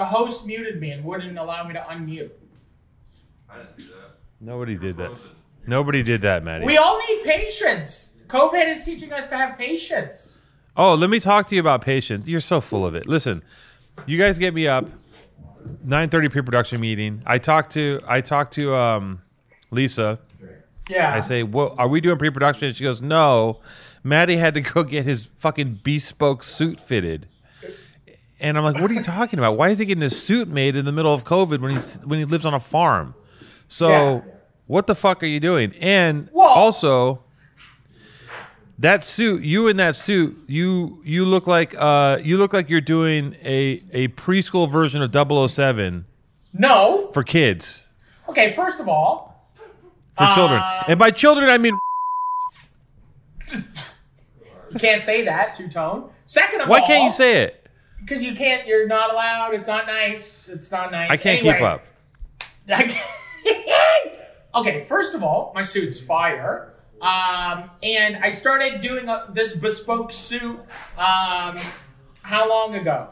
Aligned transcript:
the 0.00 0.06
host 0.06 0.46
muted 0.46 0.80
me 0.80 0.92
and 0.92 1.04
wouldn't 1.04 1.36
allow 1.36 1.62
me 1.68 1.74
to 1.74 1.80
unmute. 1.80 2.30
I 3.50 3.58
didn't 3.58 3.76
do 3.76 3.82
that. 3.84 4.16
Nobody 4.40 4.74
did 4.74 4.96
that. 4.96 5.10
Nobody 5.66 6.02
did 6.02 6.22
that, 6.22 6.42
Maddie. 6.42 6.64
We 6.64 6.78
all 6.78 6.98
need 7.06 7.22
patience. 7.22 8.16
COVID 8.28 8.66
is 8.66 8.82
teaching 8.82 9.12
us 9.12 9.28
to 9.28 9.36
have 9.36 9.58
patience. 9.58 10.38
Oh, 10.74 10.94
let 10.94 11.10
me 11.10 11.20
talk 11.20 11.48
to 11.48 11.54
you 11.54 11.60
about 11.60 11.82
patience. 11.82 12.26
You're 12.26 12.40
so 12.40 12.62
full 12.62 12.86
of 12.86 12.94
it. 12.94 13.06
Listen, 13.06 13.42
you 14.06 14.16
guys 14.16 14.38
get 14.38 14.54
me 14.54 14.66
up. 14.66 14.86
9:30 15.86 16.30
pre-production 16.30 16.80
meeting. 16.80 17.22
I 17.26 17.36
talked 17.36 17.72
to 17.72 18.00
I 18.08 18.22
talked 18.22 18.54
to 18.54 18.74
um, 18.74 19.20
Lisa. 19.70 20.18
Yeah. 20.88 21.14
I 21.14 21.20
say, 21.20 21.42
"Well, 21.42 21.74
are 21.76 21.88
we 21.88 22.00
doing 22.00 22.16
pre-production?" 22.16 22.68
And 22.68 22.76
she 22.76 22.84
goes, 22.84 23.02
"No." 23.02 23.60
Maddie 24.02 24.38
had 24.38 24.54
to 24.54 24.62
go 24.62 24.82
get 24.82 25.04
his 25.04 25.28
fucking 25.36 25.80
bespoke 25.82 26.42
suit 26.42 26.80
fitted. 26.80 27.26
And 28.40 28.56
I'm 28.56 28.64
like, 28.64 28.80
"What 28.80 28.90
are 28.90 28.94
you 28.94 29.02
talking 29.02 29.38
about? 29.38 29.56
Why 29.56 29.68
is 29.70 29.78
he 29.78 29.84
getting 29.84 30.02
his 30.02 30.20
suit 30.20 30.48
made 30.48 30.76
in 30.76 30.84
the 30.84 30.92
middle 30.92 31.12
of 31.12 31.24
COVID 31.24 31.60
when 31.60 31.72
he's 31.72 31.98
when 32.04 32.18
he 32.18 32.24
lives 32.24 32.44
on 32.46 32.54
a 32.54 32.60
farm?" 32.60 33.14
So, 33.68 33.88
Yeah. 33.88 34.20
what 34.66 34.86
the 34.86 34.94
fuck 34.94 35.22
are 35.22 35.26
you 35.26 35.40
doing? 35.40 35.72
And 35.80 36.28
Well- 36.32 36.48
also, 36.48 37.20
that 38.78 39.04
suit, 39.04 39.42
you 39.42 39.68
in 39.68 39.76
that 39.76 39.94
suit, 39.94 40.36
you 40.46 41.00
you 41.04 41.24
look 41.26 41.46
like 41.46 41.74
uh 41.78 42.18
you 42.22 42.38
look 42.38 42.52
like 42.52 42.70
you're 42.70 42.80
doing 42.80 43.36
a 43.44 43.78
a 43.92 44.08
preschool 44.08 44.70
version 44.70 45.02
of 45.02 45.12
007 45.12 46.06
no. 46.54 47.10
for 47.12 47.22
kids, 47.22 47.86
Okay, 48.28 48.50
first 48.52 48.80
of 48.80 48.88
all, 48.88 49.50
for 50.16 50.26
children. 50.34 50.60
Uh, 50.60 50.84
And 50.88 50.98
by 50.98 51.10
children 51.10 51.48
I 51.50 51.58
mean 51.58 51.78
you 53.52 54.78
can't 54.78 55.02
say 55.02 55.24
that, 55.24 55.54
two 55.54 55.68
tone. 55.68 56.08
Second 56.26 56.62
of 56.62 56.68
why 56.68 56.76
all, 56.78 56.82
Why 56.82 56.86
can't 56.88 57.04
you 57.04 57.10
say 57.10 57.42
it? 57.42 57.59
Because 58.00 58.22
you 58.22 58.34
can't. 58.34 58.66
You're 58.66 58.86
not 58.86 59.12
allowed. 59.12 59.54
It's 59.54 59.66
not 59.66 59.86
nice. 59.86 60.48
It's 60.48 60.72
not 60.72 60.90
nice. 60.90 61.10
I 61.10 61.16
can't 61.16 61.38
Anyway, 61.38 61.54
keep 61.54 61.62
up. 61.62 61.84
I 62.68 63.00
okay, 64.54 64.80
first 64.84 65.14
of 65.14 65.22
all, 65.22 65.52
my 65.54 65.62
suit's 65.62 66.00
fire. 66.00 66.74
Um, 67.00 67.70
and 67.82 68.16
I 68.22 68.30
started 68.30 68.80
doing 68.80 69.08
a, 69.08 69.26
this 69.32 69.54
bespoke 69.54 70.12
suit. 70.12 70.58
Um, 70.98 71.56
how 72.22 72.48
long 72.48 72.74
ago? 72.74 73.08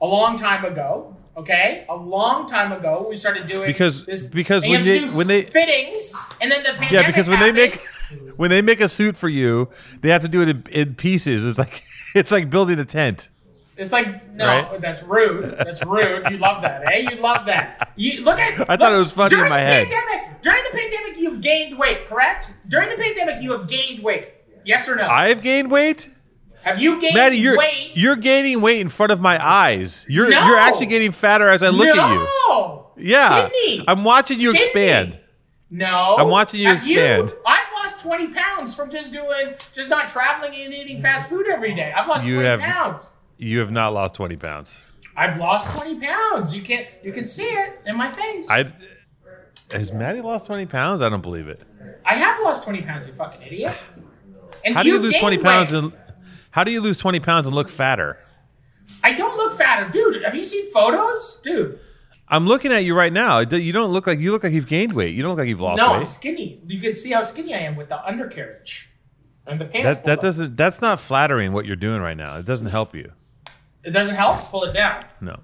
A 0.00 0.06
long 0.06 0.36
time 0.36 0.64
ago. 0.64 1.16
Okay, 1.34 1.86
a 1.88 1.96
long 1.96 2.46
time 2.46 2.72
ago, 2.72 3.06
we 3.08 3.16
started 3.16 3.46
doing 3.46 3.66
Because- 3.66 4.04
this, 4.04 4.26
because 4.26 4.66
when 4.66 4.84
they- 4.84 4.98
have 4.98 5.08
to 5.08 5.12
do 5.12 5.16
when 5.18 5.26
they- 5.28 5.42
fittings, 5.42 6.14
and 6.42 6.52
then 6.52 6.62
the 6.62 6.70
pandemic 6.72 6.90
Yeah, 6.92 7.06
because 7.06 7.26
when 7.26 7.40
they 7.40 7.52
make 7.52 7.80
when 8.36 8.50
they 8.50 8.60
make 8.60 8.82
a 8.82 8.88
suit 8.88 9.16
for 9.16 9.30
you, 9.30 9.70
they 10.02 10.10
have 10.10 10.20
to 10.20 10.28
do 10.28 10.42
it 10.42 10.48
in, 10.50 10.66
in 10.70 10.94
pieces. 10.94 11.42
It's 11.42 11.58
like 11.58 11.84
it's 12.14 12.30
like 12.30 12.50
building 12.50 12.78
a 12.78 12.84
tent. 12.84 13.30
It's 13.82 13.92
like 13.92 14.32
no, 14.32 14.46
Right? 14.46 14.80
that's 14.80 15.02
rude. 15.02 15.56
That's 15.58 15.84
rude. 15.84 16.26
You 16.30 16.38
love 16.38 16.62
that, 16.62 16.86
eh? 16.90 17.08
You 17.10 17.20
love 17.20 17.46
that. 17.46 17.92
You 17.96 18.24
look 18.24 18.38
at. 18.38 18.70
I 18.70 18.76
thought 18.76 18.92
it 18.92 18.98
was 18.98 19.12
funny 19.12 19.34
in 19.34 19.38
during 19.38 19.50
my 19.50 19.60
the 19.60 19.66
head. 19.66 19.88
Pandemic, 19.88 20.40
during 20.42 20.62
the 20.64 20.78
pandemic, 20.78 21.16
you've 21.18 21.40
gained 21.40 21.78
weight, 21.78 22.08
correct? 22.08 22.54
During 22.68 22.88
the 22.88 22.96
pandemic, 22.96 23.42
you 23.42 23.52
have 23.52 23.68
gained 23.68 24.02
weight. 24.02 24.28
Yes 24.64 24.88
or 24.88 24.96
no? 24.96 25.06
I've 25.08 25.42
gained 25.42 25.70
weight. 25.70 26.08
have 26.62 26.80
you 26.80 27.00
gained 27.00 27.14
Maddie, 27.16 27.38
you're 27.38 27.58
weight? 27.58 27.90
you're 27.94 28.16
gaining 28.16 28.62
weight 28.62 28.80
in 28.80 28.88
front 28.88 29.10
of 29.12 29.20
my 29.20 29.44
eyes. 29.44 30.06
You're 30.08 30.30
No. 30.30 30.46
you're 30.46 30.56
actually 30.58 30.86
getting 30.86 31.10
fatter 31.12 31.48
as 31.48 31.62
I 31.62 31.68
look 31.68 31.94
no. 31.94 32.02
at 32.02 32.12
you. 32.12 32.28
No. 32.48 32.86
Yeah, 32.96 33.48
Skinny. 33.48 33.84
I'm 33.88 34.04
watching 34.04 34.38
you 34.38 34.50
Skinny. 34.50 34.64
expand. 34.66 35.18
No. 35.70 36.16
I'm 36.18 36.28
watching 36.28 36.60
you 36.60 36.68
Have 36.68 36.76
expand. 36.76 37.32
I've 37.46 37.72
lost 37.82 38.00
20 38.00 38.28
pounds 38.28 38.76
from 38.76 38.90
just 38.90 39.10
doing, 39.12 39.54
just 39.72 39.88
not 39.90 40.08
traveling 40.08 40.54
and 40.54 40.72
eating 40.72 41.00
fast 41.00 41.28
food 41.28 41.46
every 41.48 41.74
day. 41.74 41.92
I've 41.96 42.06
lost 42.06 42.24
You 42.26 42.34
20 42.34 42.48
have- 42.48 42.60
pounds. 42.60 43.10
You 43.38 43.58
have 43.58 43.70
not 43.70 43.92
lost 43.92 44.14
20 44.14 44.36
pounds. 44.36 44.80
I've 45.16 45.36
lost 45.38 45.70
20 45.76 46.00
pounds. 46.00 46.54
You 46.54 46.62
can't, 46.62 46.86
you 47.02 47.12
can 47.12 47.26
see 47.26 47.42
it 47.44 47.80
in 47.86 47.96
my 47.96 48.08
face. 48.08 48.48
I 48.48 48.72
has 49.70 49.92
Maddie 49.92 50.20
lost 50.20 50.46
20 50.46 50.66
pounds? 50.66 51.00
I 51.02 51.08
don't 51.08 51.22
believe 51.22 51.48
it. 51.48 51.60
I 52.04 52.14
have 52.14 52.40
lost 52.42 52.64
20 52.64 52.82
pounds, 52.82 53.06
you 53.06 53.12
fucking 53.14 53.42
idiot. 53.42 53.76
And 54.64 54.74
How 54.74 54.82
do 54.82 54.88
you 54.88 54.94
you've 54.94 55.04
lose 55.04 55.18
20 55.18 55.38
pounds 55.38 55.72
weight. 55.72 55.84
and 55.84 55.92
how 56.50 56.62
do 56.64 56.70
you 56.70 56.80
lose 56.80 56.98
20 56.98 57.20
pounds 57.20 57.46
and 57.46 57.56
look 57.56 57.68
fatter? 57.68 58.18
I 59.02 59.14
don't 59.14 59.36
look 59.36 59.54
fatter, 59.54 59.88
dude. 59.90 60.22
Have 60.22 60.34
you 60.36 60.44
seen 60.44 60.70
photos, 60.72 61.40
dude? 61.42 61.80
I'm 62.28 62.46
looking 62.46 62.72
at 62.72 62.84
you 62.84 62.94
right 62.94 63.12
now. 63.12 63.40
You 63.40 63.72
don't 63.72 63.92
look 63.92 64.06
like 64.06 64.18
you 64.20 64.30
look 64.32 64.44
like 64.44 64.52
you've 64.52 64.68
gained 64.68 64.92
weight. 64.92 65.14
You 65.14 65.22
don't 65.22 65.30
look 65.30 65.38
like 65.38 65.48
you've 65.48 65.60
lost 65.60 65.78
no, 65.78 65.92
I'm 65.94 66.06
skinny. 66.06 66.60
You 66.66 66.80
can 66.80 66.94
see 66.94 67.10
how 67.12 67.22
skinny 67.24 67.54
I 67.54 67.58
am 67.58 67.76
with 67.76 67.88
the 67.88 68.02
undercarriage 68.06 68.90
and 69.46 69.60
the 69.60 69.64
pants. 69.64 69.98
That 70.00 70.04
that 70.04 70.20
doesn't 70.20 70.56
that's 70.56 70.80
not 70.80 71.00
flattering 71.00 71.52
what 71.52 71.66
you're 71.66 71.76
doing 71.76 72.00
right 72.00 72.16
now. 72.16 72.38
It 72.38 72.46
doesn't 72.46 72.68
help 72.68 72.94
you. 72.94 73.12
It 73.84 73.90
doesn't 73.90 74.14
help. 74.14 74.38
Pull 74.50 74.64
it 74.64 74.72
down. 74.72 75.04
No. 75.20 75.38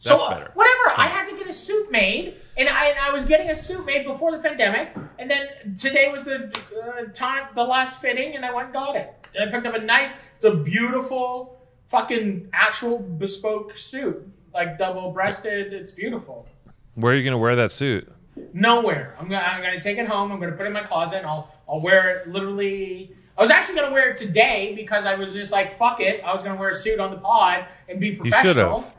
So 0.00 0.10
That's 0.10 0.22
uh, 0.22 0.30
better. 0.30 0.50
whatever, 0.54 1.00
I 1.00 1.06
had 1.08 1.26
to 1.28 1.36
get 1.36 1.48
a 1.48 1.52
suit 1.52 1.90
made, 1.90 2.36
and 2.56 2.68
I, 2.68 2.86
and 2.86 2.98
I 3.00 3.10
was 3.10 3.24
getting 3.24 3.50
a 3.50 3.56
suit 3.56 3.84
made 3.84 4.06
before 4.06 4.30
the 4.30 4.38
pandemic, 4.38 4.94
and 5.18 5.28
then 5.28 5.48
today 5.76 6.08
was 6.12 6.22
the 6.22 6.44
uh, 6.80 7.12
time, 7.12 7.48
the 7.56 7.64
last 7.64 8.00
fitting, 8.00 8.36
and 8.36 8.44
I 8.44 8.52
went 8.54 8.66
and 8.66 8.74
got 8.74 8.94
it. 8.94 9.28
And 9.34 9.48
I 9.48 9.52
picked 9.52 9.66
up 9.66 9.74
a 9.74 9.80
nice, 9.84 10.14
it's 10.36 10.44
a 10.44 10.54
beautiful, 10.54 11.60
fucking 11.88 12.48
actual 12.52 12.98
bespoke 13.00 13.76
suit, 13.76 14.24
like 14.54 14.78
double 14.78 15.10
breasted. 15.10 15.72
It's 15.72 15.90
beautiful. 15.90 16.48
Where 16.94 17.12
are 17.12 17.16
you 17.16 17.24
going 17.24 17.32
to 17.32 17.38
wear 17.38 17.56
that 17.56 17.72
suit? 17.72 18.10
Nowhere. 18.52 19.16
I'm 19.18 19.28
gonna, 19.28 19.44
I'm 19.44 19.62
gonna 19.62 19.80
take 19.80 19.98
it 19.98 20.06
home. 20.06 20.30
I'm 20.30 20.38
gonna 20.38 20.52
put 20.52 20.62
it 20.62 20.68
in 20.68 20.72
my 20.72 20.84
closet, 20.84 21.18
and 21.18 21.26
I'll, 21.26 21.52
I'll 21.68 21.80
wear 21.80 22.10
it 22.10 22.28
literally. 22.28 23.16
I 23.38 23.42
was 23.42 23.52
actually 23.52 23.76
gonna 23.76 23.92
wear 23.92 24.10
it 24.10 24.16
today 24.16 24.72
because 24.74 25.06
I 25.06 25.14
was 25.14 25.32
just 25.32 25.52
like, 25.52 25.72
fuck 25.72 26.00
it. 26.00 26.22
I 26.24 26.34
was 26.34 26.42
gonna 26.42 26.58
wear 26.58 26.70
a 26.70 26.74
suit 26.74 26.98
on 26.98 27.12
the 27.12 27.18
pod 27.18 27.66
and 27.88 28.00
be 28.00 28.16
professional. 28.16 28.92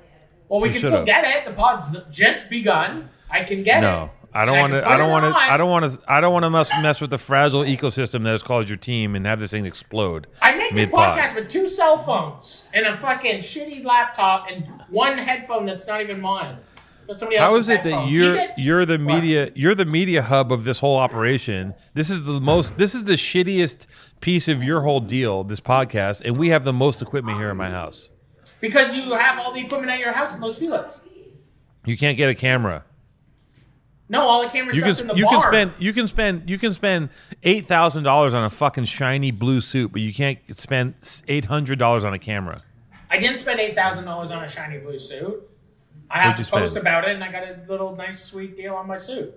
Well, 0.47 0.61
we 0.61 0.69
You 0.69 0.73
can 0.75 0.81
still 0.81 0.91
should've. 0.93 1.05
get 1.05 1.25
it. 1.25 1.45
The 1.45 1.53
pod's 1.53 1.95
just 2.09 2.49
begun. 2.49 3.09
I 3.29 3.43
can 3.43 3.63
get 3.63 3.79
it. 3.79 3.81
No. 3.81 4.05
it. 4.05 4.11
I 4.33 4.45
don't 4.45 4.57
want 4.59 4.73
to. 4.73 4.87
I 4.87 4.95
don't 4.95 5.09
want 5.09 5.25
to. 5.25 5.39
I 5.39 5.57
don't 5.57 5.69
want 5.69 5.91
to. 5.91 5.99
I 6.07 6.21
don't 6.21 6.31
want 6.31 6.43
to 6.43 6.49
mess 6.49 6.69
mess 6.81 7.01
with 7.01 7.09
the 7.09 7.17
fragile 7.17 7.63
ecosystem 7.63 8.23
that 8.23 8.33
is 8.33 8.41
called 8.41 8.69
your 8.69 8.77
team 8.77 9.15
and 9.15 9.25
have 9.25 9.39
this 9.39 9.51
thing 9.51 9.65
explode. 9.65 10.27
I 10.41 10.55
make 10.55 10.69
this 10.69 10.87
mid-pod. 10.87 11.17
podcast 11.17 11.35
with 11.35 11.49
two 11.49 11.67
cell 11.67 11.97
phones 11.97 12.67
and 12.73 12.85
a 12.85 12.95
fucking 12.95 13.39
shitty 13.39 13.83
laptop 13.83 14.47
and 14.49 14.65
one 14.89 15.17
headphone 15.17 15.65
that's 15.65 15.85
not 15.85 16.01
even 16.01 16.21
mine. 16.21 16.57
Somebody 17.17 17.37
How 17.37 17.47
else's 17.55 17.69
it 17.69 17.83
that 17.83 17.89
headphone. 17.89 18.09
you're 18.09 18.37
Keep 18.37 18.49
you're 18.57 18.85
the 18.85 18.93
What? 18.97 19.01
media 19.15 19.51
you're 19.55 19.75
the 19.75 19.85
media 19.85 20.21
hub 20.21 20.51
of 20.51 20.63
this 20.63 20.79
whole 20.79 20.97
operation? 20.97 21.73
This 21.93 22.09
is 22.09 22.23
the 22.23 22.39
most. 22.39 22.77
This 22.77 22.93
is 22.93 23.05
the 23.05 23.13
shittiest 23.13 23.87
piece 24.21 24.47
of 24.47 24.63
your 24.63 24.81
whole 24.81 24.99
deal. 24.99 25.43
This 25.43 25.59
podcast, 25.59 26.21
and 26.23 26.37
we 26.37 26.49
have 26.49 26.63
the 26.63 26.73
most 26.73 27.01
equipment 27.01 27.37
here 27.37 27.49
in 27.49 27.57
my 27.57 27.69
house. 27.69 28.09
because 28.61 28.93
you 28.93 29.13
have 29.13 29.39
all 29.39 29.53
the 29.53 29.61
equipment 29.61 29.91
at 29.91 29.99
your 29.99 30.11
house 30.11 30.35
in 30.35 30.41
Los 30.41 30.59
Feliz. 30.59 31.01
You 31.85 31.97
can't 31.97 32.17
get 32.17 32.29
a 32.29 32.35
camera. 32.35 32.83
No, 34.11 34.21
all 34.21 34.41
the 34.43 34.49
cameras 34.49 34.75
You 34.75 34.83
can 34.83 34.99
in 34.99 35.07
the 35.07 35.15
you 35.15 35.25
bar. 35.25 35.33
can 35.33 35.41
spend 35.51 35.71
you 35.79 35.93
can 35.93 36.07
spend 36.07 36.49
you 36.49 36.57
can 36.57 36.73
spend 36.73 37.09
eight 37.43 37.65
thousand 37.67 38.03
dollars 38.03 38.33
on 38.33 38.43
a 38.43 38.49
fucking 38.49 38.85
shiny 38.85 39.31
blue 39.31 39.61
suit, 39.61 39.91
but 39.91 40.01
you 40.01 40.13
can't 40.13 40.39
spend 40.59 40.95
eight 41.27 41.45
hundred 41.45 41.77
dollars 41.79 42.03
on 42.03 42.13
a 42.13 42.19
camera. 42.19 42.59
I 43.11 43.17
didn't 43.17 43.37
spend 43.37 43.59
eight 43.59 43.75
thousand 43.75 44.05
dollars 44.05 44.31
on 44.31 44.43
a 44.43 44.49
shiny 44.49 44.77
blue 44.79 44.99
suit. 44.99 45.47
I 46.11 46.19
have 46.19 46.35
to 46.37 46.45
post 46.49 46.71
spend? 46.71 46.83
about 46.83 47.07
it, 47.07 47.15
and 47.15 47.23
I 47.23 47.31
got 47.31 47.43
a 47.43 47.59
little 47.67 47.95
nice 47.95 48.23
sweet 48.23 48.57
deal 48.57 48.75
on 48.75 48.87
my 48.87 48.97
suit. 48.97 49.33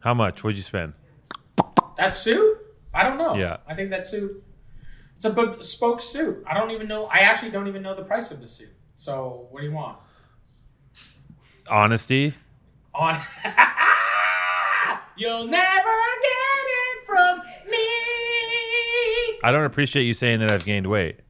How 0.00 0.14
much? 0.14 0.44
What'd 0.44 0.56
you 0.56 0.62
spend? 0.62 0.92
That 1.96 2.14
suit? 2.14 2.58
I 2.92 3.02
don't 3.02 3.18
know. 3.18 3.34
Yeah. 3.34 3.56
I 3.68 3.74
think 3.74 3.90
that 3.90 4.06
suit. 4.06 4.42
It's 5.16 5.24
a 5.24 5.30
bespoke 5.30 6.02
suit. 6.02 6.44
I 6.46 6.54
don't 6.54 6.70
even 6.70 6.86
know. 6.88 7.06
I 7.06 7.18
actually 7.20 7.50
don't 7.50 7.68
even 7.68 7.82
know 7.82 7.94
the 7.94 8.02
price 8.04 8.30
of 8.30 8.40
the 8.40 8.48
suit. 8.48 8.68
So 8.96 9.48
what 9.50 9.60
do 9.60 9.66
you 9.66 9.72
want? 9.72 9.98
Honesty. 11.68 12.34
On. 12.94 13.18
You'll 15.16 15.46
never 15.46 15.94
get 16.22 16.64
it 16.66 17.04
from 17.06 17.38
me. 17.70 17.86
I 19.42 19.52
don't 19.52 19.64
appreciate 19.64 20.04
you 20.04 20.14
saying 20.14 20.40
that 20.40 20.50
I've 20.50 20.64
gained 20.64 20.86
weight. 20.86 21.20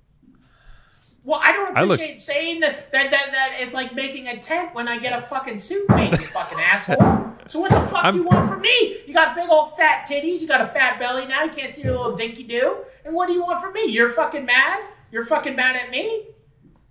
Well, 1.25 1.41
I 1.43 1.53
don't 1.53 1.77
I 1.77 1.83
look- 1.83 1.99
appreciate 1.99 2.21
saying 2.23 2.61
that, 2.61 2.93
that 2.93 3.11
that 3.11 3.33
that 3.33 3.57
it's 3.61 3.73
like 3.75 3.95
making 3.95 4.29
a 4.29 4.39
tent 4.39 4.75
when 4.75 4.89
I 4.89 4.99
get 4.99 5.19
a 5.19 5.23
fucking 5.23 5.59
suit 5.59 5.89
made, 5.89 6.13
you 6.13 6.27
fucking 6.27 6.61
asshole. 6.73 7.33
So 7.47 7.61
what 7.61 7.71
the 7.71 7.81
fuck 7.81 8.13
do 8.13 8.19
you 8.19 8.25
want 8.25 8.49
from 8.49 8.61
me? 8.61 8.99
You 9.07 9.13
got 9.15 9.35
big 9.35 9.49
old 9.51 9.77
fat 9.77 10.07
titties, 10.09 10.41
you 10.41 10.49
got 10.49 10.61
a 10.61 10.67
fat 10.67 10.99
belly 10.99 11.27
now, 11.27 11.45
you 11.45 11.51
can't 11.51 11.73
see 11.73 11.83
your 11.83 11.93
little 11.97 12.17
dinky 12.17 12.43
do. 12.43 12.77
And 13.05 13.15
what 13.15 13.27
do 13.29 13.35
you 13.35 13.43
want 13.43 13.61
from 13.63 13.73
me? 13.75 13.87
You're 13.87 14.11
fucking 14.11 14.45
mad? 14.47 14.83
You're 15.11 15.25
fucking 15.25 15.55
mad 15.57 15.77
at 15.77 15.91
me? 15.91 16.27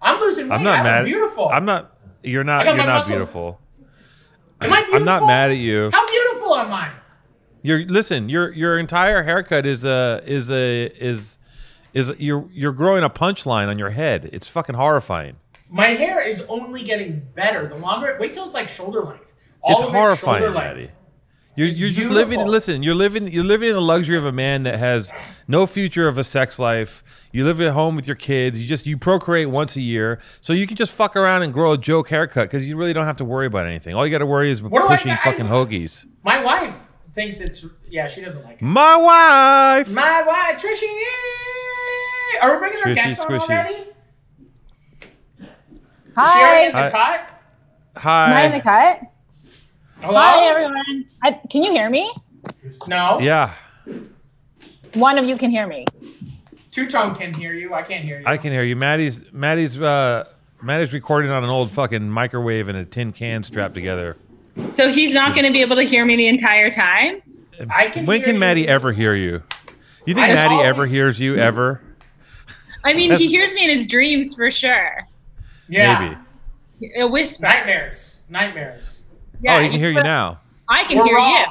I'm 0.01 0.19
losing 0.19 0.47
weight. 0.49 0.55
I'm 0.57 0.63
not 0.63 0.79
I 0.79 0.83
mad. 0.83 1.05
beautiful. 1.05 1.49
I'm 1.49 1.65
not. 1.65 1.97
You're 2.23 2.43
not. 2.43 2.65
You're 2.65 2.75
not 2.77 2.87
muscle. 2.87 3.11
beautiful. 3.15 3.59
Am 4.61 4.71
I 4.71 4.77
beautiful? 4.77 4.95
I'm 4.99 5.05
not 5.05 5.27
mad 5.27 5.51
at 5.51 5.57
you. 5.57 5.89
How 5.91 6.05
beautiful 6.07 6.55
am 6.55 6.71
I? 6.71 6.91
You're 7.61 7.85
listen. 7.85 8.29
Your 8.29 8.51
your 8.51 8.77
entire 8.79 9.23
haircut 9.23 9.65
is 9.65 9.85
a 9.85 10.21
is 10.25 10.51
a 10.51 10.85
is 11.03 11.37
is 11.93 12.11
you're 12.19 12.47
you're 12.51 12.71
growing 12.73 13.03
a 13.03 13.09
punchline 13.09 13.67
on 13.67 13.77
your 13.79 13.91
head. 13.91 14.29
It's 14.33 14.47
fucking 14.47 14.75
horrifying. 14.75 15.37
My 15.69 15.87
hair 15.89 16.21
is 16.21 16.41
only 16.49 16.83
getting 16.83 17.21
better. 17.35 17.67
The 17.67 17.75
longer, 17.75 18.17
wait 18.19 18.33
till 18.33 18.45
it's 18.45 18.53
like 18.53 18.69
shoulder 18.69 19.01
length. 19.03 19.33
All 19.61 19.71
It's 19.79 19.81
it 19.89 19.91
horrifying, 19.91 20.43
shoulder 20.43 20.53
Maddie. 20.57 20.89
You're, 21.55 21.67
It's 21.67 21.79
you're 21.79 21.89
just 21.91 22.09
living. 22.09 22.43
Listen, 22.45 22.81
you're 22.81 22.95
living. 22.95 23.27
You're 23.31 23.43
living 23.43 23.69
in 23.69 23.75
the 23.75 23.81
luxury 23.81 24.17
of 24.17 24.25
a 24.25 24.31
man 24.31 24.63
that 24.63 24.79
has 24.79 25.11
no 25.47 25.67
future 25.67 26.07
of 26.07 26.17
a 26.17 26.23
sex 26.23 26.57
life. 26.57 27.03
You 27.31 27.45
live 27.45 27.61
at 27.61 27.73
home 27.73 27.95
with 27.95 28.07
your 28.07 28.15
kids. 28.15 28.57
You 28.59 28.67
just 28.67 28.87
you 28.87 28.97
procreate 28.97 29.49
once 29.51 29.75
a 29.75 29.81
year, 29.81 30.19
so 30.41 30.53
you 30.53 30.65
can 30.65 30.75
just 30.77 30.91
fuck 30.91 31.15
around 31.15 31.43
and 31.43 31.53
grow 31.53 31.73
a 31.73 31.77
joke 31.77 32.09
haircut 32.09 32.49
because 32.49 32.67
you 32.67 32.75
really 32.75 32.93
don't 32.93 33.05
have 33.05 33.17
to 33.17 33.25
worry 33.25 33.45
about 33.45 33.67
anything. 33.67 33.93
All 33.95 34.03
you 34.05 34.11
got 34.11 34.17
to 34.19 34.25
worry 34.25 34.49
is 34.51 34.63
What 34.63 34.83
I- 34.83 34.87
pushing 34.95 35.11
I- 35.11 35.17
fucking 35.17 35.45
hoagies. 35.45 36.05
My 36.23 36.43
wife 36.43 36.89
thinks 37.13 37.39
it's 37.39 37.65
yeah. 37.87 38.07
She 38.07 38.21
doesn't 38.21 38.43
like 38.43 38.55
it. 38.55 38.61
My 38.63 38.95
wife. 38.97 39.89
My 39.91 40.23
wife, 40.23 40.59
Trishy. 40.59 40.91
Are 42.41 42.53
we 42.53 42.59
bringing 42.59 42.79
our 42.79 42.85
Trishy 42.91 42.95
guest 42.95 43.19
on 43.21 43.27
Squishy. 43.27 43.49
already? 43.49 43.73
Is 43.73 43.85
she 46.15 46.19
already 46.19 46.35
Hi. 46.35 46.65
in 46.67 46.71
the 46.73 46.77
Hi. 46.77 46.89
cut? 46.89 48.03
Am 48.05 48.33
I 48.33 48.45
in 48.45 48.51
the 48.51 48.61
cut? 48.61 49.01
Hello? 50.01 50.19
Hi, 50.19 50.45
everyone. 50.47 51.05
I, 51.21 51.31
can 51.49 51.63
you 51.63 51.71
hear 51.71 51.89
me? 51.89 52.11
No. 52.87 53.19
Yeah, 53.19 53.53
One 54.93 55.17
of 55.17 55.25
you 55.25 55.37
can 55.37 55.49
hear 55.49 55.65
me. 55.65 55.85
Two 56.71 56.87
Tone 56.87 57.15
can 57.15 57.33
hear 57.33 57.53
you. 57.53 57.73
I 57.73 57.83
can't 57.83 58.03
hear 58.03 58.19
you. 58.19 58.25
I 58.25 58.37
can 58.37 58.51
hear 58.51 58.63
you. 58.63 58.75
Maddie's 58.75 59.23
Maddie's 59.31 59.79
uh, 59.79 60.25
Maddie's 60.61 60.91
recording 60.93 61.29
on 61.31 61.43
an 61.43 61.49
old 61.49 61.71
fucking 61.71 62.09
microwave 62.09 62.67
and 62.67 62.77
a 62.77 62.83
tin 62.85 63.13
can 63.13 63.43
strapped 63.43 63.73
together. 63.75 64.17
So 64.71 64.91
he's 64.91 65.13
not 65.13 65.35
going 65.35 65.45
to 65.45 65.51
be 65.51 65.61
able 65.61 65.75
to 65.77 65.83
hear 65.83 66.03
me 66.05 66.15
the 66.15 66.27
entire 66.27 66.69
time. 66.71 67.21
I 67.69 67.87
can 67.89 68.05
When 68.05 68.17
hear 68.17 68.25
can 68.25 68.35
you. 68.35 68.39
Maddie 68.39 68.67
ever 68.67 68.91
hear 68.91 69.15
you? 69.15 69.43
You 70.05 70.13
think 70.15 70.27
I 70.29 70.33
Maddie 70.33 70.55
ever 70.63 70.85
hears 70.85 71.19
you 71.19 71.37
ever? 71.37 71.79
I 72.83 72.93
mean, 72.93 73.09
That's- 73.09 73.21
he 73.21 73.27
hears 73.27 73.53
me 73.53 73.63
in 73.63 73.69
his 73.69 73.85
dreams 73.85 74.35
for 74.35 74.51
sure. 74.51 75.07
Yeah. 75.67 76.17
Maybe. 76.79 76.93
A 76.99 77.07
whisper. 77.07 77.43
Nightmares. 77.43 78.23
Nightmares. 78.29 79.03
Yeah, 79.41 79.57
oh, 79.57 79.61
he 79.61 79.69
can 79.69 79.79
hear 79.79 79.91
you 79.91 80.03
now. 80.03 80.39
I 80.69 80.83
can 80.85 80.97
We're 80.97 81.05
hear 81.05 81.19
you. 81.19 81.45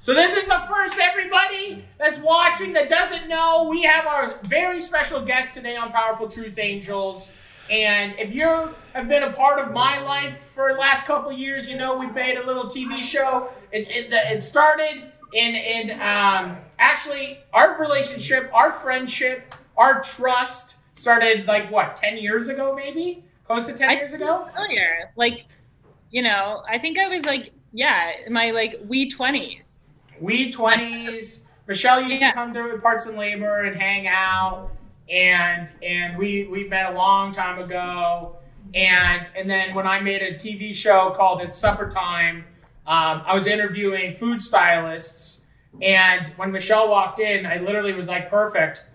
So 0.00 0.14
this 0.14 0.34
is 0.34 0.46
the 0.46 0.62
first 0.68 0.98
everybody 0.98 1.84
that's 1.98 2.20
watching 2.20 2.72
that 2.74 2.88
doesn't 2.88 3.28
know. 3.28 3.66
We 3.68 3.82
have 3.82 4.06
our 4.06 4.38
very 4.44 4.80
special 4.80 5.24
guest 5.24 5.54
today 5.54 5.76
on 5.76 5.90
Powerful 5.90 6.28
Truth 6.28 6.58
Angels. 6.58 7.30
And 7.70 8.14
if 8.18 8.34
you 8.34 8.46
have 8.94 9.08
been 9.08 9.24
a 9.24 9.32
part 9.32 9.58
of 9.58 9.72
my 9.72 10.00
life 10.00 10.38
for 10.38 10.72
the 10.72 10.78
last 10.78 11.06
couple 11.06 11.30
of 11.30 11.38
years, 11.38 11.68
you 11.68 11.76
know 11.76 11.98
we 11.98 12.06
made 12.06 12.38
a 12.38 12.46
little 12.46 12.64
TV 12.64 13.02
show. 13.02 13.48
It, 13.72 13.88
it, 13.90 14.12
it 14.12 14.42
started 14.42 15.12
in 15.34 15.54
in 15.54 15.90
um, 16.00 16.56
actually 16.78 17.40
our 17.52 17.78
relationship, 17.78 18.50
our 18.54 18.70
friendship, 18.70 19.54
our 19.76 20.02
trust 20.02 20.77
started 20.98 21.46
like 21.46 21.70
what 21.70 21.96
ten 21.96 22.16
years 22.18 22.48
ago, 22.48 22.74
maybe 22.74 23.24
close 23.44 23.66
to 23.66 23.74
ten 23.74 23.90
I- 23.90 23.94
years 23.94 24.12
ago. 24.12 24.48
Earlier, 24.56 25.10
like, 25.16 25.46
you 26.10 26.22
know, 26.22 26.62
I 26.68 26.78
think 26.78 26.98
I 26.98 27.08
was 27.08 27.24
like, 27.24 27.52
yeah, 27.72 28.12
my 28.30 28.50
like 28.50 28.80
wee 28.86 29.10
twenties. 29.10 29.80
we 30.20 30.50
20s 30.50 31.44
michelle 31.68 32.00
used 32.02 32.20
Yeah. 32.20 32.30
to 32.30 32.34
come 32.34 32.52
to 32.54 32.78
parts 32.82 33.06
and 33.06 33.16
labor 33.16 33.60
and 33.60 33.76
hang 33.80 34.08
out 34.08 34.70
and 35.08 35.70
and 35.82 36.18
we 36.18 36.48
we 36.48 36.66
met 36.66 36.90
a 36.92 36.96
long 36.96 37.30
time 37.30 37.58
ago 37.60 38.34
and 38.74 39.26
and 39.36 39.48
then 39.48 39.74
when 39.76 39.86
i 39.86 40.00
made 40.00 40.20
a 40.22 40.34
tv 40.34 40.74
show 40.74 41.10
called 41.16 41.40
it's 41.40 41.56
supper 41.56 41.88
time 41.88 42.44
um, 42.86 43.22
i 43.26 43.32
was 43.32 43.46
interviewing 43.46 44.10
food 44.10 44.42
stylists 44.42 45.44
and 45.80 46.28
when 46.30 46.50
michelle 46.50 46.88
walked 46.90 47.20
in 47.20 47.46
i 47.46 47.58
literally 47.58 47.92
was 47.92 48.08
like 48.08 48.28
perfect 48.28 48.86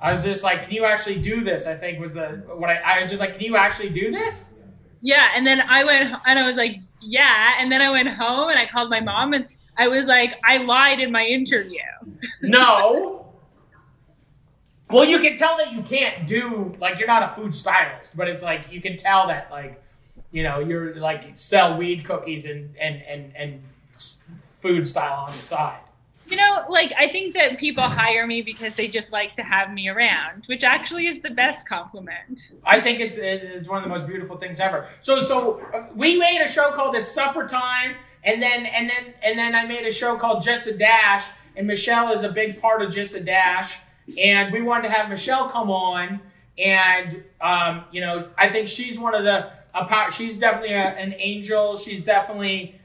i 0.00 0.12
was 0.12 0.22
just 0.24 0.44
like 0.44 0.62
can 0.64 0.72
you 0.72 0.84
actually 0.84 1.18
do 1.20 1.42
this 1.42 1.66
i 1.66 1.74
think 1.74 1.98
was 1.98 2.12
the 2.14 2.42
what 2.56 2.70
i, 2.70 2.76
I 2.84 3.00
was 3.00 3.10
just 3.10 3.20
like 3.20 3.34
can 3.34 3.42
you 3.44 3.56
actually 3.56 3.90
do 3.90 4.10
this 4.10 4.54
Yeah, 5.02 5.28
and 5.36 5.46
then 5.46 5.60
I 5.60 5.84
went 5.84 6.14
and 6.26 6.38
I 6.38 6.46
was 6.48 6.56
like, 6.56 6.80
yeah, 7.00 7.60
and 7.60 7.70
then 7.70 7.80
I 7.80 7.90
went 7.90 8.08
home 8.08 8.48
and 8.48 8.58
I 8.58 8.66
called 8.66 8.90
my 8.90 8.98
mom 8.98 9.34
and 9.34 9.46
I 9.76 9.86
was 9.88 10.06
like, 10.06 10.34
I 10.44 10.56
lied 10.56 10.98
in 11.00 11.12
my 11.12 11.24
interview. 11.24 11.78
No. 12.42 13.26
Well, 14.90 15.04
you 15.04 15.18
can 15.18 15.36
tell 15.36 15.56
that 15.58 15.72
you 15.72 15.82
can't 15.82 16.26
do 16.26 16.74
like 16.80 16.98
you're 16.98 17.06
not 17.06 17.22
a 17.22 17.28
food 17.28 17.54
stylist, 17.54 18.16
but 18.16 18.26
it's 18.26 18.42
like 18.42 18.72
you 18.72 18.80
can 18.80 18.96
tell 18.96 19.26
that 19.28 19.50
like 19.50 19.80
you 20.32 20.42
know 20.42 20.58
you're 20.60 20.94
like 20.96 21.36
sell 21.36 21.76
weed 21.76 22.04
cookies 22.04 22.46
and 22.46 22.74
and 22.80 23.02
and 23.02 23.32
and 23.36 23.62
food 24.42 24.86
style 24.88 25.20
on 25.20 25.26
the 25.26 25.32
side. 25.54 25.80
You 26.28 26.36
know, 26.36 26.64
like 26.68 26.92
I 26.98 27.08
think 27.08 27.34
that 27.34 27.58
people 27.58 27.84
hire 27.84 28.26
me 28.26 28.42
because 28.42 28.74
they 28.74 28.88
just 28.88 29.12
like 29.12 29.36
to 29.36 29.42
have 29.42 29.72
me 29.72 29.88
around, 29.88 30.44
which 30.46 30.64
actually 30.64 31.06
is 31.06 31.22
the 31.22 31.30
best 31.30 31.68
compliment. 31.68 32.42
I 32.64 32.80
think 32.80 33.00
it's 33.00 33.18
it's 33.18 33.68
one 33.68 33.78
of 33.78 33.84
the 33.84 33.90
most 33.90 34.06
beautiful 34.06 34.36
things 34.36 34.58
ever. 34.58 34.86
So 35.00 35.22
so 35.22 35.60
uh, 35.72 35.86
we 35.94 36.18
made 36.18 36.40
a 36.40 36.48
show 36.48 36.72
called 36.72 36.96
It's 36.96 37.10
Supper 37.10 37.46
Time, 37.46 37.94
and 38.24 38.42
then 38.42 38.66
and 38.66 38.90
then 38.90 39.14
and 39.22 39.38
then 39.38 39.54
I 39.54 39.66
made 39.66 39.86
a 39.86 39.92
show 39.92 40.16
called 40.16 40.42
Just 40.42 40.66
a 40.66 40.76
Dash, 40.76 41.26
and 41.54 41.66
Michelle 41.66 42.12
is 42.12 42.24
a 42.24 42.30
big 42.30 42.60
part 42.60 42.82
of 42.82 42.92
Just 42.92 43.14
a 43.14 43.20
Dash, 43.20 43.78
and 44.18 44.52
we 44.52 44.62
wanted 44.62 44.88
to 44.88 44.90
have 44.90 45.08
Michelle 45.08 45.48
come 45.48 45.70
on, 45.70 46.20
and 46.58 47.22
um, 47.40 47.84
you 47.92 48.00
know 48.00 48.28
I 48.36 48.48
think 48.48 48.68
she's 48.68 48.98
one 48.98 49.14
of 49.14 49.24
the 49.24 49.50
a 49.76 49.84
power. 49.84 50.10
She's 50.10 50.38
definitely 50.38 50.74
a, 50.74 50.88
an 50.96 51.14
angel. 51.18 51.76
She's 51.76 52.04
definitely 52.04 52.80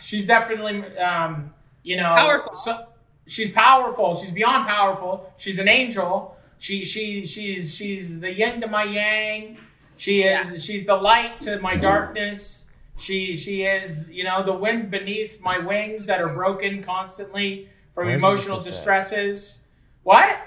she's 0.00 0.26
definitely 0.26 0.96
um, 0.98 1.50
you 1.82 1.96
know 1.96 2.04
Powerful. 2.04 2.54
So, 2.54 2.86
she's 3.26 3.50
powerful. 3.52 4.14
She's 4.16 4.30
beyond 4.30 4.66
powerful. 4.68 5.32
She's 5.36 5.58
an 5.58 5.68
angel. 5.68 6.36
She 6.58 6.84
she 6.84 7.24
she's 7.24 7.74
she's 7.74 8.20
the 8.20 8.32
yin 8.32 8.60
to 8.60 8.66
my 8.66 8.84
yang. 8.84 9.56
She 9.96 10.22
is 10.22 10.64
she's 10.64 10.84
the 10.86 10.96
light 10.96 11.40
to 11.42 11.58
my 11.60 11.76
darkness. 11.76 12.70
She 12.98 13.36
she 13.36 13.62
is 13.62 14.10
you 14.10 14.24
know 14.24 14.42
the 14.44 14.52
wind 14.54 14.90
beneath 14.90 15.40
my 15.42 15.58
wings 15.58 16.06
that 16.06 16.20
are 16.20 16.32
broken 16.34 16.82
constantly 16.82 17.68
from 17.94 18.08
Why 18.08 18.14
emotional 18.14 18.58
so 18.58 18.64
sad? 18.64 18.70
distresses. 18.70 19.66
What? 20.02 20.38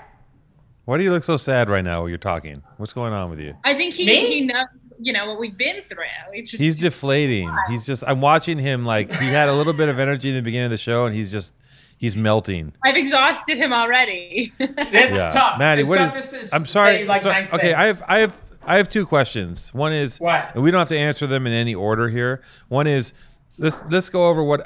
Why 0.86 0.98
do 0.98 1.04
you 1.04 1.12
look 1.12 1.24
so 1.24 1.38
sad 1.38 1.70
right 1.70 1.84
now 1.84 2.02
while 2.02 2.10
you're 2.10 2.18
talking? 2.18 2.62
What's 2.78 2.92
going 2.94 3.14
on 3.14 3.30
with 3.30 3.40
you? 3.40 3.56
I 3.64 3.74
think 3.76 3.94
he, 3.94 4.06
Me? 4.06 4.16
he 4.18 4.42
knows, 4.42 4.68
you 5.04 5.14
know, 5.14 5.28
what 5.28 5.40
we've 5.40 5.58
been 5.58 5.82
through. 5.90 6.04
It's 6.34 6.52
just, 6.52 6.62
He's 6.62 6.76
deflating. 6.76 7.50
He's 7.70 7.86
just. 7.86 8.04
I'm 8.08 8.22
watching 8.22 8.58
him 8.58 8.86
like 8.86 9.14
he 9.16 9.28
had 9.28 9.50
a 9.50 9.54
little 9.54 9.74
bit 9.74 9.90
of 9.90 10.00
energy 10.00 10.30
in 10.30 10.36
the 10.36 10.42
beginning 10.42 10.66
of 10.66 10.72
the 10.72 10.78
show, 10.78 11.06
and 11.06 11.16
he's 11.16 11.32
just 11.32 11.54
he's 11.98 12.16
melting. 12.16 12.74
I've 12.84 12.96
exhausted 12.96 13.58
him 13.58 13.72
already. 13.74 14.52
It's 14.60 15.18
yeah, 15.18 15.30
tough. 15.32 15.60
Maddie. 15.60 15.82
It's 15.82 15.90
What 15.90 15.98
tough 15.98 16.18
is? 16.18 16.32
to 16.32 16.40
s- 16.40 16.54
I'm 16.54 16.66
sorry. 16.66 17.00
say, 17.00 17.06
like 17.06 17.22
so- 17.22 17.30
nice 17.32 17.54
okay, 17.54 17.74
I 17.74 17.88
have 17.88 18.04
I 18.08 18.20
have 18.20 18.38
I 18.66 18.78
have 18.78 18.90
two 18.90 19.06
questions. 19.06 19.74
One 19.74 19.92
is 19.94 20.20
What? 20.20 20.52
and 20.56 20.64
we 20.64 20.72
don't 20.72 20.80
have 20.80 20.88
to 20.90 20.98
answer 20.98 21.28
them 21.28 21.46
in 21.48 21.54
any 21.54 21.76
order 21.76 22.08
here. 22.10 22.42
One 22.70 22.88
is 22.88 23.14
let's 23.58 23.84
let's 23.90 24.10
go 24.10 24.30
over 24.30 24.44
what 24.44 24.62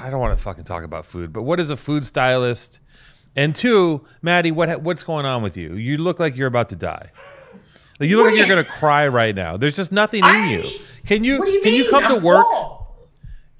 I 0.00 0.08
don't 0.10 0.20
want 0.20 0.36
to 0.36 0.42
fucking 0.42 0.64
talk 0.64 0.82
about 0.84 1.04
food, 1.06 1.32
but 1.32 1.42
what 1.42 1.60
is 1.60 1.70
a 1.70 1.76
food 1.76 2.04
stylist? 2.06 2.80
And 3.36 3.52
two, 3.54 4.06
Maddie, 4.22 4.52
what 4.52 4.80
what's 4.82 5.02
going 5.02 5.26
on 5.26 5.42
with 5.42 5.56
you? 5.56 5.74
You 5.74 5.96
look 5.98 6.20
like 6.20 6.36
you're 6.36 6.46
about 6.48 6.68
to 6.70 6.76
die. 6.76 7.10
Like, 8.00 8.08
you 8.10 8.16
look 8.16 8.24
What 8.26 8.30
like 8.34 8.34
do 8.44 8.48
you're 8.48 8.58
you- 8.58 8.62
gonna 8.64 8.78
cry 8.78 9.06
right 9.08 9.34
now. 9.34 9.56
There's 9.56 9.76
just 9.76 9.92
nothing 9.92 10.20
in 10.20 10.24
I- 10.24 10.50
you. 10.50 10.62
Can 11.06 11.22
you 11.24 11.34
you 11.46 11.60
can 11.62 11.72
mean? 11.72 11.74
you 11.84 11.90
come 11.90 12.04
I'm 12.04 12.18
to 12.20 12.24
work? 12.26 12.46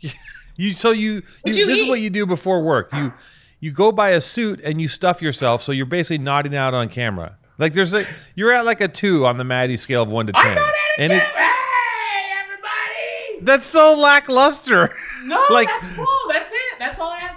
You 0.57 0.71
so 0.71 0.93
you, 0.93 1.15
you 1.45 1.53
you 1.53 1.67
this 1.67 1.81
is 1.81 1.89
what 1.89 2.01
you 2.01 2.11
do 2.11 2.27
before 2.27 2.63
work. 2.63 2.89
You 2.93 3.13
you 3.59 3.73
go 3.73 3.91
buy 3.91 4.11
a 4.11 4.21
suit 4.21 4.61
and 4.63 4.81
you 4.81 4.87
stuff 4.87 5.21
yourself 5.21 5.63
so 5.65 5.73
you're 5.73 5.85
basically 5.85 6.19
nodding 6.19 6.55
out 6.55 6.75
on 6.75 6.89
camera. 6.89 7.37
Like 7.59 7.75
there's 7.75 7.93
like 7.93 8.07
you're 8.37 8.53
at 8.53 8.65
like 8.65 8.81
a 8.81 8.87
two 8.87 9.27
on 9.27 9.37
the 9.37 9.43
Maddie 9.43 9.77
scale 9.77 10.03
of 10.03 10.11
one 10.13 10.27
to 10.29 10.33
ten. 10.33 10.47
I'm 10.47 10.55
not 10.55 10.63
at 10.63 10.69
a 10.99 11.03
and 11.03 11.11
tip. 11.11 11.23
it, 11.23 11.29
Hey, 11.29 12.33
everybody! 12.41 13.45
that's 13.45 13.67
so 13.67 13.97
lackluster. 13.99 14.95
No, 15.25 15.45
like- 15.51 15.67
that's 15.67 15.89
full. 15.89 16.07
That's 16.29 16.53
it. 16.53 16.59
That's 16.79 17.01
all 17.01 17.11
I 17.11 17.19
have. 17.19 17.34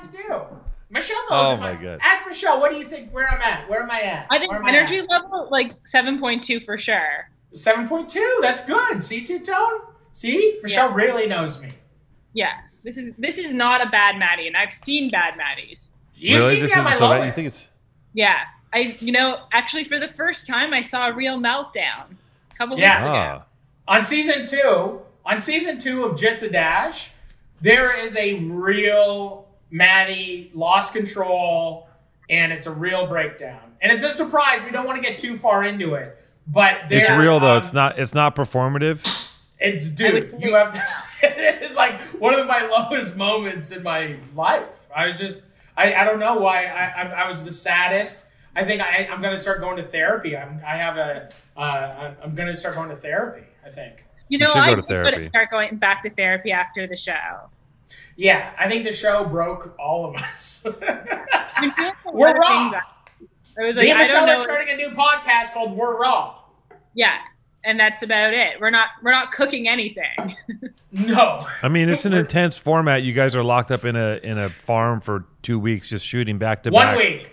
Michelle 0.97 1.17
knows. 1.29 1.29
Oh 1.31 1.57
my 1.57 1.71
I- 1.71 1.75
God. 1.75 1.99
Ask 2.01 2.25
Michelle. 2.27 2.59
What 2.59 2.71
do 2.71 2.77
you 2.77 2.85
think? 2.85 3.11
Where 3.11 3.27
I'm 3.29 3.41
at? 3.41 3.67
Where 3.69 3.81
am 3.81 3.89
I 3.91 4.01
at? 4.01 4.27
I 4.29 4.39
think 4.39 4.53
energy 4.67 4.97
at? 4.99 5.09
level 5.09 5.47
like 5.51 5.73
seven 5.85 6.19
point 6.19 6.43
two 6.43 6.59
for 6.59 6.77
sure. 6.77 7.29
Seven 7.53 7.87
point 7.87 8.09
two. 8.09 8.39
That's 8.41 8.65
good. 8.65 9.01
See 9.01 9.23
two 9.23 9.39
tone. 9.39 9.81
See, 10.13 10.59
Michelle 10.63 10.91
really 10.93 11.27
knows 11.27 11.61
me. 11.61 11.69
Yeah, 12.33 12.51
this 12.83 12.97
is 12.97 13.11
this 13.17 13.37
is 13.37 13.53
not 13.53 13.85
a 13.85 13.89
bad 13.89 14.17
Maddie, 14.17 14.47
and 14.47 14.57
I've 14.57 14.73
seen 14.73 15.09
bad 15.09 15.35
Maddies. 15.35 15.87
You 16.15 16.37
really? 16.37 16.55
see 16.55 16.61
This 16.61 16.75
me 16.75 16.81
at 16.81 16.83
my 16.83 16.91
is 16.93 16.97
so 16.97 17.07
lowest. 17.09 17.25
you 17.25 17.31
think 17.31 17.47
it's 17.47 17.63
Yeah, 18.13 18.37
I 18.73 18.95
you 18.99 19.11
know 19.11 19.41
actually 19.53 19.85
for 19.85 19.99
the 19.99 20.09
first 20.17 20.47
time 20.47 20.73
I 20.73 20.81
saw 20.81 21.07
a 21.09 21.13
real 21.13 21.37
meltdown 21.39 22.15
a 22.51 22.55
couple 22.57 22.77
Yeah. 22.79 22.97
weeks 22.97 23.05
ago. 23.05 23.43
ah. 23.87 23.93
on 23.93 24.03
season 24.03 24.45
two, 24.47 25.01
on 25.25 25.39
season 25.39 25.77
two 25.79 26.03
of 26.03 26.17
Just 26.19 26.41
a 26.41 26.49
Dash, 26.49 27.11
there 27.61 27.95
is 27.97 28.15
a 28.17 28.35
real 28.45 29.46
Maddie 29.71 30.51
lost 30.53 30.93
control, 30.93 31.87
and 32.29 32.51
it's 32.51 32.67
a 32.67 32.71
real 32.71 33.07
breakdown. 33.07 33.59
And 33.81 33.91
it's 33.91 34.03
a 34.03 34.09
surprise. 34.11 34.61
We 34.65 34.71
don't 34.71 34.85
want 34.85 35.01
to 35.01 35.07
get 35.07 35.17
too 35.17 35.35
far 35.37 35.63
into 35.63 35.93
it, 35.95 36.17
but 36.47 36.81
It's 36.89 37.09
real 37.09 37.39
though. 37.39 37.53
um, 37.53 37.57
It's 37.59 37.73
not 37.73 37.99
it's 37.99 38.13
not 38.13 38.35
performative. 38.35 39.25
It's 39.59 39.89
dude, 39.89 40.31
would- 40.33 40.43
you 40.43 40.53
have. 40.55 40.73
To, 40.73 40.81
it's 41.63 41.75
like 41.75 41.99
one 42.19 42.39
of 42.39 42.45
my 42.47 42.61
lowest 42.91 43.15
moments 43.15 43.71
in 43.71 43.83
my 43.83 44.15
life. 44.35 44.87
I 44.95 45.11
just, 45.11 45.45
I, 45.75 45.93
I 45.95 46.03
don't 46.03 46.19
know 46.19 46.37
why. 46.39 46.65
I, 46.65 46.85
I, 47.03 47.23
I 47.23 47.27
was 47.27 47.43
the 47.43 47.51
saddest. 47.51 48.25
I 48.55 48.63
think 48.65 48.81
I, 48.81 49.07
I'm 49.11 49.21
gonna 49.21 49.37
start 49.37 49.59
going 49.61 49.77
to 49.77 49.83
therapy. 49.83 50.35
I'm, 50.37 50.59
I 50.65 50.75
have 50.77 50.97
a, 50.97 51.29
uh, 51.55 52.13
I'm 52.23 52.33
gonna 52.35 52.55
start 52.55 52.75
going 52.75 52.89
to 52.89 52.95
therapy. 52.95 53.45
I 53.65 53.69
think. 53.69 54.05
You 54.29 54.37
You 54.37 54.45
know, 54.45 54.53
should 54.53 54.57
I 54.59 54.69
go 54.71 54.75
to 54.75 54.81
think 54.81 54.91
I'm 54.91 54.95
therapy. 55.03 55.17
gonna 55.17 55.29
start 55.29 55.49
going 55.51 55.75
back 55.77 56.01
to 56.03 56.09
therapy 56.09 56.51
after 56.51 56.85
the 56.87 56.97
show. 56.97 57.49
Yeah, 58.17 58.51
I 58.59 58.67
think 58.67 58.83
the 58.83 58.91
show 58.91 59.23
broke 59.25 59.75
all 59.79 60.09
of 60.09 60.15
us. 60.21 60.65
I've 60.65 60.79
been 61.61 61.71
doing 61.77 61.91
a 62.05 62.11
We're 62.11 62.27
lot 62.27 62.35
of 62.35 62.41
wrong. 62.41 62.71
things. 62.71 62.83
I 63.59 63.63
was 63.63 63.75
Me 63.75 63.81
like, 63.83 63.89
and 63.89 63.97
I 63.97 64.01
Michelle 64.01 64.25
don't 64.25 64.39
are 64.39 64.43
starting 64.43 64.69
a 64.73 64.75
new 64.75 64.89
podcast 64.89 65.53
called 65.53 65.77
We're 65.77 65.99
Raw. 65.99 66.39
Yeah, 66.95 67.17
and 67.63 67.79
that's 67.79 68.01
about 68.01 68.33
it. 68.33 68.59
We're 68.59 68.71
not 68.71 68.87
we're 69.03 69.11
not 69.11 69.31
cooking 69.31 69.67
anything. 69.67 70.35
No. 70.89 71.45
I 71.61 71.67
mean, 71.67 71.89
it's 71.89 72.05
an 72.05 72.13
intense 72.13 72.57
format. 72.57 73.03
You 73.03 73.11
guys 73.13 73.35
are 73.35 73.43
locked 73.43 73.69
up 73.71 73.83
in 73.85 73.95
a 73.95 74.19
in 74.23 74.37
a 74.39 74.49
farm 74.49 75.01
for 75.01 75.25
two 75.43 75.59
weeks, 75.59 75.89
just 75.89 76.03
shooting 76.03 76.39
back 76.39 76.63
to 76.63 76.71
back. 76.71 76.95
One 76.95 76.97
week. 76.97 77.29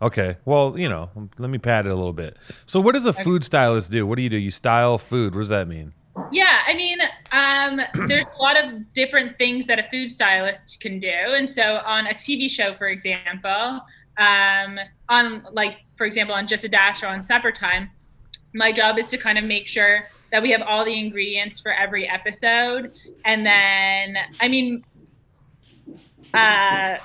Okay. 0.00 0.36
Well, 0.44 0.78
you 0.78 0.88
know, 0.88 1.10
let 1.38 1.50
me 1.50 1.58
pad 1.58 1.84
it 1.84 1.90
a 1.90 1.94
little 1.94 2.12
bit. 2.12 2.36
So, 2.64 2.80
what 2.80 2.92
does 2.92 3.04
a 3.06 3.12
food 3.12 3.44
stylist 3.44 3.90
do? 3.90 4.06
What 4.06 4.16
do 4.16 4.22
you 4.22 4.30
do? 4.30 4.36
You 4.38 4.50
style 4.52 4.96
food. 4.98 5.34
What 5.34 5.40
does 5.42 5.48
that 5.50 5.68
mean? 5.68 5.92
Yeah, 6.30 6.60
I 6.66 6.74
mean, 6.74 6.98
um, 7.32 7.80
there's 8.08 8.26
a 8.34 8.42
lot 8.42 8.62
of 8.62 8.92
different 8.94 9.38
things 9.38 9.66
that 9.66 9.78
a 9.78 9.84
food 9.90 10.10
stylist 10.10 10.78
can 10.80 11.00
do. 11.00 11.08
And 11.08 11.48
so, 11.48 11.80
on 11.84 12.06
a 12.06 12.14
TV 12.14 12.50
show, 12.50 12.74
for 12.74 12.88
example, 12.88 13.80
um, 14.18 14.78
on 15.08 15.46
like, 15.52 15.78
for 15.96 16.06
example, 16.06 16.34
on 16.34 16.46
Just 16.46 16.64
a 16.64 16.68
Dash 16.68 17.02
or 17.02 17.06
on 17.06 17.22
Supper 17.22 17.52
Time, 17.52 17.90
my 18.54 18.72
job 18.72 18.98
is 18.98 19.08
to 19.08 19.18
kind 19.18 19.38
of 19.38 19.44
make 19.44 19.66
sure 19.66 20.08
that 20.30 20.42
we 20.42 20.50
have 20.50 20.62
all 20.62 20.84
the 20.84 20.98
ingredients 20.98 21.60
for 21.60 21.72
every 21.72 22.08
episode. 22.08 22.92
And 23.24 23.46
then, 23.46 24.16
I 24.40 24.48
mean, 24.48 24.84
uh, 26.34 26.98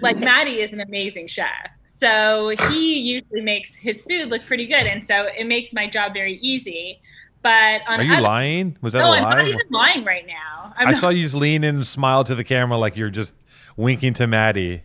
like 0.00 0.18
Maddie 0.18 0.60
is 0.60 0.72
an 0.72 0.80
amazing 0.80 1.28
chef. 1.28 1.70
So 1.86 2.54
he 2.68 2.98
usually 2.98 3.40
makes 3.40 3.74
his 3.74 4.04
food 4.04 4.28
look 4.28 4.44
pretty 4.44 4.66
good. 4.66 4.86
And 4.86 5.02
so 5.02 5.28
it 5.36 5.46
makes 5.46 5.72
my 5.72 5.88
job 5.88 6.12
very 6.12 6.38
easy. 6.38 7.00
But 7.46 7.82
on 7.88 8.00
Are 8.00 8.02
you 8.02 8.20
lying? 8.20 8.76
Was 8.80 8.92
that 8.94 8.98
no, 8.98 9.12
a 9.12 9.18
I'm 9.18 9.22
not 9.22 9.46
even 9.46 9.60
lying 9.70 10.04
right 10.04 10.26
now. 10.26 10.74
I'm 10.76 10.88
I 10.88 10.90
not, 10.90 11.00
saw 11.00 11.10
you 11.10 11.22
just 11.22 11.36
lean 11.36 11.62
in 11.62 11.76
and 11.76 11.86
smile 11.86 12.24
to 12.24 12.34
the 12.34 12.42
camera 12.42 12.76
like 12.76 12.96
you're 12.96 13.08
just 13.08 13.36
winking 13.76 14.14
to 14.14 14.26
Maddie. 14.26 14.82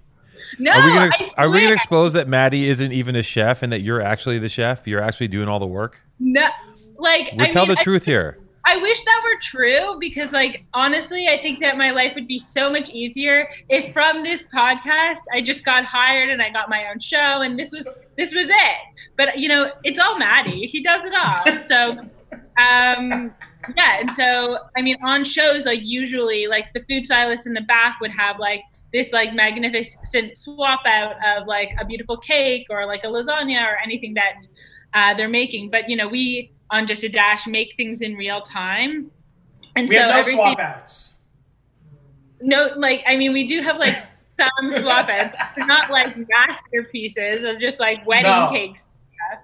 no, 0.59 0.71
are 0.71 0.85
we 0.85 0.93
gonna 0.93 1.05
ex- 1.07 1.33
are 1.39 1.49
we 1.49 1.59
gonna 1.61 1.73
expose 1.73 2.13
that 2.13 2.27
Maddie 2.27 2.69
isn't 2.69 2.91
even 2.91 3.15
a 3.15 3.23
chef 3.23 3.63
and 3.63 3.73
that 3.73 3.81
you're 3.81 3.99
actually 3.99 4.37
the 4.37 4.47
chef? 4.47 4.85
You're 4.87 5.01
actually 5.01 5.29
doing 5.29 5.47
all 5.47 5.57
the 5.57 5.65
work. 5.65 5.99
no, 6.19 6.47
like 6.97 7.31
We 7.35 7.45
I 7.45 7.49
tell 7.49 7.65
mean, 7.65 7.75
the 7.77 7.83
truth 7.83 8.05
here. 8.05 8.37
I, 8.63 8.73
I 8.73 8.77
wish 8.77 9.03
that 9.05 9.21
were 9.23 9.39
true 9.41 9.97
because, 9.99 10.31
like, 10.31 10.63
honestly, 10.75 11.27
I 11.27 11.41
think 11.41 11.61
that 11.61 11.77
my 11.79 11.89
life 11.89 12.13
would 12.13 12.27
be 12.27 12.37
so 12.37 12.69
much 12.69 12.91
easier 12.91 13.49
if 13.69 13.91
from 13.91 14.21
this 14.21 14.47
podcast 14.55 15.21
I 15.33 15.41
just 15.41 15.65
got 15.65 15.83
hired 15.83 16.29
and 16.29 16.43
I 16.43 16.51
got 16.51 16.69
my 16.69 16.85
own 16.91 16.99
show 16.99 17.41
and 17.41 17.57
this 17.57 17.71
was 17.71 17.87
this 18.17 18.35
was 18.35 18.49
it. 18.51 18.77
But 19.17 19.39
you 19.39 19.49
know, 19.49 19.71
it's 19.83 19.99
all 19.99 20.19
Maddie. 20.19 20.67
He 20.67 20.83
does 20.83 21.01
it 21.03 21.13
all. 21.15 21.65
So 21.65 22.05
um 22.57 23.33
yeah 23.77 23.99
and 23.99 24.11
so 24.11 24.57
i 24.77 24.81
mean 24.81 24.97
on 25.03 25.23
shows 25.23 25.65
like 25.65 25.79
usually 25.81 26.47
like 26.47 26.65
the 26.73 26.79
food 26.81 27.05
stylist 27.05 27.47
in 27.47 27.53
the 27.53 27.61
back 27.61 27.99
would 28.01 28.11
have 28.11 28.39
like 28.39 28.61
this 28.93 29.13
like 29.13 29.33
magnificent 29.33 30.35
swap 30.35 30.81
out 30.85 31.15
of 31.25 31.47
like 31.47 31.69
a 31.79 31.85
beautiful 31.85 32.17
cake 32.17 32.67
or 32.69 32.85
like 32.85 33.03
a 33.05 33.07
lasagna 33.07 33.63
or 33.63 33.77
anything 33.83 34.13
that 34.15 34.45
uh, 34.93 35.13
they're 35.15 35.29
making. 35.29 35.69
But 35.69 35.87
you 35.89 35.95
know 35.95 36.09
we 36.09 36.51
on 36.71 36.85
just 36.87 37.01
a 37.05 37.09
dash 37.09 37.47
make 37.47 37.73
things 37.77 38.01
in 38.01 38.15
real 38.15 38.41
time. 38.41 39.09
And 39.77 39.87
We 39.87 39.95
so 39.95 40.01
have 40.01 40.09
no 40.09 40.17
everything 40.17 40.37
swap 40.39 40.59
outs. 40.59 41.15
no 42.41 42.71
like 42.75 43.01
i 43.07 43.15
mean 43.15 43.31
we 43.31 43.47
do 43.47 43.61
have 43.61 43.77
like 43.77 43.93
some 43.95 44.49
swap 44.81 45.07
outs. 45.07 45.35
They're 45.55 45.65
not 45.65 45.89
like 45.89 46.17
masterpieces. 46.29 47.45
Of 47.45 47.59
just 47.59 47.79
like 47.79 48.05
wedding 48.05 48.23
No. 48.31 48.49
cakes 48.51 48.87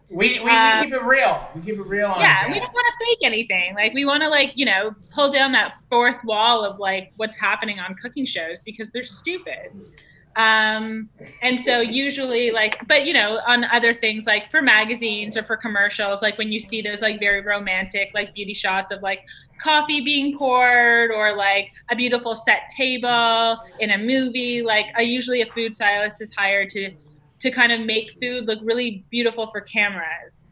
We, 0.09 0.39
we, 0.39 0.49
Uh, 0.49 0.79
we 0.79 0.85
keep 0.85 0.93
it 0.93 1.03
real. 1.03 1.47
We 1.55 1.61
keep 1.61 1.79
it 1.79 1.87
real 1.87 2.09
on 2.09 2.19
yeah 2.21 2.47
we 2.47 2.59
don't 2.59 2.73
want 2.73 2.87
to 2.99 3.05
fake 3.05 3.19
anything. 3.23 3.75
Like 3.75 3.93
we 3.93 4.05
want 4.05 4.23
to 4.23 4.29
like 4.29 4.51
you 4.55 4.65
know 4.65 4.95
pull 5.13 5.31
down 5.31 5.51
that 5.53 5.75
fourth 5.89 6.23
wall 6.23 6.63
of 6.63 6.79
like 6.79 7.11
what's 7.17 7.37
happening 7.37 7.79
on 7.79 7.95
cooking 7.95 8.25
shows 8.25 8.61
because 8.61 8.91
they're 8.91 9.05
stupid. 9.05 9.71
Um 10.35 11.09
and 11.41 11.59
so 11.59 11.79
usually 11.79 12.51
like 12.51 12.87
but 12.87 13.05
you 13.05 13.13
know 13.13 13.39
on 13.47 13.63
other 13.65 13.93
things 13.93 14.27
like 14.27 14.51
for 14.51 14.61
magazines 14.61 15.35
or 15.35 15.43
for 15.43 15.57
commercials 15.57 16.21
like 16.21 16.37
when 16.37 16.51
you 16.51 16.59
see 16.59 16.81
those 16.81 17.01
like 17.01 17.19
very 17.19 17.41
romantic 17.41 18.11
like 18.13 18.35
beauty 18.35 18.53
shots 18.53 18.91
of 18.91 19.01
like 19.01 19.21
coffee 19.59 20.01
being 20.01 20.37
poured 20.37 21.09
or 21.09 21.35
like 21.35 21.71
a 21.89 21.95
beautiful 21.95 22.35
set 22.35 22.69
table 22.75 23.57
in 23.79 23.89
a 23.89 23.97
movie 23.97 24.61
like 24.61 24.85
I 24.95 25.01
usually 25.01 25.41
a 25.41 25.47
food 25.47 25.73
stylist 25.73 26.21
is 26.21 26.31
hired 26.35 26.69
to 26.69 26.91
to 27.39 27.51
kind 27.51 27.71
of 27.71 27.81
make 27.81 28.11
food 28.21 28.45
look 28.45 28.59
really 28.63 29.05
beautiful 29.09 29.47
for 29.51 29.61
cameras 29.61 30.47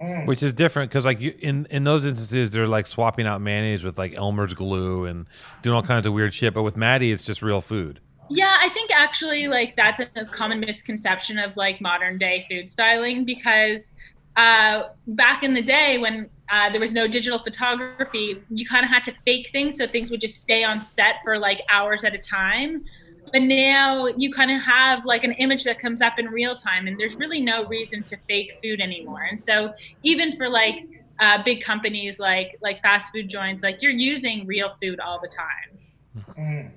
Mm. 0.00 0.26
Which 0.26 0.42
is 0.42 0.52
different 0.52 0.90
because, 0.90 1.04
like, 1.04 1.20
you, 1.20 1.34
in 1.40 1.66
in 1.70 1.82
those 1.84 2.06
instances, 2.06 2.52
they're 2.52 2.68
like 2.68 2.86
swapping 2.86 3.26
out 3.26 3.40
mayonnaise 3.40 3.82
with 3.82 3.98
like 3.98 4.14
Elmer's 4.14 4.54
glue 4.54 5.06
and 5.06 5.26
doing 5.62 5.74
all 5.74 5.82
kinds 5.82 6.06
of 6.06 6.12
weird 6.12 6.32
shit. 6.32 6.54
But 6.54 6.62
with 6.62 6.76
Maddie, 6.76 7.10
it's 7.10 7.24
just 7.24 7.42
real 7.42 7.60
food. 7.60 8.00
Yeah, 8.30 8.58
I 8.60 8.68
think 8.72 8.90
actually 8.94 9.48
like 9.48 9.74
that's 9.74 10.00
a 10.00 10.06
common 10.26 10.60
misconception 10.60 11.38
of 11.38 11.56
like 11.56 11.80
modern 11.80 12.16
day 12.16 12.46
food 12.48 12.70
styling 12.70 13.24
because 13.24 13.90
uh, 14.36 14.84
back 15.08 15.42
in 15.42 15.54
the 15.54 15.62
day 15.62 15.98
when 15.98 16.30
uh, 16.50 16.70
there 16.70 16.80
was 16.80 16.92
no 16.92 17.08
digital 17.08 17.42
photography, 17.42 18.40
you 18.50 18.66
kind 18.68 18.84
of 18.84 18.90
had 18.90 19.02
to 19.04 19.14
fake 19.24 19.48
things 19.50 19.76
so 19.76 19.86
things 19.88 20.10
would 20.10 20.20
just 20.20 20.40
stay 20.40 20.62
on 20.62 20.80
set 20.80 21.16
for 21.24 21.38
like 21.38 21.60
hours 21.70 22.04
at 22.04 22.14
a 22.14 22.18
time. 22.18 22.84
But 23.32 23.42
now 23.42 24.06
you 24.06 24.32
kind 24.32 24.50
of 24.50 24.62
have 24.62 25.04
like 25.04 25.24
an 25.24 25.32
image 25.32 25.64
that 25.64 25.80
comes 25.80 26.02
up 26.02 26.18
in 26.18 26.26
real 26.26 26.56
time, 26.56 26.86
and 26.86 26.98
there's 26.98 27.14
really 27.16 27.40
no 27.40 27.64
reason 27.66 28.02
to 28.04 28.16
fake 28.28 28.58
food 28.62 28.80
anymore. 28.80 29.22
And 29.30 29.40
so 29.40 29.74
even 30.02 30.36
for 30.36 30.48
like 30.48 30.86
uh, 31.20 31.42
big 31.42 31.62
companies 31.62 32.18
like 32.20 32.58
like 32.62 32.80
fast 32.82 33.12
food 33.12 33.28
joints, 33.28 33.62
like 33.62 33.82
you're 33.82 33.90
using 33.92 34.46
real 34.46 34.74
food 34.80 35.00
all 35.00 35.20
the 35.20 35.28
time. 35.28 36.24
Mm. 36.38 36.70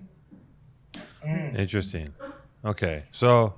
Mm. 1.26 1.58
Interesting. 1.60 2.14
Okay, 2.66 3.04
so 3.12 3.54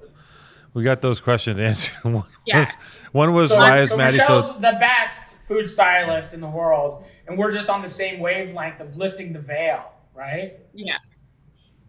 we 0.73 0.83
got 0.83 1.01
those 1.01 1.19
questions 1.19 1.59
answered. 1.59 1.93
one 2.03 2.23
Yeah. 2.45 2.59
was 2.59 2.73
one 3.11 3.33
was 3.33 3.49
So, 3.49 3.57
why 3.57 3.79
is 3.79 3.89
so 3.89 3.97
Maddie 3.97 4.17
Michelle's 4.17 4.47
so? 4.47 4.53
the 4.53 4.77
best 4.79 5.37
food 5.47 5.69
stylist 5.69 6.33
in 6.33 6.41
the 6.41 6.47
world, 6.49 7.05
and 7.27 7.37
we're 7.37 7.51
just 7.51 7.69
on 7.69 7.81
the 7.81 7.89
same 7.89 8.19
wavelength 8.19 8.79
of 8.79 8.97
lifting 8.97 9.33
the 9.33 9.39
veil, 9.39 9.91
right? 10.13 10.59
Yeah. 10.73 10.97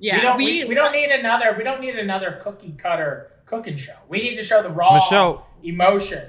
Yeah. 0.05 0.17
we 0.17 0.21
don't. 0.23 0.37
We, 0.37 0.65
we 0.67 0.75
don't 0.75 0.93
need 0.93 1.11
another. 1.11 1.55
We 1.57 1.65
don't 1.65 1.81
need 1.81 1.97
another 1.97 2.39
cookie 2.43 2.73
cutter 2.73 3.31
cooking 3.47 3.77
show. 3.79 3.95
We 4.09 4.21
need 4.21 4.37
to 4.37 4.45
show 4.45 4.63
the 4.63 4.69
raw 4.71 4.95
Michelle- 4.95 5.47
emotion. 5.63 6.29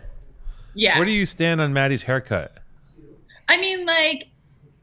Yeah. 0.73 0.97
Where 0.97 1.05
do 1.05 1.11
you 1.11 1.25
stand 1.25 1.59
on 1.61 1.73
Maddie's 1.73 2.03
haircut? 2.03 2.57
I 3.47 3.57
mean, 3.57 3.85
like, 3.85 4.27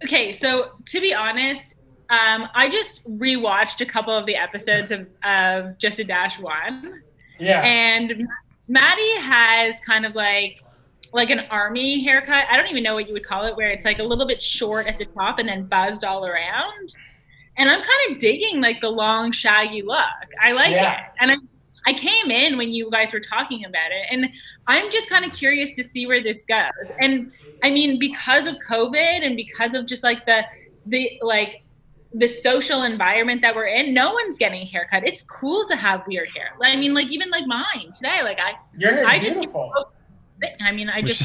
okay, 0.04 0.32
so 0.32 0.72
to 0.86 1.00
be 1.00 1.12
honest, 1.14 1.74
um, 2.10 2.48
I 2.54 2.68
just 2.70 3.02
rewatched 3.08 3.80
a 3.80 3.86
couple 3.86 4.14
of 4.14 4.24
the 4.26 4.36
episodes 4.36 4.90
of, 4.90 5.06
of 5.24 5.78
Just 5.78 5.98
a 5.98 6.04
Dash 6.04 6.38
One, 6.38 7.02
Yeah. 7.38 7.62
and 7.62 8.26
Maddie 8.68 9.16
has 9.20 9.80
kind 9.86 10.04
of 10.06 10.14
like 10.14 10.62
like 11.14 11.28
an 11.30 11.40
army 11.50 12.02
haircut. 12.04 12.44
I 12.50 12.56
don't 12.56 12.68
even 12.68 12.82
know 12.82 12.94
what 12.94 13.06
you 13.06 13.12
would 13.12 13.26
call 13.26 13.44
it, 13.46 13.54
where 13.56 13.70
it's 13.70 13.84
like 13.84 13.98
a 13.98 14.02
little 14.02 14.26
bit 14.26 14.40
short 14.40 14.86
at 14.86 14.98
the 14.98 15.04
top 15.06 15.38
and 15.38 15.46
then 15.48 15.64
buzzed 15.66 16.04
all 16.04 16.24
around. 16.26 16.94
And 17.58 17.68
I'm 17.70 17.82
kind 17.82 18.10
of 18.12 18.18
digging 18.18 18.60
like 18.60 18.80
the 18.80 18.88
long 18.90 19.30
shaggy 19.32 19.82
look. 19.82 19.98
I 20.42 20.52
like 20.52 20.70
Yeah. 20.70 21.00
it, 21.00 21.06
and 21.20 21.30
I. 21.32 21.34
I 21.84 21.94
came 21.94 22.30
in 22.30 22.58
when 22.58 22.72
you 22.72 22.88
guys 22.92 23.12
were 23.12 23.18
talking 23.18 23.64
about 23.64 23.90
it, 23.90 24.06
and 24.08 24.30
I'm 24.68 24.88
just 24.92 25.08
kind 25.10 25.24
of 25.24 25.32
curious 25.32 25.74
to 25.74 25.82
see 25.82 26.06
where 26.06 26.22
this 26.22 26.44
goes. 26.44 26.70
And 27.00 27.32
I 27.64 27.70
mean, 27.70 27.98
because 27.98 28.46
of 28.46 28.54
COVID 28.68 29.26
and 29.26 29.34
because 29.36 29.74
of 29.74 29.86
just 29.86 30.04
like 30.04 30.24
the 30.24 30.42
the 30.86 31.18
like 31.22 31.62
the 32.14 32.28
social 32.28 32.84
environment 32.84 33.42
that 33.42 33.56
we're 33.56 33.66
in, 33.66 33.92
no 33.94 34.12
one's 34.12 34.38
getting 34.38 34.62
a 34.62 34.64
haircut. 34.64 35.02
It's 35.04 35.22
cool 35.24 35.66
to 35.66 35.74
have 35.74 36.04
weird 36.06 36.28
hair. 36.28 36.50
I 36.62 36.76
mean, 36.76 36.94
like 36.94 37.08
even 37.08 37.30
like 37.30 37.48
mine 37.48 37.90
today. 37.92 38.22
Like 38.22 38.38
I, 38.38 38.52
Your 38.78 38.92
hair's 38.92 39.08
I 39.08 39.18
just 39.18 39.40
beautiful. 39.40 39.72
I 40.60 40.70
mean, 40.70 40.88
I 40.88 41.02
just 41.02 41.22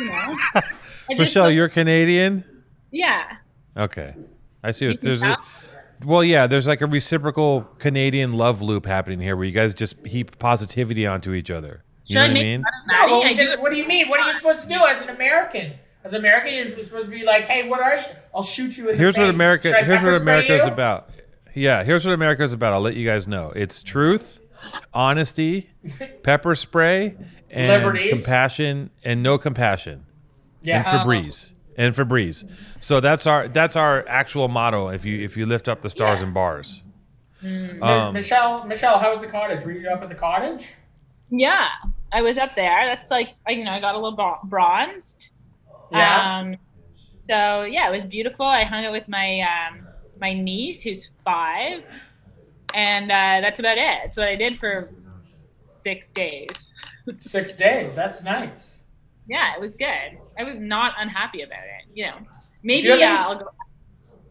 you 0.00 0.06
know, 0.06 0.12
I 0.56 0.60
just 1.10 1.18
Michelle, 1.18 1.44
look- 1.44 1.54
you're 1.54 1.68
Canadian. 1.68 2.42
yeah. 2.90 3.36
Okay, 3.76 4.16
I 4.62 4.70
see. 4.72 4.86
You 4.86 4.94
there's 4.96 5.22
a, 5.22 5.36
well, 6.04 6.22
yeah. 6.24 6.46
There's 6.46 6.66
like 6.66 6.80
a 6.80 6.86
reciprocal 6.86 7.62
Canadian 7.78 8.32
love 8.32 8.62
loop 8.62 8.86
happening 8.86 9.20
here, 9.20 9.36
where 9.36 9.44
you 9.44 9.52
guys 9.52 9.74
just 9.74 9.96
heap 10.06 10.38
positivity 10.38 11.06
onto 11.06 11.32
each 11.32 11.50
other. 11.50 11.82
You 12.06 12.14
Should 12.14 12.18
know 12.18 12.24
I 12.24 12.28
what 12.28 12.36
I 12.36 12.42
mean? 12.42 12.64
No, 12.88 13.06
well, 13.06 13.24
I 13.24 13.34
just, 13.34 13.60
what 13.60 13.70
do 13.72 13.78
you 13.78 13.86
mean? 13.86 14.08
What 14.08 14.20
are 14.20 14.26
you 14.26 14.34
supposed 14.34 14.62
to 14.62 14.68
do 14.68 14.74
as 14.86 15.00
an 15.02 15.08
American? 15.10 15.72
As 16.04 16.14
an 16.14 16.20
American, 16.20 16.52
you're 16.54 16.82
supposed 16.82 17.04
to 17.04 17.10
be 17.12 17.24
like, 17.24 17.44
"Hey, 17.44 17.68
what 17.68 17.78
are 17.80 17.94
you? 17.96 18.02
I'll 18.34 18.42
shoot 18.42 18.76
you 18.76 18.90
in 18.90 18.98
Here's 18.98 19.14
the 19.14 19.20
what. 19.20 19.30
America. 19.30 19.68
Should 19.68 19.84
Here's 19.84 20.02
what 20.02 20.10
pepper 20.12 20.18
spray 20.18 20.32
America's 20.46 20.66
about. 20.66 21.10
Yeah, 21.54 21.84
here's 21.84 22.04
what 22.04 22.12
America's 22.14 22.52
about. 22.52 22.72
I'll 22.72 22.80
let 22.80 22.96
you 22.96 23.06
guys 23.06 23.28
know. 23.28 23.52
It's 23.54 23.84
truth, 23.84 24.40
honesty, 24.92 25.70
pepper 26.24 26.54
spray, 26.56 27.14
and 27.50 27.68
Liberties. 27.68 28.10
compassion, 28.24 28.90
and 29.04 29.22
no 29.22 29.38
compassion. 29.38 30.04
Yeah. 30.62 30.78
and 30.78 30.86
Febreze. 30.86 31.52
And 31.76 31.94
Febreze. 31.94 32.48
So 32.80 33.00
that's 33.00 33.26
our 33.26 33.48
that's 33.48 33.76
our 33.76 34.04
actual 34.06 34.48
motto. 34.48 34.88
If 34.88 35.04
you 35.04 35.24
if 35.24 35.36
you 35.36 35.46
lift 35.46 35.68
up 35.68 35.80
the 35.82 35.90
stars 35.90 36.18
Yeah. 36.20 36.24
and 36.26 36.34
bars. 36.34 36.82
Mi- 37.42 37.80
Um, 37.80 38.12
Michelle, 38.14 38.64
Michelle, 38.66 38.98
how 38.98 39.10
was 39.12 39.20
the 39.20 39.26
cottage? 39.26 39.64
Were 39.64 39.72
you 39.72 39.88
up 39.88 40.02
at 40.02 40.08
the 40.08 40.14
cottage? 40.14 40.74
Yeah, 41.30 41.66
I 42.12 42.20
was 42.22 42.36
up 42.38 42.54
there. 42.54 42.86
That's 42.86 43.10
like 43.10 43.30
I, 43.48 43.52
you 43.52 43.64
know 43.64 43.70
I 43.72 43.80
got 43.80 43.94
a 43.94 43.98
little 43.98 44.38
bronzed. 44.44 45.30
Yeah. 45.90 46.38
Um, 46.40 46.56
so 47.18 47.62
yeah, 47.62 47.88
it 47.88 47.92
was 47.92 48.04
beautiful. 48.04 48.44
I 48.46 48.64
hung 48.64 48.84
out 48.84 48.92
with 48.92 49.08
my 49.08 49.40
um, 49.40 49.86
my 50.20 50.34
niece 50.34 50.82
who's 50.82 51.08
five, 51.24 51.82
and 52.74 53.10
uh, 53.10 53.40
that's 53.40 53.60
about 53.60 53.78
it. 53.78 53.98
That's 54.04 54.16
what 54.18 54.28
I 54.28 54.36
did 54.36 54.58
for 54.60 54.90
six 55.64 56.10
days. 56.10 56.66
Six 57.18 57.54
days. 57.56 57.94
That's 57.94 58.22
nice. 58.24 58.84
Yeah, 59.26 59.54
it 59.54 59.60
was 59.60 59.74
good. 59.76 60.18
I 60.38 60.44
was 60.44 60.56
not 60.58 60.94
unhappy 60.98 61.42
about 61.42 61.58
it. 61.64 61.94
You 61.96 62.06
know, 62.06 62.16
maybe 62.62 62.82
Do 62.82 62.88
you 62.88 62.92
have 62.92 63.00
any- 63.00 63.10
uh, 63.16 63.22
I'll 63.28 63.38
go. 63.38 63.44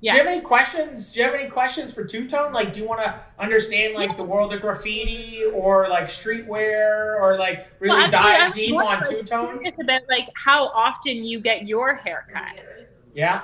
Do 0.03 0.07
you 0.07 0.17
have 0.17 0.25
any 0.25 0.41
questions? 0.41 1.11
Do 1.11 1.19
you 1.19 1.25
have 1.27 1.35
any 1.35 1.47
questions 1.47 1.93
for 1.93 2.03
Two 2.03 2.27
Tone? 2.27 2.51
Like, 2.53 2.73
do 2.73 2.79
you 2.79 2.87
want 2.87 3.03
to 3.03 3.13
understand 3.37 3.93
like 3.93 4.17
the 4.17 4.23
world 4.23 4.51
of 4.51 4.59
graffiti 4.59 5.43
or 5.53 5.87
like 5.89 6.05
streetwear 6.05 7.19
or 7.21 7.37
like 7.37 7.71
really 7.79 7.93
Well, 7.95 8.05
actually, 8.05 8.31
dive 8.31 8.41
I'm 8.41 8.51
deep 8.51 8.71
more 8.71 8.81
on 8.83 8.89
like 9.01 9.07
Two 9.09 9.21
Tone? 9.21 9.59
curious 9.59 9.75
about 9.79 10.01
like 10.09 10.27
how 10.33 10.69
often 10.69 11.17
you 11.23 11.39
get 11.39 11.67
your 11.67 11.93
haircut. 11.93 12.87
Yeah. 13.13 13.43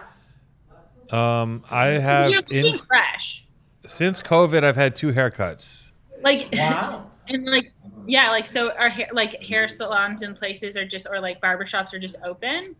Um, 1.11 1.63
I 1.69 1.85
have 1.99 2.31
You're 2.31 2.41
in 2.49 2.79
fresh. 2.79 3.45
since 3.85 4.21
COVID, 4.23 4.63
I've 4.63 4.75
had 4.75 4.95
two 4.95 5.13
haircuts. 5.13 5.83
Like 6.23 6.49
Wow. 6.53 7.11
and 7.27 7.45
like 7.45 7.71
yeah, 8.07 8.31
like 8.31 8.47
so 8.47 8.71
our 8.71 8.89
hair 8.89 9.07
like 9.13 9.41
hair 9.43 9.67
salons 9.67 10.21
and 10.21 10.35
places 10.35 10.75
are 10.75 10.85
just 10.85 11.07
or 11.09 11.19
like 11.19 11.41
barbershops 11.41 11.93
are 11.93 11.99
just 11.99 12.15
open. 12.23 12.75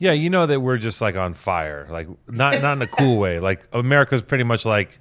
Yeah, 0.00 0.12
you 0.12 0.30
know 0.30 0.46
that 0.46 0.60
we're 0.60 0.78
just 0.78 1.00
like 1.00 1.16
on 1.16 1.34
fire, 1.34 1.86
like 1.90 2.08
not 2.28 2.60
not 2.62 2.72
in 2.76 2.82
a 2.82 2.86
cool 2.86 3.18
way. 3.18 3.38
Like 3.48 3.66
America's 3.72 4.22
pretty 4.22 4.44
much 4.44 4.64
like 4.64 4.98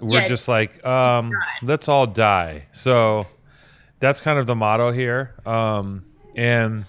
we're 0.00 0.20
Yeah, 0.20 0.26
just 0.26 0.48
like 0.48 0.84
um, 0.84 1.30
let's 1.62 1.88
all 1.88 2.06
die. 2.06 2.66
So 2.72 3.26
that's 4.00 4.20
kind 4.20 4.38
of 4.38 4.46
the 4.46 4.54
motto 4.54 4.92
here. 4.92 5.34
Um, 5.44 6.06
and 6.34 6.86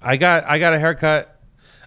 I 0.00 0.16
got 0.16 0.44
I 0.44 0.58
got 0.58 0.72
a 0.72 0.78
haircut. 0.78 1.36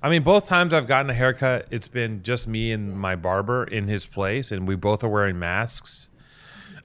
I 0.01 0.09
mean, 0.09 0.23
both 0.23 0.45
times 0.45 0.73
I've 0.73 0.85
gotten 0.87 1.09
a 1.09 1.13
haircut, 1.13 1.67
it's 1.71 1.87
been 1.87 2.23
just 2.23 2.45
me 2.45 2.73
and 2.73 2.93
my 2.93 3.15
barber 3.15 3.63
in 3.63 3.87
his 3.87 4.05
place, 4.05 4.51
and 4.51 4.67
we 4.67 4.75
both 4.75 5.01
are 5.05 5.07
wearing 5.09 5.39
masks. 5.39 6.09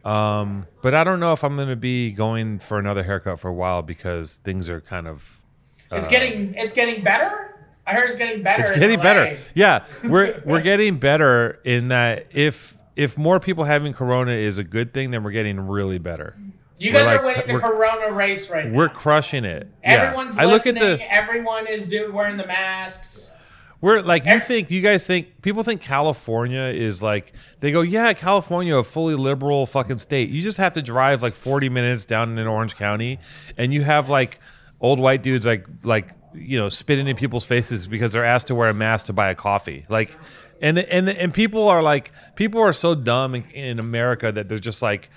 Um, 0.04 0.66
but 0.82 0.94
I 0.94 1.04
don't 1.04 1.20
know 1.20 1.32
if 1.32 1.42
I'm 1.44 1.56
going 1.56 1.68
to 1.68 1.76
be 1.76 2.12
going 2.12 2.58
for 2.60 2.78
another 2.78 3.02
haircut 3.02 3.40
for 3.40 3.48
a 3.48 3.54
while 3.54 3.82
because 3.82 4.36
things 4.44 4.68
are 4.68 4.80
kind 4.80 5.06
of 5.06 5.40
It's 5.90 6.06
uh, 6.06 6.10
getting 6.10 6.54
it's 6.54 6.74
getting 6.74 7.02
better. 7.04 7.56
I 7.86 7.94
heard 7.94 8.08
it's 8.08 8.16
getting 8.18 8.42
better. 8.42 8.62
it's 8.62 8.72
getting 8.78 8.98
LA. 8.98 9.02
better. 9.02 9.38
Yeah, 9.54 9.84
we're 10.04 10.42
we're 10.44 10.60
getting 10.60 10.98
better 10.98 11.58
in 11.64 11.88
that 11.88 12.26
if 12.30 12.76
if 12.96 13.16
more 13.16 13.40
people 13.40 13.64
having 13.64 13.92
corona 13.92 14.32
is 14.32 14.58
a 14.58 14.64
good 14.64 14.92
thing, 14.92 15.10
then 15.10 15.22
we're 15.22 15.30
getting 15.30 15.60
really 15.60 15.98
better. 15.98 16.36
You 16.78 16.92
guys 16.92 17.06
like- 17.06 17.20
are 17.20 17.24
winning 17.24 17.46
the 17.48 17.58
Corona 17.58 18.12
race 18.12 18.50
right 18.50 18.66
now. 18.66 18.74
We're 18.76 18.88
crushing 18.88 19.44
it. 19.44 19.68
Everyone's 19.82 20.36
yeah. 20.36 20.42
I 20.42 20.44
look 20.46 20.64
at 20.66 20.74
listening. 20.74 20.98
the 20.98 21.12
Everyone 21.12 21.66
is 21.66 21.88
do, 21.88 22.12
wearing 22.12 22.36
the 22.36 22.46
masks. 22.46 23.32
We're 23.80 24.00
like 24.00 24.26
you 24.26 24.40
think 24.40 24.70
you 24.70 24.80
guys 24.80 25.04
think 25.04 25.40
people 25.42 25.62
think 25.62 25.80
California 25.80 26.64
is 26.64 27.02
like 27.02 27.32
they 27.60 27.70
go 27.70 27.80
yeah 27.80 28.12
California 28.12 28.76
a 28.76 28.84
fully 28.84 29.14
liberal 29.14 29.66
fucking 29.66 29.98
state. 29.98 30.30
You 30.30 30.42
just 30.42 30.58
have 30.58 30.72
to 30.74 30.82
drive 30.82 31.22
like 31.22 31.34
40 31.34 31.68
minutes 31.68 32.04
down 32.04 32.36
in 32.38 32.46
Orange 32.46 32.76
County 32.76 33.18
and 33.56 33.72
you 33.72 33.82
have 33.82 34.08
like 34.08 34.40
old 34.80 34.98
white 34.98 35.22
dudes 35.22 35.46
like 35.46 35.66
like 35.82 36.14
you 36.34 36.58
know 36.58 36.68
spitting 36.68 37.06
in 37.06 37.16
people's 37.16 37.44
faces 37.44 37.86
because 37.86 38.12
they're 38.12 38.24
asked 38.24 38.48
to 38.48 38.54
wear 38.54 38.68
a 38.68 38.74
mask 38.74 39.06
to 39.06 39.12
buy 39.12 39.30
a 39.30 39.34
coffee. 39.34 39.86
Like 39.88 40.16
and 40.60 40.78
and 40.78 41.08
and 41.08 41.32
people 41.32 41.68
are 41.68 41.82
like 41.82 42.12
people 42.34 42.60
are 42.60 42.72
so 42.72 42.94
dumb 42.94 43.34
in, 43.34 43.44
in 43.50 43.78
America 43.78 44.32
that 44.32 44.48
they're 44.48 44.58
just 44.58 44.82
like 44.82 45.10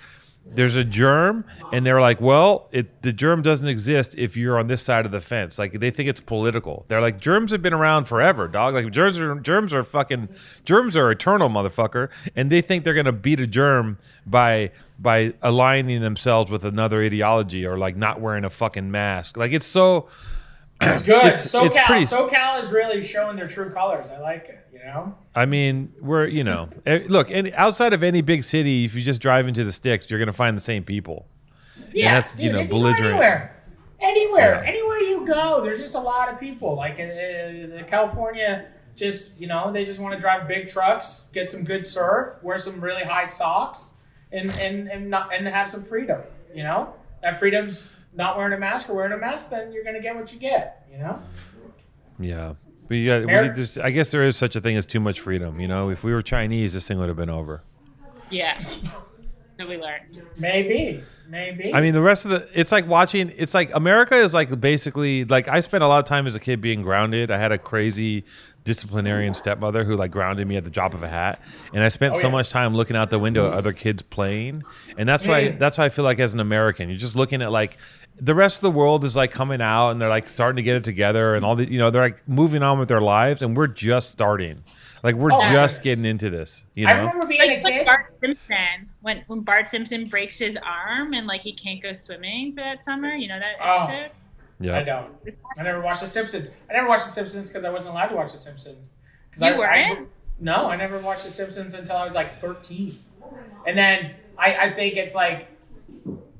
there's 0.44 0.76
a 0.76 0.84
germ 0.84 1.44
and 1.72 1.86
they're 1.86 2.00
like 2.00 2.20
well 2.20 2.68
it 2.72 3.00
the 3.02 3.12
germ 3.12 3.40
doesn't 3.42 3.68
exist 3.68 4.14
if 4.18 4.36
you're 4.36 4.58
on 4.58 4.66
this 4.66 4.82
side 4.82 5.06
of 5.06 5.12
the 5.12 5.20
fence 5.20 5.58
like 5.58 5.72
they 5.80 5.90
think 5.90 6.08
it's 6.08 6.20
political 6.20 6.84
they're 6.88 7.00
like 7.00 7.18
germs 7.20 7.52
have 7.52 7.62
been 7.62 7.72
around 7.72 8.04
forever 8.04 8.48
dog 8.48 8.74
like 8.74 8.90
germs 8.90 9.18
are 9.18 9.34
germs 9.36 9.72
are 9.72 9.82
fucking 9.84 10.28
germs 10.64 10.96
are 10.96 11.10
eternal 11.10 11.48
motherfucker 11.48 12.08
and 12.36 12.50
they 12.50 12.60
think 12.60 12.84
they're 12.84 12.92
gonna 12.92 13.12
beat 13.12 13.40
a 13.40 13.46
germ 13.46 13.96
by 14.26 14.70
by 14.98 15.32
aligning 15.42 16.00
themselves 16.02 16.50
with 16.50 16.64
another 16.64 17.02
ideology 17.02 17.64
or 17.64 17.78
like 17.78 17.96
not 17.96 18.20
wearing 18.20 18.44
a 18.44 18.50
fucking 18.50 18.90
mask 18.90 19.36
like 19.38 19.52
it's 19.52 19.66
so 19.66 20.08
It's 20.84 21.02
good. 21.02 21.24
It's- 21.26 21.52
SoCal, 21.54 21.66
it's 21.66 21.76
pretty- 21.86 22.04
SoCal 22.06 22.60
is 22.60 22.72
really 22.72 23.04
showing 23.04 23.36
their 23.36 23.46
true 23.46 23.70
colors. 23.70 24.10
I 24.10 24.18
like 24.18 24.48
it. 24.48 24.61
You 24.82 24.88
know. 24.88 25.14
I 25.34 25.46
mean, 25.46 25.92
we're 26.00 26.26
you 26.26 26.42
know, 26.44 26.68
eh, 26.86 27.04
look, 27.06 27.30
and 27.30 27.52
outside 27.54 27.92
of 27.92 28.02
any 28.02 28.20
big 28.20 28.42
city, 28.44 28.84
if 28.84 28.94
you 28.94 29.00
just 29.02 29.20
drive 29.20 29.46
into 29.46 29.62
the 29.64 29.72
sticks, 29.72 30.10
you're 30.10 30.18
gonna 30.18 30.32
find 30.32 30.56
the 30.56 30.60
same 30.62 30.82
people. 30.82 31.26
Yeah, 31.92 32.14
that's, 32.20 32.36
you 32.38 32.50
know, 32.50 32.64
belligerent. 32.66 33.06
Anywhere, 33.10 33.54
anywhere, 34.00 34.54
Yeah. 34.62 34.68
anywhere 34.68 34.98
you 34.98 35.26
go, 35.26 35.60
there's 35.62 35.78
just 35.78 35.94
a 35.94 36.00
lot 36.00 36.32
of 36.32 36.40
people. 36.40 36.74
Like 36.74 36.98
uh, 36.98 37.84
California, 37.86 38.66
just 38.96 39.38
you 39.40 39.46
know, 39.46 39.70
they 39.72 39.84
just 39.84 40.00
want 40.00 40.14
to 40.14 40.20
drive 40.20 40.48
big 40.48 40.68
trucks, 40.68 41.28
get 41.32 41.48
some 41.48 41.62
good 41.64 41.86
surf, 41.86 42.42
wear 42.42 42.58
some 42.58 42.80
really 42.80 43.04
high 43.04 43.24
socks, 43.24 43.92
and 44.32 44.50
and 44.58 44.88
and 44.88 45.08
not 45.08 45.32
and 45.32 45.46
have 45.46 45.70
some 45.70 45.82
freedom. 45.82 46.20
You 46.54 46.64
know, 46.64 46.92
that 47.22 47.38
freedom's 47.38 47.92
not 48.14 48.36
wearing 48.36 48.52
a 48.52 48.58
mask 48.58 48.90
or 48.90 48.94
wearing 48.94 49.12
a 49.12 49.16
mask, 49.16 49.50
then 49.50 49.72
you're 49.72 49.84
gonna 49.84 50.00
get 50.02 50.16
what 50.16 50.32
you 50.32 50.38
get. 50.40 50.86
You 50.90 50.98
know. 50.98 51.18
Yeah, 52.18 52.54
but 52.92 52.96
you 52.98 53.26
got, 53.26 53.42
we 53.48 53.54
just, 53.54 53.78
I 53.78 53.90
guess 53.90 54.10
there 54.10 54.22
is 54.22 54.36
such 54.36 54.54
a 54.54 54.60
thing 54.60 54.76
as 54.76 54.84
too 54.84 55.00
much 55.00 55.20
freedom. 55.20 55.58
You 55.58 55.66
know, 55.66 55.88
if 55.88 56.04
we 56.04 56.12
were 56.12 56.20
Chinese, 56.20 56.74
this 56.74 56.86
thing 56.86 56.98
would 56.98 57.08
have 57.08 57.16
been 57.16 57.30
over. 57.30 57.62
Yeah. 58.30 58.58
So 58.58 59.66
we 59.66 59.78
learned. 59.78 60.20
Maybe, 60.38 61.02
maybe. 61.32 61.74
I 61.74 61.80
mean, 61.80 61.94
the 61.94 62.00
rest 62.00 62.24
of 62.26 62.30
the, 62.30 62.48
it's 62.54 62.70
like 62.70 62.86
watching, 62.86 63.32
it's 63.36 63.54
like 63.54 63.74
America 63.74 64.16
is 64.16 64.32
like 64.32 64.60
basically, 64.60 65.24
like 65.24 65.48
I 65.48 65.58
spent 65.60 65.82
a 65.82 65.88
lot 65.88 65.98
of 65.98 66.04
time 66.04 66.26
as 66.28 66.34
a 66.36 66.40
kid 66.40 66.60
being 66.60 66.82
grounded. 66.82 67.30
I 67.32 67.38
had 67.38 67.50
a 67.50 67.58
crazy 67.58 68.24
disciplinarian 68.64 69.34
stepmother 69.34 69.82
who 69.84 69.96
like 69.96 70.10
grounded 70.12 70.46
me 70.46 70.56
at 70.56 70.62
the 70.64 70.70
drop 70.70 70.94
of 70.94 71.02
a 71.02 71.08
hat. 71.08 71.40
And 71.74 71.82
I 71.82 71.88
spent 71.88 72.14
Oh, 72.14 72.20
so 72.20 72.26
yeah. 72.28 72.32
much 72.32 72.50
time 72.50 72.74
looking 72.76 72.96
out 72.96 73.10
the 73.10 73.18
window 73.18 73.48
at 73.48 73.54
other 73.54 73.72
kids 73.72 74.02
playing. 74.02 74.62
And 74.96 75.08
that's 75.08 75.26
why, 75.26 75.48
Mm. 75.48 75.58
that's 75.58 75.78
why 75.78 75.86
I 75.86 75.88
feel 75.88 76.04
like 76.04 76.20
as 76.20 76.32
an 76.34 76.38
American, 76.40 76.88
you're 76.88 76.98
just 76.98 77.16
looking 77.16 77.42
at 77.42 77.50
like, 77.50 77.76
the 78.20 78.34
rest 78.34 78.56
of 78.58 78.60
the 78.62 78.70
world 78.70 79.04
is 79.04 79.16
like 79.16 79.30
coming 79.32 79.60
out 79.60 79.90
and 79.90 80.00
they're 80.00 80.08
like 80.08 80.28
starting 80.28 80.56
to 80.56 80.62
get 80.62 80.76
it 80.76 80.84
together 80.84 81.34
and 81.34 81.44
all 81.44 81.56
the, 81.56 81.68
you 81.68 81.78
know, 81.78 81.90
they're 81.90 82.02
like 82.02 82.28
moving 82.28 82.62
on 82.62 82.78
with 82.78 82.86
their 82.88 83.00
lives 83.00 83.42
and 83.42 83.56
we're 83.56 83.66
just 83.66 84.10
starting. 84.10 84.62
Like 85.02 85.16
we're 85.16 85.32
Oh, 85.32 85.40
just 85.50 85.78
goodness. 85.78 85.78
getting 85.78 86.04
into 86.04 86.30
this, 86.30 86.62
you 86.74 86.86
know 86.86 86.92
I 86.92 86.96
remember 86.98 87.26
being 87.26 87.40
Like, 87.40 87.60
a 87.60 87.62
like 87.64 87.74
kid. 87.74 87.86
Bart 87.86 88.14
Simpson 88.20 88.88
when 89.00 89.24
when 89.26 89.40
Bart 89.40 89.66
Simpson 89.66 90.04
breaks 90.06 90.38
his 90.38 90.56
arm 90.58 91.12
and 91.14 91.21
like 91.26 91.40
he 91.42 91.52
can't 91.52 91.82
go 91.82 91.92
swimming 91.92 92.52
for 92.54 92.60
that 92.62 92.84
summer. 92.84 93.08
You 93.14 93.28
know 93.28 93.38
that 93.38 93.54
Oh. 93.60 93.82
episode. 93.84 94.10
Yeah. 94.60 94.78
I 94.78 94.82
don't. 94.84 95.12
I 95.58 95.62
never 95.64 95.80
watched 95.80 96.02
The 96.02 96.06
Simpsons. 96.06 96.50
I 96.70 96.74
never 96.74 96.88
watched 96.88 97.04
The 97.06 97.10
Simpsons 97.10 97.48
because 97.48 97.64
I 97.64 97.70
wasn't 97.70 97.94
allowed 97.94 98.08
to 98.08 98.14
watch 98.14 98.32
The 98.32 98.38
Simpsons. 98.38 98.88
You 99.36 99.46
I, 99.46 99.50
I- 99.54 99.58
weren't? 99.58 100.08
no, 100.38 100.68
I 100.68 100.76
never 100.76 100.98
watched 101.00 101.24
The 101.24 101.30
Simpsons 101.30 101.74
until 101.74 101.96
I 101.96 102.04
was 102.04 102.14
like 102.14 102.38
13. 102.40 102.98
And 103.66 103.76
then 103.76 104.12
I, 104.38 104.54
I 104.54 104.70
think 104.70 104.96
it's 104.96 105.14
like, 105.14 105.48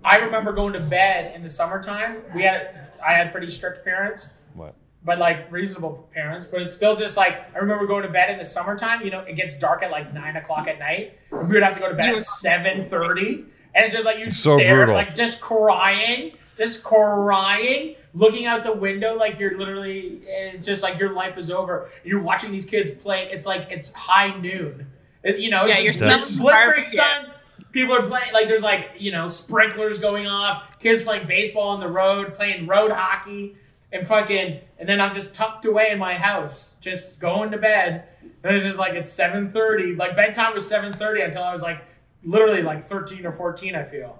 I 0.05 0.17
remember 0.19 0.53
going 0.53 0.73
to 0.75 0.81
bed 0.81 1.35
in 1.35 1.43
the 1.43 1.51
summertime. 1.51 2.23
We 2.35 2.43
had, 2.43 2.89
I 3.05 3.13
had 3.13 3.31
pretty 3.33 3.51
strict 3.51 3.85
parents, 3.85 4.35
What? 4.55 4.75
but 5.05 5.19
like 5.19 5.51
reasonable 5.51 6.09
parents. 6.13 6.47
But 6.47 6.63
it's 6.63 6.75
still 6.75 6.95
just 6.97 7.17
like, 7.17 7.53
I 7.55 7.59
remember 7.59 7.87
going 7.87 8.03
to 8.05 8.09
bed 8.09 8.31
in 8.31 8.39
the 8.39 8.45
summertime. 8.45 9.03
You 9.03 9.11
know, 9.11 9.21
it 9.21 9.35
gets 9.37 9.59
dark 9.59 9.83
at 9.83 9.91
like 9.91 10.13
9 10.15 10.37
o'clock 10.37 10.67
at 10.69 10.79
night. 10.79 11.19
And 11.33 11.49
we 11.49 11.55
would 11.55 11.63
have 11.63 11.75
to 11.75 11.81
go 11.81 11.89
to 11.89 11.95
bed 11.95 12.07
You 12.09 12.15
at 12.15 12.21
7.30. 12.21 13.47
And 13.75 13.85
it's 13.87 13.95
just 13.95 14.07
like, 14.07 14.19
you'd 14.19 14.29
It's 14.29 14.39
so 14.39 14.59
stare, 14.59 14.77
brutal. 14.79 14.95
like 14.95 15.15
just 15.15 15.41
crying, 15.41 16.33
just 16.59 16.85
crying, 16.85 17.97
looking 18.15 18.47
out 18.47 18.65
the 18.65 18.73
window 18.73 19.17
like 19.17 19.39
you're 19.39 19.57
literally, 19.59 20.23
eh, 20.29 20.57
just 20.59 20.83
like 20.83 20.99
your 20.99 21.13
life 21.13 21.39
is 21.39 21.51
over. 21.51 21.89
You're 22.05 22.21
watching 22.21 22.53
these 22.53 22.67
kids 22.67 22.91
play. 22.91 23.29
It's 23.33 23.47
like, 23.47 23.69
it's 23.71 23.93
high 23.93 24.37
noon. 24.39 24.87
It- 25.23 25.39
you 25.39 25.51
know, 25.51 25.65
Yeah, 25.67 25.79
it's 25.79 26.01
you're 26.01 26.19
blistering 26.43 26.87
sun. 26.87 27.27
People 27.73 27.95
are 27.95 28.03
playing, 28.03 28.33
like, 28.35 28.49
there's 28.49 28.63
like, 28.63 28.91
you 28.99 29.13
know, 29.13 29.29
sprinklers 29.29 29.99
going 29.99 30.27
off, 30.27 30.79
kids 30.79 31.03
playing 31.03 31.27
baseball 31.27 31.71
on 31.71 31.81
the 31.81 31.89
road, 31.89 32.35
playing 32.35 32.67
road 32.67 32.91
hockey, 32.93 33.57
and 33.93 34.07
fucking, 34.07 34.59
and 34.79 34.87
then 34.89 35.01
I'm 35.01 35.15
just 35.15 35.35
tucked 35.35 35.65
away 35.65 35.89
in 35.91 35.99
my 35.99 36.15
house, 36.15 36.77
just 36.83 37.19
going 37.21 37.51
to 37.53 37.59
bed. 37.59 38.05
And 38.45 38.57
it's 38.57 38.67
just 38.67 38.79
like, 38.79 38.93
it's 38.93 39.11
7.30. 39.19 39.97
Like, 39.97 40.15
bedtime 40.17 40.53
was 40.53 40.71
7.30 40.71 41.25
until 41.25 41.45
I 41.45 41.53
was 41.53 41.63
like, 41.63 41.83
literally 42.25 42.63
like 42.63 42.87
13 42.89 43.27
or 43.27 43.33
14, 43.33 43.75
I 43.75 43.83
feel. 43.85 44.19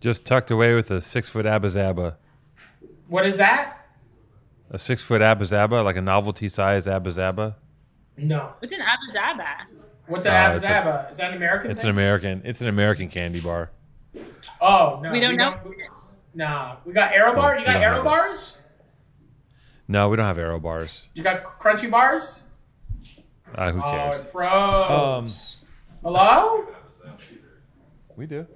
Just 0.00 0.24
tucked 0.24 0.50
away 0.50 0.74
with 0.74 0.90
a 0.90 1.00
six 1.00 1.28
foot 1.28 1.46
Abba 1.46 1.70
Zaba. 1.70 2.16
What 3.08 3.26
is 3.26 3.36
that? 3.38 3.86
A 4.70 4.78
six 4.78 5.02
foot 5.02 5.22
Abba 5.22 5.44
Zaba, 5.44 5.84
like 5.84 5.96
a 5.96 6.00
novelty 6.02 6.48
size 6.48 6.86
Abba 6.88 7.10
Zaba. 7.10 7.54
No. 8.16 8.52
What's 8.58 8.72
an 8.72 8.80
Abba 8.80 9.12
Zaba? 9.18 9.44
What's 10.06 10.26
an 10.26 10.32
Oh, 10.32 10.36
Abba 10.36 10.54
it's 10.56 10.64
a- 10.64 10.68
Zaba? 10.68 11.10
Is 11.10 11.16
that 11.18 11.30
an 11.30 11.36
American 11.36 11.70
It's 11.70 11.80
thing? 11.80 11.90
an 11.90 11.96
American. 11.96 12.42
It's 12.44 12.60
an 12.60 12.68
American 12.68 13.08
candy 13.08 13.40
bar. 13.40 13.70
oh, 14.60 15.00
no. 15.02 15.10
we 15.12 15.20
don't 15.20 15.36
know. 15.36 15.58
we- 15.64 15.76
nah. 16.34 16.76
We 16.84 16.92
got 16.92 17.12
Aero 17.12 17.34
Bar? 17.34 17.58
You 17.58 17.64
got 17.64 17.74
We 17.76 17.80
don't 17.80 17.94
Aero. 17.94 18.04
Bars? 18.04 18.60
No, 19.88 20.08
we 20.08 20.16
don't 20.16 20.26
have 20.26 20.38
Aero 20.38 20.58
bars. 20.58 21.08
You 21.14 21.22
got 21.22 21.44
Crunchie 21.58 21.90
Bars? 21.90 22.44
Uh, 23.54 23.70
who 23.72 23.82
Oh, 23.82 23.88
it 23.88 23.92
cares? 24.12 24.32
froze. 24.32 25.56
Hello? 26.02 26.66
We 28.16 28.26
do. 28.26 28.46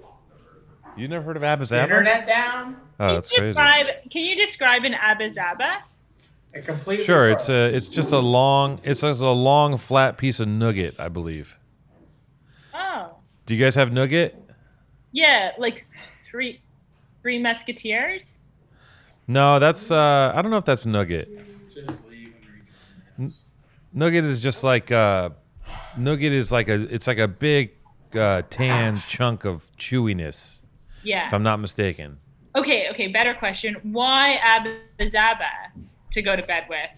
You 0.96 1.08
never 1.08 1.24
heard 1.24 1.36
of 1.36 1.42
Is 1.62 1.68
the 1.70 1.76
Abba 1.76 1.82
Zaba? 1.82 1.82
internet 1.84 2.26
down? 2.26 2.76
Oh, 2.98 3.14
that's 3.14 3.30
can 3.30 3.36
you 3.36 3.40
crazy. 3.40 3.48
describe, 3.52 4.10
Can 4.10 4.22
you 4.24 4.36
describe 4.36 4.84
an 4.84 4.94
Abba 4.94 5.30
Zaba? 5.30 5.78
It 6.54 6.64
completely. 6.64 7.04
Sure, 7.04 7.30
it's 7.30 7.48
a 7.48 7.66
it's 7.74 7.88
just 7.88 8.12
a 8.12 8.18
long 8.18 8.80
it's 8.82 9.02
just 9.02 9.20
a 9.20 9.30
long 9.30 9.76
flat 9.76 10.16
piece 10.16 10.40
of 10.40 10.48
nougat, 10.48 10.98
I 10.98 11.08
believe. 11.08 11.54
Oh, 12.74 13.10
Do 13.46 13.54
you 13.54 13.62
guys 13.64 13.74
have 13.74 13.92
nougat? 13.92 14.34
yeah, 15.12 15.52
like 15.58 15.84
three, 16.30 16.60
three 17.22 17.38
musketeers. 17.40 18.34
No, 19.26 19.58
that's 19.58 19.90
uh 19.90 20.32
I 20.34 20.40
don't 20.40 20.50
know 20.50 20.56
if 20.56 20.64
that's 20.64 20.86
nougat. 20.86 21.28
Just 21.72 22.08
leave 22.08 22.32
and 23.18 23.28
rejoin. 23.28 23.34
Nugget 23.92 24.24
is 24.24 24.40
just 24.40 24.64
like 24.64 24.90
uh 24.90 25.30
Nugget 25.98 26.32
is 26.32 26.50
like 26.50 26.68
a 26.70 26.82
it's 26.92 27.06
like 27.06 27.18
a 27.18 27.28
big 27.28 27.77
uh, 28.16 28.42
tan 28.50 28.96
chunk 28.96 29.44
of 29.44 29.64
chewiness, 29.78 30.60
Yeah. 31.02 31.26
if 31.26 31.34
I'm 31.34 31.42
not 31.42 31.58
mistaken. 31.60 32.18
Okay, 32.56 32.88
okay, 32.90 33.08
better 33.08 33.34
question. 33.34 33.76
Why 33.82 34.34
Abba 34.34 34.76
Zaba 35.00 35.70
to 36.12 36.22
go 36.22 36.34
to 36.36 36.42
bed 36.42 36.64
with? 36.68 36.90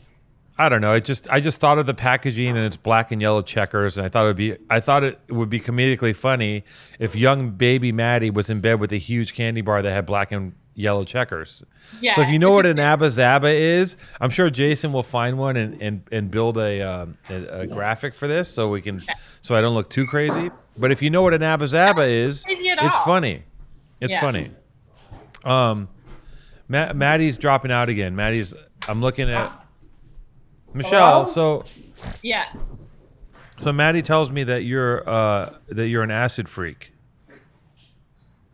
I 0.59 0.69
don't 0.69 0.81
know. 0.83 0.93
It 0.95 1.05
just 1.07 1.27
I 1.31 1.41
just 1.41 1.59
thought 1.59 1.79
of 1.79 1.87
the 1.87 1.95
packaging 1.95 2.49
and 2.57 2.67
it's 2.67 2.77
black 2.77 3.13
and 3.13 3.21
yellow 3.23 3.41
checkers, 3.41 3.97
and 3.97 4.05
I 4.05 4.11
thought 4.11 4.25
it 4.25 4.29
would 4.29 4.37
be 4.37 4.57
I 4.69 4.81
thought 4.81 5.05
it 5.05 5.19
would 5.31 5.49
be 5.49 5.59
comedically 5.61 6.15
funny 6.15 6.65
if 6.99 7.17
young 7.17 7.53
baby 7.53 7.93
Maddie 7.93 8.29
was 8.31 8.51
in 8.51 8.61
bed 8.61 8.79
with 8.79 8.93
a 8.93 8.99
huge 8.99 9.33
candy 9.35 9.63
bar 9.63 9.81
that 9.81 9.91
had 9.91 10.05
black 10.07 10.33
and 10.33 10.53
yellow 10.81 11.05
checkers. 11.05 11.63
Yeah. 12.01 12.15
so 12.15 12.23
if 12.23 12.29
you 12.31 12.39
know 12.39 12.51
what 12.53 12.67
an 12.67 12.79
Abba 12.79 13.09
Zaba 13.09 13.53
is, 13.55 13.97
I'm 14.21 14.31
sure 14.31 14.51
Jason 14.51 14.93
will 14.93 15.03
find 15.03 15.39
one 15.39 15.57
and 15.57 15.81
and, 15.83 16.03
and 16.11 16.31
build 16.31 16.57
a, 16.59 16.81
um, 16.83 17.19
a 17.29 17.61
a 17.63 17.67
graphic 17.67 18.15
for 18.15 18.27
this 18.27 18.49
so 18.49 18.69
we 18.69 18.81
can 18.81 19.03
so 19.43 19.55
I 19.55 19.61
don't 19.61 19.75
look 19.75 19.91
too 19.91 20.07
crazy. 20.07 20.51
But 20.79 20.91
if 20.93 21.03
you 21.03 21.11
know 21.11 21.23
what 21.23 21.35
an 21.35 21.43
Abba 21.43 21.67
Zaba 21.67 22.09
is, 22.09 22.45
it's 22.49 22.97
funny. 23.05 23.43
It's 24.01 24.13
Yeah. 24.13 24.21
funny. 24.21 24.51
Um, 25.45 25.89
Ma- 26.69 26.93
Maddie's 26.93 27.37
dropping 27.37 27.71
out 27.73 27.89
again. 27.89 28.15
Maddie's. 28.17 28.55
I'm 28.89 29.01
looking 29.01 29.29
at 29.31 29.51
Michelle. 30.73 31.25
Hello? 31.25 31.33
So 31.33 31.65
Yeah. 32.23 32.47
so 33.59 33.73
Maddie 33.73 34.03
tells 34.03 34.31
me 34.31 34.45
that 34.45 34.65
you're 34.65 35.09
uh 35.09 35.55
that 35.69 35.89
you're 35.89 36.03
an 36.03 36.11
acid 36.11 36.49
freak. 36.49 36.93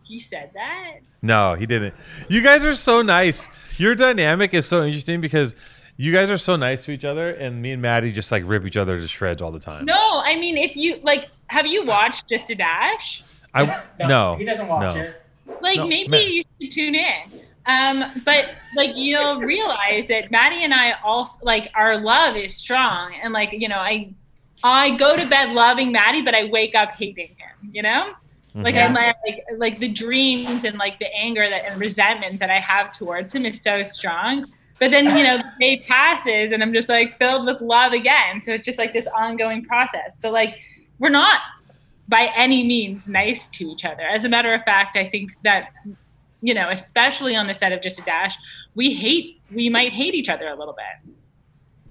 He 0.03 0.21
said 0.21 0.51
that. 0.55 0.99
No, 1.27 1.55
he 1.55 1.67
didn't. 1.67 1.95
You 2.29 2.43
guys 2.43 2.65
are 2.65 2.75
so 2.75 3.03
nice. 3.03 3.49
Your 3.79 3.95
dynamic 3.95 4.55
is 4.55 4.67
so 4.67 4.85
interesting 4.85 5.21
because 5.21 5.55
you 5.97 6.13
guys 6.13 6.31
are 6.31 6.39
so 6.39 6.57
nice 6.57 6.85
to 6.85 6.93
each 6.93 7.05
other, 7.05 7.31
and 7.31 7.61
me 7.61 7.73
and 7.73 7.83
Maddie 7.83 8.13
just 8.13 8.31
like 8.31 8.43
rip 8.47 8.65
each 8.67 8.77
other 8.77 9.01
to 9.01 9.09
shreds 9.09 9.41
all 9.41 9.51
the 9.51 9.61
time. 9.61 9.85
No, 9.85 10.21
I 10.25 10.37
mean, 10.37 10.57
if 10.57 10.77
you 10.77 11.01
like, 11.03 11.29
have 11.49 11.67
you 11.67 11.85
watched 11.85 12.29
Just 12.29 12.51
a 12.51 12.55
Dash? 12.55 13.23
I 13.55 13.83
no. 13.99 14.37
he 14.37 14.45
doesn't 14.45 14.69
watch 14.69 14.95
no. 14.95 15.03
it. 15.03 15.23
Like, 15.63 15.79
No, 15.79 15.87
maybe 15.87 16.09
Ma- 16.09 16.17
you 16.19 16.45
should 16.61 16.73
tune 16.73 16.95
in. 16.95 17.41
Um, 17.65 18.05
but 18.25 18.55
like, 18.77 18.91
you'll 18.95 19.41
realize 19.41 20.07
that 20.09 20.31
Maddie 20.31 20.65
and 20.65 20.75
I 20.75 20.93
also 21.03 21.39
like 21.43 21.71
our 21.75 21.99
love 21.99 22.37
is 22.37 22.55
strong, 22.55 23.15
and 23.23 23.33
like, 23.33 23.53
you 23.53 23.69
know, 23.69 23.79
I 23.79 24.13
I 24.63 24.97
go 24.97 25.17
to 25.17 25.27
bed 25.27 25.51
loving 25.51 25.93
Maddie, 25.93 26.23
but 26.23 26.35
I 26.35 26.45
wake 26.45 26.75
up 26.75 26.91
hating 26.91 27.29
him. 27.29 27.71
You 27.73 27.83
know. 27.83 28.15
Like. 28.63 28.75
I'm 28.77 28.95
like, 28.95 29.17
like 29.27 29.45
like 29.59 29.79
the 29.79 29.89
dreams 29.89 30.65
and 30.65 30.79
like 30.79 30.99
the 30.99 31.15
anger 31.15 31.49
that 31.49 31.65
and 31.65 31.81
resentment 31.81 32.39
that 32.41 32.51
I 32.51 32.61
have 32.61 32.97
towards 32.97 33.33
him 33.35 33.45
is 33.47 33.61
so 33.61 33.83
strong. 33.83 34.47
But 34.79 34.91
then 34.91 35.05
you 35.17 35.25
know 35.25 35.39
the 35.39 35.53
day 35.61 35.81
passes 35.87 36.53
and 36.53 36.63
I'm 36.63 36.73
just 36.73 36.89
like 36.89 37.19
filled 37.19 37.47
with 37.47 37.61
love 37.61 37.93
again. 37.93 38.43
So 38.43 38.53
it's 38.53 38.65
just 38.65 38.79
like 38.79 38.93
this 38.93 39.07
ongoing 39.09 39.65
process. 39.65 40.19
But 40.21 40.33
like 40.33 40.59
we're 40.99 41.09
not 41.09 41.41
by 42.09 42.31
any 42.37 42.67
means 42.67 43.09
nice 43.09 43.49
to 43.49 43.65
each 43.65 43.85
other. 43.85 44.03
As 44.03 44.25
a 44.25 44.29
matter 44.29 44.55
of 44.55 44.63
fact, 44.63 44.97
I 44.97 45.09
think 45.09 45.33
that 45.45 45.71
you 46.43 46.55
know, 46.55 46.69
especially 46.71 47.35
on 47.35 47.47
the 47.47 47.55
set 47.55 47.73
of 47.73 47.83
Just 47.83 47.99
a 47.99 48.03
Dash, 48.03 48.37
we 48.75 48.95
hate 48.95 49.41
we 49.51 49.69
might 49.69 49.93
hate 49.93 50.15
each 50.15 50.29
other 50.29 50.47
a 50.49 50.55
little 50.55 50.75
bit. 50.75 51.15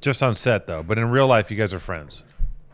just 0.02 0.22
on 0.22 0.36
set 0.36 0.68
though, 0.68 0.84
but 0.84 0.98
in 0.98 1.10
real 1.10 1.28
life, 1.28 1.50
you 1.50 1.58
guys 1.58 1.74
are 1.74 1.80
friends. 1.80 2.24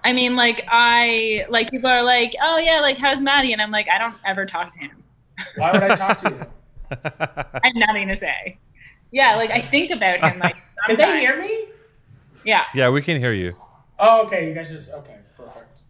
I 0.04 0.14
mean, 0.14 0.36
like 0.36 0.66
I 0.68 1.46
like 1.50 1.70
people 1.70 1.90
are 1.90 2.04
like, 2.04 2.34
oh 2.42 2.58
yeah, 2.58 2.82
like 2.82 2.98
how's 2.98 3.22
Maddie? 3.22 3.54
And 3.54 3.62
I'm 3.62 3.72
like, 3.72 3.88
I 3.88 3.98
don't 3.98 4.16
ever 4.26 4.46
talk 4.46 4.74
to 4.74 4.80
him. 4.80 5.04
Why 5.56 5.72
would 5.72 5.84
I 5.84 5.96
talk 5.96 6.18
to 6.20 6.30
you? 6.30 6.46
I 7.04 7.62
have 7.64 7.76
nothing 7.76 8.08
to 8.08 8.18
say. 8.18 8.58
Yeah, 9.12 9.36
like 9.36 9.52
I 9.52 9.62
think 9.62 9.92
about 9.92 10.20
him 10.20 10.40
like 10.40 10.56
Can 10.86 10.98
they 10.98 11.20
hear 11.20 11.40
me? 11.40 11.66
Yeah. 12.44 12.64
yeah, 12.74 12.90
we 12.90 13.02
can 13.02 13.20
hear 13.20 13.34
you. 13.34 13.54
Oh, 14.00 14.26
okay. 14.26 14.48
You 14.48 14.56
guys 14.56 14.72
just 14.72 14.92
okay. 14.94 15.18
Perfect. 15.38 15.82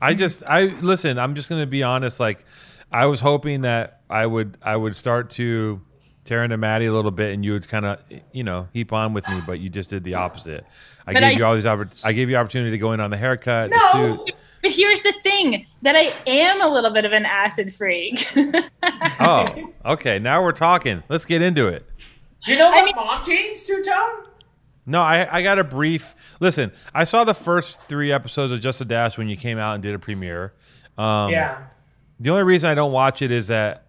I 0.00 0.14
just 0.14 0.42
I 0.46 0.64
listen, 0.64 1.18
I'm 1.18 1.34
just 1.34 1.48
gonna 1.48 1.66
be 1.66 1.82
honest, 1.82 2.18
like 2.18 2.44
I 2.90 3.06
was 3.06 3.20
hoping 3.20 3.62
that 3.62 4.00
I 4.10 4.26
would 4.26 4.58
I 4.62 4.76
would 4.76 4.96
start 4.96 5.30
to 5.30 5.80
tear 6.28 6.44
into 6.44 6.56
Maddie 6.56 6.86
a 6.86 6.92
little 6.92 7.10
bit 7.10 7.32
and 7.34 7.44
you 7.44 7.52
would 7.54 7.66
kind 7.68 7.84
of 7.86 7.98
you 8.32 8.44
know 8.44 8.68
heap 8.72 8.92
on 8.92 9.12
with 9.14 9.26
me, 9.28 9.40
but 9.46 9.58
you 9.60 9.68
just 9.68 9.90
did 9.90 10.04
the 10.04 10.14
opposite. 10.14 10.64
I 11.06 11.12
But 11.12 11.20
gave 11.20 11.28
I- 11.28 11.32
you 11.32 11.44
all 11.44 11.54
these 11.54 11.64
oppor- 11.64 12.04
I 12.04 12.12
gave 12.12 12.28
you 12.30 12.36
opportunity 12.36 12.70
to 12.72 12.78
go 12.78 12.92
in 12.92 13.00
on 13.00 13.10
the 13.10 13.16
haircut, 13.16 13.70
No. 13.70 13.76
the 13.92 14.16
suit. 14.26 14.34
But 14.62 14.72
here's 14.74 15.02
the 15.02 15.12
thing 15.22 15.66
that 15.82 15.94
I 15.96 16.12
am 16.26 16.60
a 16.60 16.68
little 16.68 16.90
bit 16.90 17.04
of 17.06 17.12
an 17.12 17.24
acid 17.26 17.72
freak. 17.74 18.28
Oh, 19.20 19.72
okay. 19.84 20.18
Now 20.18 20.42
we're 20.42 20.52
talking. 20.52 21.02
Let's 21.08 21.24
get 21.24 21.42
into 21.42 21.66
it. 21.66 21.84
Do 22.44 22.52
you 22.52 22.58
know 22.58 22.68
I 22.70 22.82
about 22.82 22.84
mean- 22.96 23.06
mom 23.06 23.24
jeans, 23.24 23.64
two 23.64 23.82
tone? 23.82 24.24
No, 24.86 25.00
I, 25.02 25.28
I 25.38 25.42
got 25.42 25.58
a 25.58 25.64
brief. 25.64 26.14
Listen, 26.40 26.72
I 26.94 27.04
saw 27.04 27.24
the 27.24 27.34
first 27.34 27.80
three 27.82 28.10
episodes 28.12 28.52
of 28.52 28.60
Just 28.60 28.80
a 28.80 28.84
Dash 28.84 29.18
when 29.18 29.28
you 29.28 29.36
came 29.36 29.58
out 29.58 29.74
and 29.74 29.82
did 29.82 29.94
a 29.94 29.98
premiere. 29.98 30.54
Um, 30.96 31.30
yeah. 31.30 31.66
The 32.20 32.30
only 32.30 32.44
reason 32.44 32.70
I 32.70 32.74
don't 32.74 32.92
watch 32.92 33.20
it 33.22 33.30
is 33.30 33.48
that, 33.48 33.84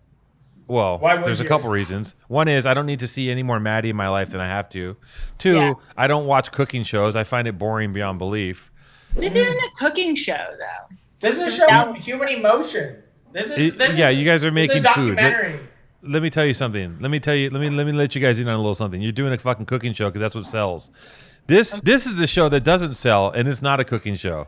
well, 0.70 0.98
Why 1.00 1.16
would 1.16 1.26
there's 1.26 1.40
a 1.42 1.44
you? 1.44 1.50
couple 1.50 1.70
reasons. 1.70 2.16
One 2.28 2.48
is 2.48 2.66
I 2.66 2.74
don't 2.74 2.86
need 2.86 3.00
to 3.02 3.08
see 3.08 3.30
any 3.30 3.44
more 3.44 3.60
Maddie 3.60 3.90
in 3.90 3.96
my 3.96 4.08
life 4.08 4.30
than 4.30 4.40
I 4.40 4.48
have 4.48 4.70
to. 4.70 4.96
Two, 5.38 5.56
Yeah. 5.56 5.74
I 5.98 6.08
don't 6.08 6.26
watch 6.26 6.52
cooking 6.52 6.84
shows. 6.84 7.16
I 7.16 7.24
find 7.24 7.48
it 7.48 7.58
boring 7.58 7.92
beyond 7.94 8.20
belief. 8.20 8.72
this 9.16 9.36
isn't 9.36 9.58
a 9.58 9.70
cooking 9.78 10.16
show 10.16 10.38
though. 10.38 10.96
This 11.20 11.38
is 11.38 11.48
a 11.48 11.52
show 11.52 11.66
That- 11.68 11.88
about 11.90 11.98
human 11.98 12.30
emotion. 12.30 12.98
This 13.34 13.52
is 13.52 13.58
It- 13.60 13.78
this 13.78 13.98
yeah, 13.98 14.10
is, 14.10 14.18
you 14.20 14.26
guys 14.26 14.44
are 14.44 14.52
this 14.52 14.70
is 14.70 14.76
a 14.76 14.80
making 14.80 14.94
food. 14.94 15.16
Let- 15.18 15.60
Let 16.02 16.24
me 16.24 16.30
tell 16.30 16.46
you 16.46 16.54
something. 16.54 16.98
Let 17.02 17.12
me 17.12 17.20
tell 17.20 17.36
you. 17.36 17.50
Let 17.50 17.60
me 17.60 17.70
let 17.70 17.86
me 17.86 17.92
let 17.92 18.16
you 18.16 18.22
guys 18.22 18.40
in 18.40 18.48
on 18.48 18.54
a 18.54 18.58
little 18.58 18.74
something. 18.76 19.02
You're 19.02 19.12
doing 19.12 19.34
a 19.34 19.38
fucking 19.38 19.66
cooking 19.66 19.92
show 19.94 20.08
because 20.10 20.22
that's 20.22 20.34
what 20.36 20.48
sells. 20.48 20.92
This 21.48 21.72
this 21.84 22.06
is 22.06 22.16
the 22.16 22.26
show 22.28 22.48
that 22.50 22.64
doesn't 22.64 22.94
sell, 22.94 23.30
and 23.32 23.48
it's 23.50 23.62
not 23.62 23.80
a 23.82 23.84
cooking 23.84 24.16
show. 24.16 24.48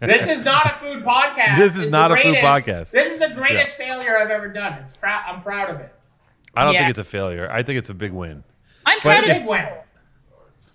This 0.00 0.28
is 0.28 0.44
not 0.44 0.66
a 0.66 0.70
food 0.70 1.04
podcast. 1.04 1.58
This 1.58 1.76
is 1.76 1.84
It's 1.84 1.92
not 1.92 2.08
the 2.08 2.14
a 2.14 2.22
food 2.22 2.36
podcast. 2.36 2.90
This 2.90 3.10
is 3.12 3.18
the 3.18 3.30
greatest 3.34 3.76
failure 3.76 4.18
I've 4.18 4.30
ever 4.30 4.48
done. 4.48 4.74
It's 4.74 4.96
proud. 4.96 5.22
I'm 5.26 5.40
proud 5.42 5.70
of 5.70 5.80
it. 5.80 5.92
I 6.54 6.64
don't 6.64 6.74
Yeah. 6.74 6.80
think 6.80 6.90
it's 6.90 6.98
a 6.98 7.04
failure. 7.04 7.48
I 7.50 7.62
think 7.62 7.78
it's 7.78 7.90
a 7.90 7.94
big 7.94 8.12
win. 8.12 8.42
I'm 8.84 8.98
But 9.02 9.02
proud 9.02 9.24
of 9.24 9.30
if- 9.30 9.38
Big 9.38 9.46
win. 9.48 9.66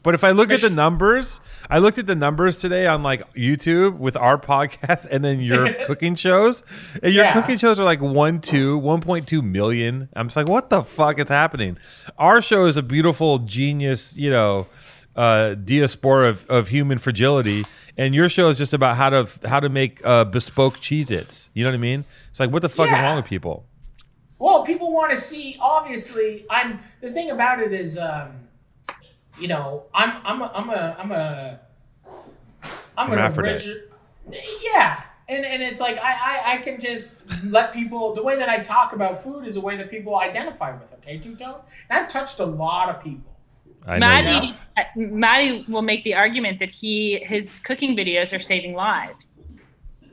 But 0.04 0.14
if 0.16 0.26
I 0.26 0.32
look 0.32 0.52
at 0.52 0.60
the 0.60 0.70
numbers, 0.70 1.40
I 1.70 1.80
looked 1.80 1.98
at 1.98 2.08
the 2.08 2.16
numbers 2.16 2.58
today 2.60 2.88
on 2.88 3.04
like 3.04 3.22
YouTube 3.36 4.00
with 4.00 4.18
our 4.18 4.38
podcast 4.38 5.08
and 5.10 5.24
then 5.24 5.40
your 5.40 5.72
cooking 5.88 6.16
shows. 6.16 6.62
And 7.02 7.14
your 7.14 7.24
Yeah. 7.24 7.32
cooking 7.34 7.58
shows 7.58 7.80
are 7.80 7.86
like 7.86 8.02
1 8.02 8.42
2, 8.42 8.78
1.2 8.82 9.42
million. 9.42 10.10
I'm 10.14 10.28
just 10.28 10.36
like, 10.36 10.50
what 10.50 10.70
the 10.70 10.84
fuck 10.84 11.20
is 11.20 11.30
happening? 11.30 11.78
Our 12.18 12.42
show 12.42 12.66
is 12.66 12.76
a 12.76 12.82
beautiful 12.84 13.40
genius, 13.40 14.14
you 14.18 14.30
know, 14.30 14.68
uh, 15.16 15.54
diaspora 15.56 16.30
of, 16.30 16.46
of 16.50 16.68
human 16.70 16.98
fragility. 16.98 17.66
And 17.98 18.16
your 18.16 18.30
show 18.30 18.50
is 18.50 18.58
just 18.58 18.74
about 18.74 18.96
how 18.98 19.10
to 19.12 19.28
how 19.48 19.60
to 19.60 19.70
make 19.70 20.04
uh, 20.06 20.24
bespoke 20.26 20.78
Cheez 20.80 21.12
Its. 21.12 21.50
You 21.54 21.64
know 21.64 21.70
what 21.70 21.76
I 21.76 21.80
mean? 21.80 22.06
It's 22.32 22.40
like, 22.40 22.52
what 22.52 22.62
the 22.62 22.70
fuck 22.70 22.88
is 22.88 22.94
wrong 23.04 23.18
with 23.18 23.26
people? 23.26 23.66
Well, 24.40 24.66
people 24.66 24.92
want 24.92 25.12
to 25.12 25.18
see. 25.18 25.58
Obviously, 25.60 26.46
I'm. 26.50 26.80
The 27.02 27.12
thing 27.12 27.32
about 27.32 27.60
it 27.62 27.72
is, 27.72 27.98
um, 27.98 28.32
you 29.40 29.48
know, 29.48 29.84
I'm. 29.94 30.22
I'm. 30.26 30.42
A, 30.42 30.52
I'm 30.56 30.70
a. 30.70 30.96
I'm 31.00 31.12
a. 31.12 31.60
I'm 32.98 33.10
an 33.14 33.20
origi- 33.34 33.84
Yeah, 34.64 35.02
and 35.30 35.46
and 35.46 35.64
it's 35.64 35.80
like 35.80 35.98
I, 35.98 36.12
I 36.12 36.54
I 36.54 36.58
can 36.58 36.80
just 36.80 37.22
let 37.46 37.74
people. 37.74 38.14
The 38.14 38.24
way 38.24 38.36
that 38.38 38.50
I 38.50 38.60
talk 38.60 38.94
about 38.94 39.22
food 39.22 39.46
is 39.48 39.56
a 39.56 39.62
way 39.62 39.78
that 39.78 39.90
people 39.90 40.18
identify 40.20 40.72
with. 40.78 40.94
Okay, 40.96 41.18
two 41.20 41.36
tone. 41.36 41.62
And 41.90 42.00
I've 42.00 42.08
touched 42.10 42.40
a 42.40 42.46
lot 42.46 42.90
of 42.90 43.04
people. 43.04 43.33
I 43.86 44.00
Maddie. 44.00 44.56
have. 44.78 44.86
uh, 44.86 44.90
Maddie 44.96 45.66
will 45.68 45.82
make 45.82 46.04
the 46.04 46.16
argument 46.16 46.60
that 46.60 46.72
he 46.72 47.20
his 47.26 47.54
cooking 47.64 47.96
videos 47.96 48.36
are 48.36 48.40
saving 48.40 48.74
lives. 48.74 49.40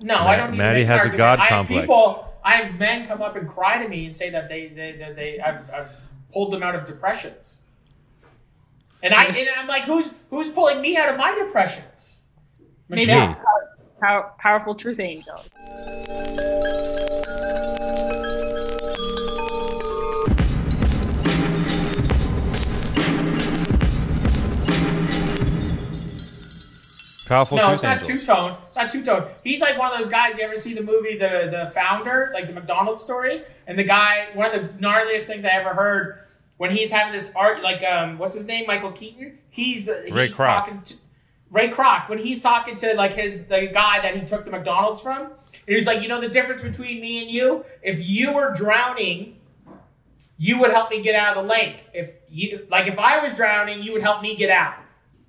No, 0.01 0.17
Ma- 0.17 0.27
I 0.31 0.37
don't. 0.37 0.53
Need 0.53 0.59
Maddie 0.59 0.85
has 0.85 1.13
a. 1.13 1.17
God 1.17 1.39
I 1.41 1.49
complex. 1.49 1.81
People, 1.83 2.27
I 2.43 2.55
have 2.57 2.79
men 2.79 3.07
come 3.07 3.21
up 3.23 3.37
and 3.37 3.49
cry 3.49 3.83
to 3.83 3.89
me 3.89 4.07
and 4.07 4.17
say 4.17 4.31
that 4.31 4.49
they, 4.49 4.69
they, 4.69 4.93
that 4.93 5.15
they, 5.15 5.39
I've, 5.41 5.69
I've 5.71 5.97
pulled 6.33 6.53
them 6.53 6.63
out 6.63 6.75
of 6.75 6.87
depressions. 6.87 7.61
And 9.03 9.13
I, 9.13 9.25
and 9.27 9.49
I'm 9.59 9.67
like, 9.67 9.83
who's, 9.83 10.13
who's 10.31 10.49
pulling 10.49 10.81
me 10.81 10.97
out 10.97 11.11
of 11.11 11.19
my 11.19 11.35
depressions? 11.35 12.23
Maybe 12.89 13.03
Me. 13.03 13.07
that's 13.09 13.41
pow- 14.01 14.33
powerful 14.39 14.75
truth 14.75 15.01
angel. 15.01 15.45
Powerful 27.31 27.59
no, 27.59 27.73
it's 27.73 27.83
not 27.85 28.03
two 28.03 28.21
tone. 28.21 28.57
It's 28.67 28.77
not 28.77 28.91
two 28.91 29.05
tone. 29.05 29.29
He's 29.45 29.61
like 29.61 29.79
one 29.79 29.93
of 29.93 29.97
those 29.97 30.09
guys. 30.09 30.37
You 30.37 30.43
ever 30.43 30.59
see 30.59 30.75
the 30.75 30.83
movie 30.83 31.17
The 31.17 31.47
the 31.49 31.71
Founder, 31.73 32.33
like 32.35 32.49
the 32.49 32.53
McDonald's 32.53 33.05
story? 33.05 33.45
And 33.69 33.79
the 33.79 33.85
guy, 33.85 34.31
one 34.35 34.53
of 34.53 34.61
the 34.61 34.69
gnarliest 34.85 35.29
things 35.29 35.45
I 35.45 35.51
ever 35.51 35.69
heard 35.69 36.25
when 36.57 36.73
he's 36.73 36.91
having 36.91 37.13
this 37.13 37.33
art, 37.37 37.63
like 37.63 37.85
um, 37.85 38.19
what's 38.19 38.35
his 38.35 38.49
name, 38.49 38.65
Michael 38.67 38.91
Keaton. 38.91 39.39
He's 39.49 39.85
the 39.85 40.03
he's 40.07 40.13
Ray 40.13 40.27
Kroc. 40.27 40.45
talking 40.45 40.83
to 40.83 40.97
Ray 41.53 41.71
Kroc 41.71 42.09
when 42.09 42.19
he's 42.19 42.43
talking 42.43 42.77
to 42.79 42.95
like 42.95 43.13
his 43.13 43.45
the 43.45 43.71
guy 43.73 44.01
that 44.01 44.17
he 44.17 44.27
took 44.27 44.45
the 44.45 44.51
McDonald's 44.51 45.01
from. 45.01 45.27
And 45.27 45.33
he's 45.77 45.87
like, 45.87 46.03
you 46.03 46.09
know, 46.09 46.21
the 46.21 46.29
difference 46.29 46.63
between 46.63 47.01
me 47.01 47.23
and 47.23 47.31
you. 47.31 47.65
If 47.81 48.09
you 48.09 48.33
were 48.33 48.53
drowning, 48.53 49.37
you 50.37 50.59
would 50.59 50.73
help 50.73 50.91
me 50.91 51.01
get 51.01 51.15
out 51.15 51.37
of 51.37 51.45
the 51.45 51.49
lake. 51.49 51.85
If 51.95 52.11
you 52.29 52.67
like, 52.73 52.89
if 52.89 52.99
I 52.99 53.23
was 53.23 53.37
drowning, 53.37 53.83
you 53.83 53.93
would 53.93 54.03
help 54.03 54.21
me 54.21 54.35
get 54.35 54.51
out. 54.51 54.75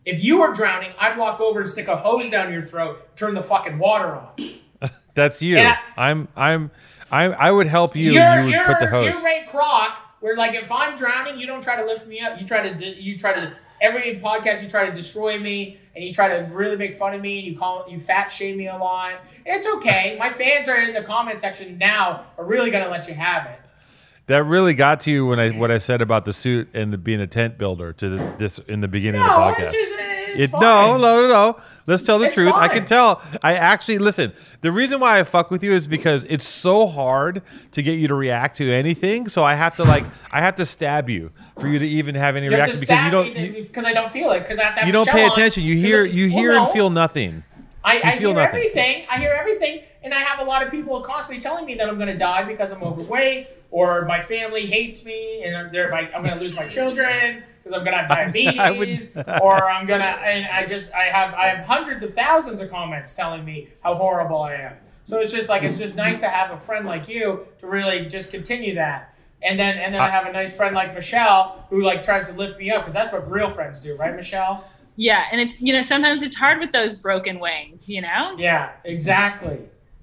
If 0.05 0.23
you 0.23 0.39
were 0.39 0.53
drowning, 0.53 0.91
I'd 0.99 1.17
walk 1.17 1.39
over 1.39 1.59
and 1.59 1.69
stick 1.69 1.87
a 1.87 1.95
hose 1.95 2.29
down 2.29 2.51
your 2.51 2.63
throat, 2.63 3.15
turn 3.15 3.35
the 3.35 3.43
fucking 3.43 3.77
water 3.77 4.15
on. 4.15 4.89
That's 5.13 5.41
you. 5.41 5.59
I- 5.59 5.77
I'm 5.97 6.27
I'm 6.35 6.71
I 7.11 7.25
I 7.25 7.51
would 7.51 7.67
help 7.67 7.95
you. 7.95 8.13
You're, 8.13 8.39
you 8.39 8.45
would 8.45 8.53
you're, 8.53 8.65
put 8.65 8.79
the 8.79 8.87
hose. 8.87 9.13
you're 9.13 9.23
Ray 9.23 9.45
Kroc, 9.47 9.95
where 10.21 10.35
like 10.35 10.55
if 10.55 10.71
I'm 10.71 10.95
drowning, 10.95 11.39
you 11.39 11.45
don't 11.45 11.61
try 11.61 11.75
to 11.75 11.85
lift 11.85 12.07
me 12.07 12.19
up. 12.21 12.39
You 12.39 12.47
try 12.47 12.67
to 12.67 13.01
you 13.01 13.17
try 13.17 13.33
to 13.33 13.53
every 13.81 14.19
podcast 14.23 14.61
you 14.63 14.69
try 14.69 14.85
to 14.85 14.91
destroy 14.91 15.39
me 15.39 15.77
and 15.95 16.05
you 16.05 16.13
try 16.13 16.27
to 16.29 16.43
really 16.53 16.77
make 16.77 16.93
fun 16.93 17.13
of 17.13 17.21
me 17.21 17.39
and 17.39 17.47
you 17.47 17.57
call 17.57 17.85
you 17.89 17.99
fat 17.99 18.29
shame 18.29 18.57
me 18.57 18.67
a 18.67 18.77
lot. 18.77 19.13
And 19.45 19.57
it's 19.57 19.67
okay. 19.67 20.15
My 20.17 20.29
fans 20.29 20.69
are 20.69 20.79
in 20.79 20.93
the 20.93 21.03
comment 21.03 21.41
section 21.41 21.77
now 21.77 22.25
are 22.37 22.45
really 22.45 22.71
gonna 22.71 22.89
let 22.89 23.07
you 23.07 23.13
have 23.13 23.47
it. 23.47 23.59
That 24.27 24.43
really 24.43 24.73
got 24.73 25.01
to 25.01 25.11
you 25.11 25.25
when 25.25 25.39
I 25.39 25.49
what 25.51 25.71
I 25.71 25.77
said 25.77 26.01
about 26.01 26.25
the 26.25 26.31
suit 26.33 26.69
and 26.73 26.93
the, 26.93 26.97
being 26.97 27.19
a 27.19 27.27
tent 27.27 27.57
builder 27.57 27.91
to 27.93 28.09
the, 28.17 28.35
this 28.37 28.59
in 28.59 28.79
the 28.81 28.87
beginning 28.87 29.19
No, 29.19 29.27
of 29.27 29.55
the 29.57 29.63
podcast. 29.63 29.71
just 29.71 29.91
It, 30.39 30.49
fine. 30.51 30.61
no, 30.61 30.95
no, 30.97 31.21
no, 31.23 31.27
no. 31.27 31.57
Let's 31.87 32.03
tell 32.03 32.17
the 32.19 32.27
It's 32.27 32.35
truth. 32.35 32.53
I 32.55 32.69
can 32.69 32.85
tell. 32.85 33.21
I 33.43 33.55
actually 33.55 33.97
listen. 33.97 34.31
The 34.61 34.71
reason 34.71 35.01
why 35.01 35.19
I 35.19 35.23
fuck 35.23 35.51
with 35.51 35.61
you 35.63 35.73
is 35.73 35.87
because 35.87 36.23
it's 36.29 36.47
so 36.47 36.87
hard 36.87 37.41
to 37.71 37.81
get 37.83 37.93
you 37.93 38.07
to 38.07 38.13
react 38.15 38.55
to 38.57 38.71
anything. 38.71 39.27
So 39.27 39.43
I 39.43 39.55
have 39.55 39.75
to 39.77 39.83
like, 39.83 40.05
I 40.31 40.39
have 40.39 40.55
to 40.55 40.65
stab 40.65 41.09
you 41.09 41.31
for 41.59 41.67
you 41.67 41.79
to 41.79 41.85
even 41.87 42.15
have 42.15 42.37
any 42.37 42.45
You 42.45 42.51
have 42.51 42.67
reaction 42.67 42.79
because 42.79 43.03
you 43.03 43.11
don't, 43.11 43.33
because 43.67 43.83
I 43.85 43.91
don't 43.91 44.09
feel 44.09 44.31
it 44.31 44.39
because 44.41 44.59
I 44.59 44.63
have 44.63 44.75
to 44.75 44.79
have 44.81 44.87
you 44.87 44.93
don't 44.93 45.09
pay 45.09 45.25
on, 45.25 45.31
attention. 45.33 45.63
You 45.63 45.75
hear, 45.75 46.05
you 46.05 46.29
well, 46.29 46.39
hear 46.39 46.51
and 46.57 46.69
feel 46.69 46.89
nothing. 46.89 47.43
I, 47.83 47.99
I 48.01 48.11
feel 48.17 48.29
hear 48.29 48.37
nothing. 48.37 48.55
everything. 48.59 49.05
I 49.09 49.17
hear 49.17 49.31
everything, 49.37 49.81
and 50.03 50.13
I 50.13 50.19
have 50.19 50.39
a 50.39 50.43
lot 50.43 50.63
of 50.63 50.71
people 50.71 50.99
constantly 51.01 51.41
telling 51.41 51.65
me 51.65 51.75
that 51.75 51.87
I'm 51.89 51.95
going 51.97 52.07
to 52.09 52.17
die 52.17 52.43
because 52.43 52.71
I'm 52.71 52.83
overweight, 52.83 53.47
or 53.71 54.05
my 54.05 54.19
family 54.19 54.65
hates 54.65 55.05
me, 55.05 55.43
and 55.43 55.71
they're 55.73 55.89
like, 55.91 56.13
I'm 56.15 56.23
going 56.23 56.35
to 56.37 56.41
lose 56.43 56.55
my 56.55 56.67
children 56.67 57.43
because 57.63 57.77
I'm 57.77 57.83
going 57.85 57.95
to 57.97 58.03
have 58.03 58.11
I 58.11 58.31
diabetes, 58.31 59.13
would- 59.15 59.25
or 59.41 59.69
I'm 59.69 59.85
going 59.85 60.01
to, 60.01 60.05
and 60.07 60.45
I 60.47 60.65
just, 60.65 60.93
I 60.93 61.03
have, 61.05 61.33
I 61.33 61.47
have 61.47 61.65
hundreds 61.65 62.03
of 62.03 62.13
thousands 62.13 62.59
of 62.61 62.69
comments 62.71 63.13
telling 63.13 63.45
me 63.45 63.67
how 63.83 63.93
horrible 63.95 64.41
I 64.41 64.55
am. 64.55 64.73
So 65.05 65.19
it's 65.19 65.33
just 65.33 65.49
like 65.49 65.63
it's 65.63 65.77
just 65.77 65.95
nice 65.97 66.19
to 66.21 66.27
have 66.29 66.51
a 66.51 66.57
friend 66.57 66.85
like 66.85 67.09
you 67.09 67.45
to 67.59 67.67
really 67.67 68.05
just 68.05 68.31
continue 68.31 68.75
that. 68.75 69.13
And 69.43 69.59
then, 69.59 69.77
and 69.77 69.93
then 69.93 69.99
I, 70.01 70.05
I- 70.07 70.09
have 70.09 70.25
a 70.27 70.31
nice 70.31 70.55
friend 70.55 70.73
like 70.75 70.93
Michelle 70.93 71.65
who 71.69 71.81
like 71.83 72.01
tries 72.03 72.29
to 72.29 72.37
lift 72.37 72.57
me 72.59 72.71
up 72.71 72.81
because 72.81 72.93
that's 72.93 73.11
what 73.11 73.29
real 73.29 73.49
friends 73.49 73.81
do, 73.81 73.95
right, 73.97 74.15
Michelle? 74.15 74.63
Yeah, 74.97 75.23
and 75.31 75.39
it's 75.41 75.61
you 75.61 75.71
know 75.73 75.81
sometimes 75.81 76.21
it's 76.21 76.35
hard 76.35 76.59
with 76.59 76.71
those 76.73 76.95
broken 76.95 77.39
wings, 77.39 77.89
you 77.89 78.01
know. 78.01 78.31
Yeah, 78.37 78.71
exactly. 78.83 79.59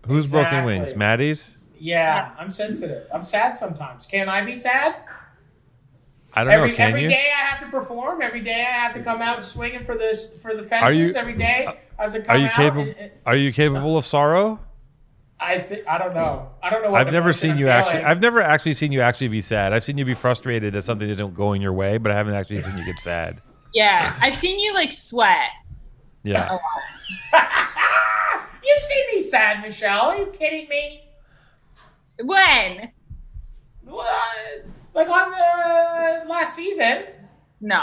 Who's 0.07 0.31
broken 0.31 0.65
wings? 0.65 0.95
Maddie's? 0.95 1.57
Yeah, 1.79 2.33
I'm 2.39 2.51
sensitive. 2.51 3.07
I'm 3.13 3.25
sad 3.25 3.57
sometimes. 3.57 4.07
Can 4.07 4.29
I 4.29 4.45
be 4.45 4.55
sad? 4.55 4.97
I 6.35 6.45
don't 6.45 6.53
Every 6.53 6.71
know. 6.71 6.77
Can 6.77 6.89
every 6.91 7.03
you? 7.05 7.09
day 7.09 7.31
I 7.37 7.47
have 7.51 7.61
to 7.61 7.71
perform. 7.71 8.21
Every 8.23 8.41
day 8.41 8.61
I 8.69 8.73
have 8.75 8.93
to 8.95 9.03
come 9.03 9.23
out 9.23 9.45
swinging 9.45 9.85
for 9.85 9.97
this 9.97 10.35
for 10.43 10.55
the 10.55 10.61
Are 10.77 10.93
you- 10.93 11.05
fences. 11.05 11.17
every 11.17 11.35
day 11.35 11.67
I 11.99 12.03
have 12.03 12.13
to 12.13 12.21
come 12.21 12.37
Are 12.37 12.39
you 12.39 12.47
out. 12.47 12.53
capable? 12.53 12.83
and- 12.83 12.97
and- 12.99 13.11
Are 13.27 13.37
you 13.37 13.53
capable 13.53 13.97
of 13.97 14.05
sorrow? 14.07 14.61
I 15.41 15.59
th- 15.59 15.85
I 15.89 15.99
don't 15.99 16.15
know. 16.15 16.51
I 16.63 16.71
don't 16.71 16.83
know. 16.83 16.91
What 16.91 17.01
I've 17.07 17.13
never 17.13 17.33
seen 17.33 17.53
I'm 17.53 17.59
you 17.59 17.69
actually. 17.69 18.03
I've 18.03 18.21
never 18.21 18.43
actually 18.43 18.75
seen 18.75 18.91
you 18.91 19.01
actually 19.03 19.29
be 19.29 19.41
sad. 19.41 19.73
I've 19.73 19.85
seen 19.85 19.97
you 19.97 20.05
be 20.05 20.15
frustrated 20.15 20.75
that 20.75 20.83
something 20.83 21.09
isn't 21.09 21.35
going 21.35 21.63
your 21.63 21.73
way, 21.73 21.97
but 21.99 22.11
I 22.11 22.17
haven't 22.17 22.35
actually 22.35 22.61
seen 22.61 22.77
you 22.77 22.85
get 22.85 22.99
sad. 22.99 23.41
Yeah, 23.73 24.15
I've 24.21 24.35
seen 24.35 24.59
you 24.59 24.75
like 24.75 24.91
sweat. 24.91 25.51
Yeah. 26.25 26.59
You've 28.69 28.83
seen 28.83 29.05
me 29.15 29.23
sad, 29.23 29.63
Michelle. 29.63 30.07
Are 30.11 30.17
you 30.19 30.27
kidding 30.27 30.69
me? 30.69 31.05
When? 32.23 32.91
What? 33.85 34.65
Like 34.95 35.09
on 35.09 35.31
the 35.31 36.29
last 36.29 36.55
season? 36.55 37.05
No. 37.61 37.83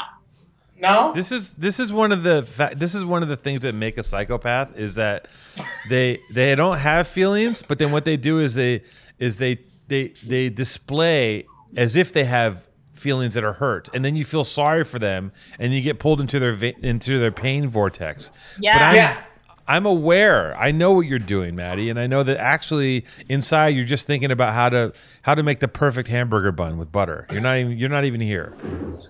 No. 0.80 1.14
This 1.14 1.32
is 1.32 1.54
this 1.54 1.80
is 1.80 1.92
one 1.94 2.12
of 2.12 2.24
the 2.24 2.44
fa- 2.44 2.74
this 2.76 2.94
is 2.94 3.06
one 3.06 3.24
of 3.24 3.30
the 3.30 3.38
things 3.38 3.62
that 3.62 3.74
make 3.74 3.98
a 3.98 4.04
psychopath 4.04 4.78
is 4.78 4.96
that 4.96 5.28
they 5.90 6.20
they 6.34 6.54
don't 6.56 6.78
have 6.80 7.08
feelings, 7.08 7.64
but 7.66 7.80
then 7.80 7.92
what 7.92 8.06
they 8.06 8.18
do 8.18 8.40
is 8.40 8.54
they 8.56 8.84
is 9.18 9.38
they 9.38 9.60
they 9.88 10.10
they 10.26 10.50
display 10.50 11.46
as 11.78 11.96
if 11.96 12.12
they 12.12 12.26
have 12.26 12.68
feelings 12.94 13.34
that 13.36 13.44
are 13.46 13.54
hurt, 13.54 13.88
and 13.94 14.04
then 14.04 14.16
you 14.18 14.26
feel 14.26 14.44
sorry 14.44 14.84
for 14.84 15.00
them, 15.00 15.32
and 15.60 15.74
you 15.74 15.82
get 15.82 15.98
pulled 15.98 16.20
into 16.20 16.40
their 16.40 16.54
va- 16.54 16.78
into 16.86 17.20
their 17.20 17.32
pain 17.32 17.70
vortex. 17.70 18.30
But 18.58 18.64
Yeah. 18.64 18.90
I'm, 18.90 18.96
Yeah. 18.96 19.24
I'm 19.68 19.86
aware. 19.86 20.56
I 20.58 20.72
know 20.72 20.92
what 20.92 21.08
you're 21.08 21.18
doing, 21.18 21.56
Maddie, 21.56 21.90
and 21.90 22.00
I 22.00 22.06
know 22.08 22.22
that 22.24 22.38
actually 22.38 23.06
inside 23.30 23.70
you're 23.70 23.84
just 23.86 24.06
thinking 24.06 24.32
about 24.32 24.54
how 24.54 24.70
to 24.70 24.94
how 25.24 25.34
to 25.34 25.42
make 25.44 25.60
the 25.60 25.68
perfect 25.68 26.08
hamburger 26.08 26.52
bun 26.52 26.78
with 26.78 26.92
butter. 26.92 27.26
You're 27.32 27.42
not 27.42 27.58
even 27.58 27.78
you're 27.78 27.90
not 27.90 28.06
even 28.06 28.22
here. 28.22 28.54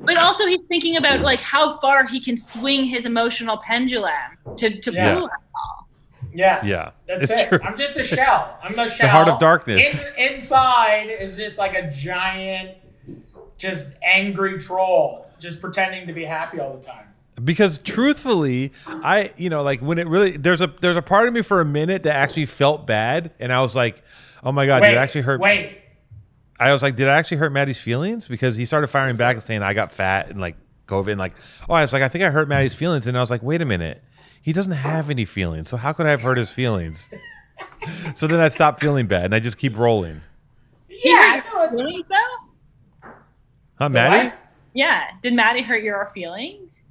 But 0.01 0.17
also 0.17 0.45
he's 0.47 0.61
thinking 0.69 0.95
about 0.95 1.19
like 1.21 1.41
how 1.41 1.77
far 1.79 2.05
he 2.07 2.21
can 2.21 2.37
swing 2.37 2.85
his 2.85 3.05
emotional 3.05 3.57
pendulum 3.57 4.11
to 4.57 4.79
to 4.79 4.91
Yeah. 4.93 5.15
fool. 5.19 5.29
Yeah. 6.33 6.65
Yeah, 6.65 6.91
That's 7.07 7.31
it's 7.31 7.41
it. 7.43 7.47
true. 7.49 7.59
I'm 7.63 7.77
just 7.77 7.95
a 7.97 8.03
shell. 8.03 8.57
I'm 8.61 8.77
a 8.77 8.89
shell. 8.89 8.97
The 9.07 9.09
heart 9.09 9.27
of 9.29 9.39
darkness. 9.39 10.03
In, 10.17 10.33
inside 10.35 11.05
is 11.09 11.37
just 11.37 11.57
like 11.57 11.73
a 11.75 11.89
giant, 11.91 12.77
just 13.57 13.93
angry 14.03 14.59
troll, 14.59 15.29
just 15.39 15.61
pretending 15.61 16.07
to 16.07 16.13
be 16.13 16.25
happy 16.25 16.59
all 16.59 16.75
the 16.75 16.81
time. 16.83 17.04
Because 17.43 17.79
truthfully 17.79 18.71
i 18.87 19.31
you 19.37 19.49
know 19.49 19.61
like 19.61 19.81
when 19.81 19.97
it 19.97 20.07
really 20.07 20.37
there's 20.37 20.61
a 20.61 20.67
there's 20.81 20.95
a 20.95 21.01
part 21.01 21.27
of 21.27 21.33
me 21.33 21.41
for 21.41 21.59
a 21.59 21.65
minute 21.65 22.03
that 22.03 22.15
actually 22.15 22.45
felt 22.45 22.87
bad 22.87 23.31
and 23.39 23.51
i 23.51 23.61
was 23.61 23.75
like 23.75 24.03
oh 24.43 24.51
my 24.51 24.65
god 24.65 24.81
wait, 24.81 24.89
did 24.89 24.95
it 24.95 24.99
actually 24.99 25.21
hurt 25.21 25.39
Wait. 25.41 25.77
i 26.59 26.71
was 26.71 26.81
like 26.81 26.95
did 26.95 27.09
I 27.09 27.17
actually 27.17 27.37
hurt 27.37 27.51
maddie's 27.51 27.79
feelings 27.79 28.27
because 28.27 28.55
he 28.55 28.65
started 28.65 28.87
firing 28.87 29.17
back 29.17 29.35
and 29.35 29.43
saying 29.43 29.63
i 29.63 29.73
got 29.73 29.91
fat 29.91 30.29
and 30.29 30.39
like 30.39 30.55
covid 30.87 31.11
and 31.11 31.19
like 31.19 31.33
oh 31.69 31.73
i 31.73 31.81
was 31.81 31.91
like 31.91 32.03
i 32.03 32.07
think 32.07 32.23
i 32.23 32.29
hurt 32.29 32.47
maddie's 32.47 32.75
feelings 32.75 33.05
and 33.07 33.17
i 33.17 33.19
was 33.19 33.29
like 33.31 33.43
wait 33.43 33.61
a 33.61 33.65
minute 33.65 34.01
he 34.41 34.53
doesn't 34.53 34.71
have 34.71 35.09
any 35.09 35.25
feelings 35.25 35.67
so 35.69 35.75
how 35.75 35.91
could 35.91 36.05
i 36.05 36.11
have 36.11 36.21
hurt 36.21 36.37
his 36.37 36.49
feelings 36.49 37.09
so 38.15 38.27
then 38.27 38.39
i 38.39 38.47
stopped 38.47 38.79
feeling 38.79 39.07
bad 39.07 39.25
and 39.25 39.35
i 39.35 39.39
just 39.39 39.57
keep 39.57 39.77
rolling 39.77 40.21
Yeah. 40.89 41.41
no, 41.53 41.69
Feelings 41.69 42.07
though? 42.07 43.09
huh 43.77 43.89
maddie 43.89 44.29
What? 44.29 44.37
Yeah. 44.77 45.03
Did 45.21 45.33
Maddie 45.33 45.61
hurt 45.61 45.83
your 45.83 46.05
feelings? 46.13 46.83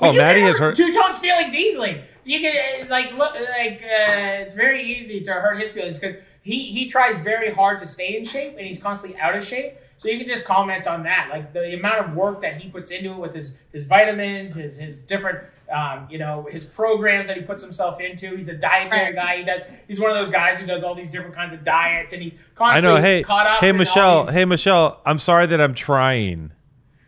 Oh 0.00 0.10
you 0.12 0.18
maddie 0.20 0.40
can 0.40 0.48
has 0.48 0.58
hurt 0.58 0.76
Two 0.76 0.92
Tone's 0.92 1.18
feelings 1.18 1.54
easily. 1.54 2.00
You 2.24 2.40
can 2.40 2.56
uh, 2.56 2.86
like 2.90 3.16
look 3.16 3.34
like 3.34 3.82
uh, 3.82 4.42
it's 4.42 4.54
very 4.54 4.82
easy 4.82 5.20
to 5.22 5.32
hurt 5.32 5.58
his 5.60 5.72
feelings 5.72 5.98
because 5.98 6.16
he 6.42 6.58
he 6.64 6.88
tries 6.90 7.18
very 7.20 7.52
hard 7.52 7.80
to 7.80 7.86
stay 7.86 8.16
in 8.16 8.24
shape 8.24 8.56
and 8.58 8.66
he's 8.66 8.82
constantly 8.82 9.18
out 9.20 9.36
of 9.36 9.44
shape. 9.44 9.74
So 9.98 10.08
you 10.08 10.18
can 10.18 10.26
just 10.26 10.44
comment 10.44 10.86
on 10.86 11.04
that, 11.04 11.28
like 11.32 11.54
the 11.54 11.72
amount 11.74 12.00
of 12.06 12.14
work 12.14 12.42
that 12.42 12.60
he 12.60 12.68
puts 12.68 12.90
into 12.90 13.12
it 13.12 13.18
with 13.18 13.34
his 13.34 13.56
his 13.72 13.86
vitamins, 13.86 14.54
his 14.56 14.78
his 14.78 15.02
different. 15.02 15.38
Um, 15.68 16.06
you 16.08 16.18
know 16.18 16.46
his 16.48 16.64
programs 16.64 17.26
that 17.26 17.36
he 17.36 17.42
puts 17.42 17.60
himself 17.60 18.00
into. 18.00 18.36
He's 18.36 18.48
a 18.48 18.54
dietary 18.56 19.06
Right. 19.06 19.14
guy. 19.16 19.36
He 19.38 19.44
does. 19.44 19.62
He's 19.88 19.98
one 19.98 20.12
of 20.12 20.16
those 20.16 20.30
guys 20.30 20.60
who 20.60 20.64
does 20.66 20.84
all 20.84 20.94
these 20.94 21.10
different 21.10 21.34
kinds 21.34 21.52
of 21.52 21.64
diets, 21.64 22.12
and 22.12 22.22
he's 22.22 22.34
i 22.36 22.38
constantly 22.54 22.88
know 23.00 23.00
hey 23.02 23.22
caught 23.24 23.48
up. 23.48 23.58
hey 23.60 23.72
michelle 23.72 24.22
these- 24.22 24.32
hey 24.32 24.44
michelle 24.44 25.00
i'm 25.04 25.18
sorry 25.18 25.44
that 25.46 25.60
i'm 25.60 25.74
trying 25.74 26.52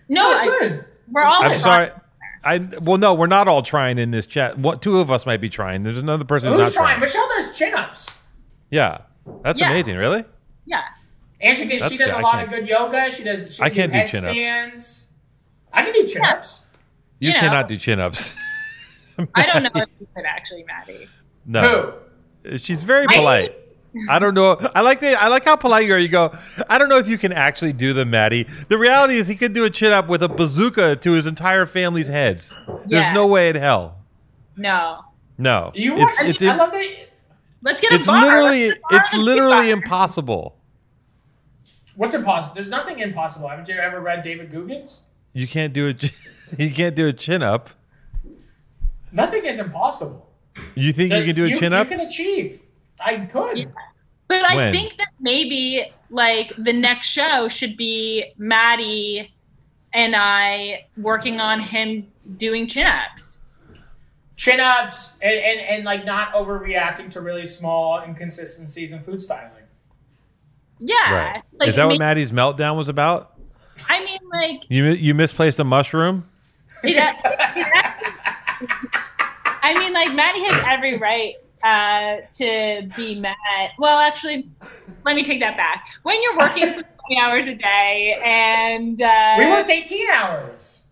No, 0.09 0.22
no, 0.22 0.33
it's 0.33 0.40
I- 0.42 0.46
good. 0.59 0.85
we're 1.12 1.22
all 1.22 1.40
I'm 1.44 1.51
Fine. 1.61 1.90
Sorry. 2.57 2.69
I 2.75 2.79
well, 2.81 2.99
no, 2.99 3.15
we're 3.15 3.27
not 3.27 3.49
all 3.49 3.63
trying 3.63 3.99
in 3.99 4.11
this 4.11 4.27
chat. 4.27 4.59
What 4.59 4.83
two 4.83 4.99
of 4.99 5.11
us 5.11 5.27
might 5.27 5.41
be 5.41 5.49
trying. 5.49 5.83
There's 5.83 5.99
another 5.99 6.25
person 6.25 6.51
who's 6.51 6.59
Who's 6.61 6.67
not 6.67 6.73
trying? 6.73 6.87
trying. 6.99 7.01
Michelle 7.01 7.29
does 7.37 7.57
chin 7.57 7.75
ups. 7.75 8.17
Yeah, 8.71 8.99
that's 9.43 9.61
Yeah. 9.61 9.71
amazing. 9.71 9.97
Really? 9.97 10.25
Yeah. 10.67 10.83
And 11.41 11.57
she, 11.57 11.69
can, 11.69 11.79
That's 11.79 11.93
she 11.93 11.99
does 11.99 12.09
good. 12.09 12.15
a 12.15 12.19
I 12.19 12.21
lot 12.21 12.43
of 12.43 12.51
can't- 12.51 12.61
good 12.63 12.69
yoga. 12.69 13.11
She 13.13 13.23
does. 13.23 13.55
She 13.55 13.63
I 13.63 13.69
can 13.71 13.91
can't 13.93 14.11
do 14.13 14.19
do 14.19 14.27
chin-ups. 14.29 15.11
I 15.73 15.83
can 15.85 15.93
do 15.93 16.07
chin 16.09 16.25
ups. 16.25 16.65
You 17.21 17.31
Yeah. 17.31 17.41
cannot 17.41 17.69
do 17.69 17.77
chin 17.77 18.01
ups. 18.01 18.35
I 19.35 19.47
don't 19.47 19.63
know 19.63 19.71
if 19.75 19.89
you 20.01 20.09
could 20.17 20.25
actually, 20.25 20.65
Maddie. 20.65 21.09
no, 21.47 21.95
Who? 22.45 22.59
she's 22.59 22.83
very 22.83 23.07
polite. 23.07 23.53
I 23.53 23.67
don't 24.18 24.35
know. 24.35 24.57
I 24.74 24.83
like 24.83 25.01
the. 25.01 25.20
I 25.20 25.29
like 25.29 25.44
how 25.44 25.57
polite 25.57 25.87
you 25.87 25.94
are. 25.94 25.98
You 25.98 26.09
go. 26.09 26.33
I 26.68 26.79
don't 26.79 26.88
know 26.88 26.98
if 26.98 27.09
you 27.09 27.18
can 27.18 27.33
actually 27.33 27.72
do 27.72 27.92
them, 27.92 28.11
Maddie. 28.11 28.46
The 28.68 28.79
reality 28.79 29.16
is, 29.16 29.27
he 29.29 29.35
could 29.37 29.53
do 29.53 29.64
a 29.64 29.70
chin 29.70 29.92
up 29.92 30.09
with 30.09 30.22
a 30.22 30.29
bazooka 30.29 30.96
to 30.96 31.12
his 31.12 31.27
entire 31.27 31.66
family's 31.66 32.07
heads. 32.09 32.55
There's 32.87 33.11
no 33.12 33.27
way 33.27 33.48
in 33.48 33.57
hell. 33.57 33.98
No. 34.57 35.01
No, 35.40 35.70
You 35.74 35.92
it's 36.01 36.16
want? 36.18 36.29
it's 36.31 36.42
I 36.42 36.57
love 36.57 36.72
that. 36.72 36.96
Let's 37.62 37.81
get 37.81 37.92
a 37.92 37.94
it's 37.94 38.07
bar. 38.07 38.20
literally 38.22 38.68
Let's 38.68 38.74
get 38.74 38.79
a 38.79 38.81
bar 38.90 38.98
it's 38.98 39.14
literally 39.14 39.70
impossible. 39.70 40.57
What's 41.94 42.14
impossible? 42.14 42.55
There's 42.55 42.70
nothing 42.70 42.98
impossible. 42.98 43.48
Haven't 43.48 43.68
you 43.68 43.77
ever 43.77 44.01
read 44.01 44.22
David 44.22 44.51
Goggins? 44.51 45.03
You 45.33 45.46
can't 45.48 45.72
do 45.72 45.88
a. 45.88 45.94
You 46.59 46.70
can't 46.72 46.94
do 46.96 47.07
a 47.07 47.12
chin 47.12 47.42
up. 47.42 47.68
Nothing 49.12 49.44
is 49.44 49.59
impossible. 49.59 50.31
You 50.74 50.94
think 50.94 51.12
you 51.12 51.24
can 51.24 51.35
do 51.35 51.44
a 51.44 51.51
chin 51.51 51.74
up? 51.74 51.90
You 51.90 51.96
can 51.98 52.07
achieve. 52.07 52.62
I 53.01 53.19
could. 53.27 53.59
Yeah. 53.59 53.65
But 54.29 54.45
I 54.45 54.57
When? 54.57 54.73
think 54.73 54.97
that 54.99 55.09
maybe 55.21 55.91
like 56.11 56.53
the 56.59 56.73
next 56.73 57.09
show 57.09 57.49
should 57.49 57.77
be 57.77 58.33
Maddie 58.37 59.35
and 59.95 60.15
I 60.15 60.87
working 60.97 61.41
on 61.41 61.61
him 61.61 62.07
doing 62.37 62.67
chin 62.67 62.87
ups. 62.87 63.41
Chin 64.37 64.61
ups 64.61 65.17
and, 65.23 65.33
and, 65.33 65.61
and 65.61 65.85
like 65.85 66.05
not 66.05 66.33
overreacting 66.35 67.11
to 67.13 67.21
really 67.21 67.47
small 67.47 68.03
inconsistencies 68.03 68.93
in 68.93 69.01
food 69.03 69.23
styling. 69.23 69.53
Yeah. 70.79 71.13
Right. 71.13 71.43
Like, 71.59 71.71
Is 71.71 71.77
that 71.77 71.87
what 71.87 71.99
Maddie's 71.99 72.31
meltdown 72.33 72.77
was 72.77 72.89
about? 72.89 73.35
I 73.89 74.05
mean, 74.05 74.19
like, 74.33 74.65
You 74.69 74.85
you 74.87 75.15
misplaced 75.15 75.59
a 75.59 75.65
mushroom. 75.65 76.29
it, 76.85 76.97
it, 76.97 77.17
I 79.63 79.75
mean, 79.79 79.93
like, 79.93 80.15
Maddie 80.15 80.45
has 80.45 80.65
every 80.67 80.99
right 80.99 81.35
uh, 81.64 82.16
to 82.33 82.88
be 82.97 83.18
met. 83.21 83.35
Well, 83.79 83.99
actually, 83.99 84.49
let 85.05 85.14
me 85.16 85.25
take 85.25 85.40
that 85.40 85.57
back. 85.57 85.85
When 86.03 86.21
you're 86.23 86.37
working 86.38 86.66
for 86.68 86.83
20 86.83 87.21
hours 87.21 87.47
a 87.49 87.55
day 87.55 88.21
and. 88.25 89.01
Uh, 89.01 89.35
We 89.38 89.47
worked 89.47 89.71
18 89.71 90.11
hours. 90.11 90.85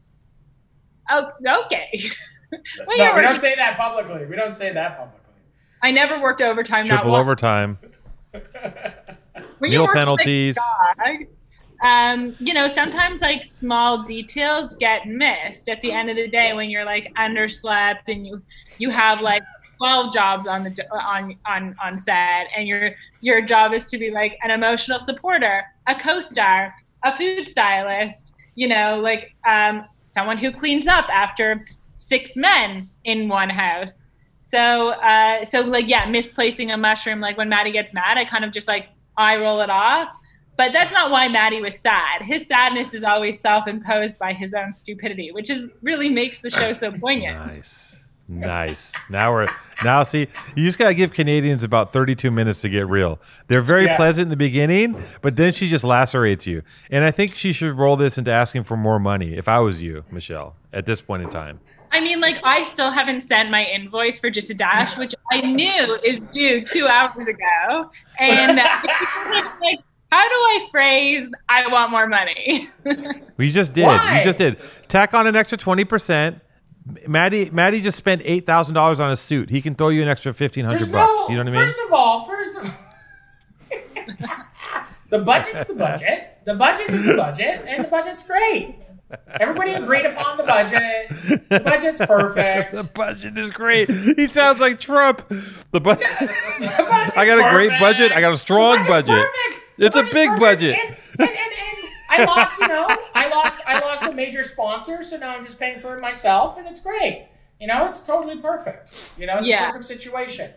Oh, 1.10 1.30
okay. 1.66 1.88
when 2.84 2.98
No, 2.98 3.04
you're 3.04 3.14
we 3.16 3.22
don't 3.22 3.38
say 3.38 3.54
that 3.54 3.76
publicly. 3.76 4.26
We 4.26 4.36
don't 4.36 4.54
say 4.54 4.72
that 4.72 4.96
publicly. 4.98 5.20
I 5.82 5.90
never 5.90 6.20
worked 6.20 6.42
overtime. 6.42 6.86
Triple 6.86 7.10
once. 7.12 7.20
overtime. 7.20 7.78
When 9.58 9.70
Meal 9.70 9.80
you're 9.80 9.86
like 9.88 9.94
penalties. 9.94 10.56
um, 11.84 12.34
you 12.40 12.54
know, 12.54 12.68
sometimes 12.68 13.20
like 13.22 13.44
small 13.44 14.02
details 14.02 14.74
get 14.74 15.06
missed 15.06 15.68
at 15.68 15.80
the 15.82 15.92
end 15.92 16.08
of 16.10 16.16
the 16.16 16.28
day 16.28 16.52
when 16.54 16.70
you're 16.70 16.84
like 16.84 17.12
underslept 17.18 18.08
and 18.08 18.26
you 18.26 18.42
you 18.78 18.90
have 18.90 19.20
like 19.20 19.42
12 19.78 20.12
jobs 20.12 20.46
on 20.46 20.64
the 20.64 20.86
on 20.90 21.36
on 21.46 21.74
on 21.82 21.98
set 21.98 22.46
and 22.56 22.66
your 22.66 22.92
your 23.20 23.40
job 23.40 23.72
is 23.72 23.88
to 23.90 23.98
be 23.98 24.10
like 24.10 24.38
an 24.42 24.50
emotional 24.50 24.98
supporter, 24.98 25.64
a 25.86 25.94
co-star, 25.94 26.74
a 27.04 27.16
food 27.16 27.48
stylist, 27.48 28.34
you 28.54 28.68
know, 28.68 29.00
like 29.00 29.34
um, 29.46 29.84
someone 30.04 30.38
who 30.38 30.50
cleans 30.50 30.86
up 30.86 31.06
after 31.08 31.64
six 31.94 32.36
men 32.36 32.88
in 33.04 33.28
one 33.28 33.50
house. 33.50 33.98
So, 34.44 34.90
uh, 34.90 35.44
so 35.44 35.60
like, 35.60 35.88
yeah, 35.88 36.06
misplacing 36.06 36.70
a 36.70 36.76
mushroom. 36.76 37.20
Like 37.20 37.36
when 37.36 37.48
Maddie 37.48 37.72
gets 37.72 37.92
mad, 37.92 38.16
I 38.16 38.24
kind 38.24 38.44
of 38.44 38.52
just 38.52 38.68
like 38.68 38.86
I 39.16 39.36
roll 39.36 39.60
it 39.60 39.70
off. 39.70 40.08
But 40.56 40.72
that's 40.72 40.92
not 40.92 41.10
why 41.10 41.28
Maddie 41.28 41.60
was 41.60 41.78
sad. 41.78 42.22
His 42.22 42.46
sadness 42.46 42.94
is 42.94 43.04
always 43.04 43.38
self-imposed 43.40 44.18
by 44.18 44.32
his 44.32 44.54
own 44.54 44.72
stupidity, 44.72 45.30
which 45.32 45.50
is 45.50 45.70
really 45.82 46.08
makes 46.08 46.40
the 46.40 46.48
show 46.48 46.72
so 46.72 46.90
poignant. 46.92 47.56
Nice. 47.56 47.85
Nice. 48.28 48.92
Now 49.08 49.32
we're 49.32 49.46
now 49.84 50.02
see 50.02 50.26
you 50.56 50.64
just 50.64 50.78
gotta 50.78 50.94
give 50.94 51.12
Canadians 51.12 51.62
about 51.62 51.92
32 51.92 52.30
minutes 52.30 52.60
to 52.62 52.68
get 52.68 52.88
real. 52.88 53.20
They're 53.46 53.60
very 53.60 53.84
Yeah. 53.84 53.96
pleasant 53.96 54.24
in 54.24 54.30
the 54.30 54.36
beginning, 54.36 55.00
but 55.22 55.36
then 55.36 55.52
she 55.52 55.68
just 55.68 55.84
lacerates 55.84 56.44
you. 56.44 56.62
And 56.90 57.04
I 57.04 57.12
think 57.12 57.36
she 57.36 57.52
should 57.52 57.78
roll 57.78 57.96
this 57.96 58.18
into 58.18 58.32
asking 58.32 58.64
for 58.64 58.76
more 58.76 58.98
money. 58.98 59.36
If 59.36 59.46
I 59.46 59.60
was 59.60 59.80
you, 59.80 60.04
Michelle, 60.10 60.56
at 60.72 60.86
this 60.86 61.00
point 61.00 61.22
in 61.22 61.30
time, 61.30 61.60
I 61.92 62.00
mean, 62.00 62.20
like, 62.20 62.38
I 62.42 62.64
still 62.64 62.90
haven't 62.90 63.20
sent 63.20 63.48
my 63.50 63.64
invoice 63.64 64.18
for 64.18 64.28
just 64.28 64.50
a 64.50 64.54
dash, 64.54 64.98
which 64.98 65.14
I 65.30 65.40
knew 65.42 65.96
is 66.04 66.18
due 66.32 66.64
two 66.64 66.88
hours 66.88 67.28
ago. 67.28 67.90
And 68.18 68.56
like, 69.62 69.78
how 70.10 70.28
do 70.28 70.34
I 70.34 70.68
phrase 70.72 71.28
I 71.48 71.68
want 71.68 71.92
more 71.92 72.08
money? 72.08 72.68
we 73.36 73.50
just 73.50 73.72
did. 73.72 73.84
Why? 73.84 74.18
You 74.18 74.24
just 74.24 74.38
did. 74.38 74.56
Tack 74.88 75.14
on 75.14 75.26
an 75.28 75.36
extra 75.36 75.56
20 75.56 75.84
percent. 75.84 76.40
Maddie, 77.08 77.50
Maddie 77.50 77.80
just 77.80 77.96
spent 77.98 78.22
eight 78.24 78.46
thousand 78.46 78.74
dollars 78.74 79.00
on 79.00 79.10
a 79.10 79.16
suit. 79.16 79.50
He 79.50 79.60
can 79.60 79.74
throw 79.74 79.88
you 79.88 80.02
an 80.02 80.08
extra 80.08 80.32
fifteen 80.32 80.64
hundred 80.64 80.92
bucks. 80.92 81.12
no. 81.12 81.28
you 81.28 81.34
know 81.36 81.44
what 81.44 81.48
I 81.48 81.58
mean? 81.58 81.66
First 81.66 81.78
of 81.86 81.92
all, 81.92 82.22
first 82.24 82.56
of 82.56 82.64
all 82.64 82.72
the 85.10 85.18
budget's 85.18 85.66
the 85.66 85.74
budget. 85.74 86.38
The 86.44 86.54
budget 86.54 86.90
is 86.90 87.04
the 87.04 87.14
budget, 87.16 87.62
and 87.66 87.84
the 87.84 87.88
budget's 87.88 88.26
great. 88.26 88.76
Everybody 89.40 89.72
agreed 89.72 90.04
upon 90.06 90.36
the 90.36 90.42
budget. 90.42 91.08
The 91.48 91.60
budget's 91.60 92.04
perfect. 92.04 92.74
The 92.76 92.90
budget 92.94 93.38
is 93.38 93.50
great. 93.52 93.88
He 93.88 94.26
sounds 94.26 94.60
like 94.60 94.80
Trump. 94.80 95.28
The 95.70 95.80
budget. 95.80 96.06
The 96.20 97.12
I 97.16 97.24
got 97.26 97.38
a 97.38 97.54
great 97.54 97.70
perfect. 97.70 97.80
budget. 97.80 98.12
I 98.12 98.20
got 98.20 98.32
a 98.32 98.36
strong 98.36 98.84
budget. 98.86 99.26
perfect. 99.26 99.62
It's 99.78 99.96
a 99.96 100.02
big 100.02 100.30
perfect. 100.30 100.40
budget. 100.40 100.76
And, 100.76 100.96
and, 101.20 101.28
and 101.30 101.75
I 102.18 102.24
lost, 102.24 102.60
you 102.60 102.68
know, 102.68 102.86
I 103.14 103.28
lost, 103.28 103.62
I 103.66 103.80
lost 103.80 104.02
a 104.04 104.12
major 104.12 104.42
sponsor, 104.44 105.02
so 105.02 105.16
now 105.18 105.36
I'm 105.36 105.44
just 105.44 105.58
paying 105.58 105.78
for 105.78 105.96
it 105.96 106.00
myself, 106.00 106.58
and 106.58 106.66
it's 106.66 106.80
great. 106.80 107.28
You 107.60 107.66
know, 107.66 107.86
it's 107.86 108.02
totally 108.02 108.38
perfect. 108.38 108.92
You 109.18 109.26
know, 109.26 109.38
it's 109.38 109.48
Yeah. 109.48 109.64
a 109.64 109.66
perfect 109.68 109.84
situation. 109.84 110.50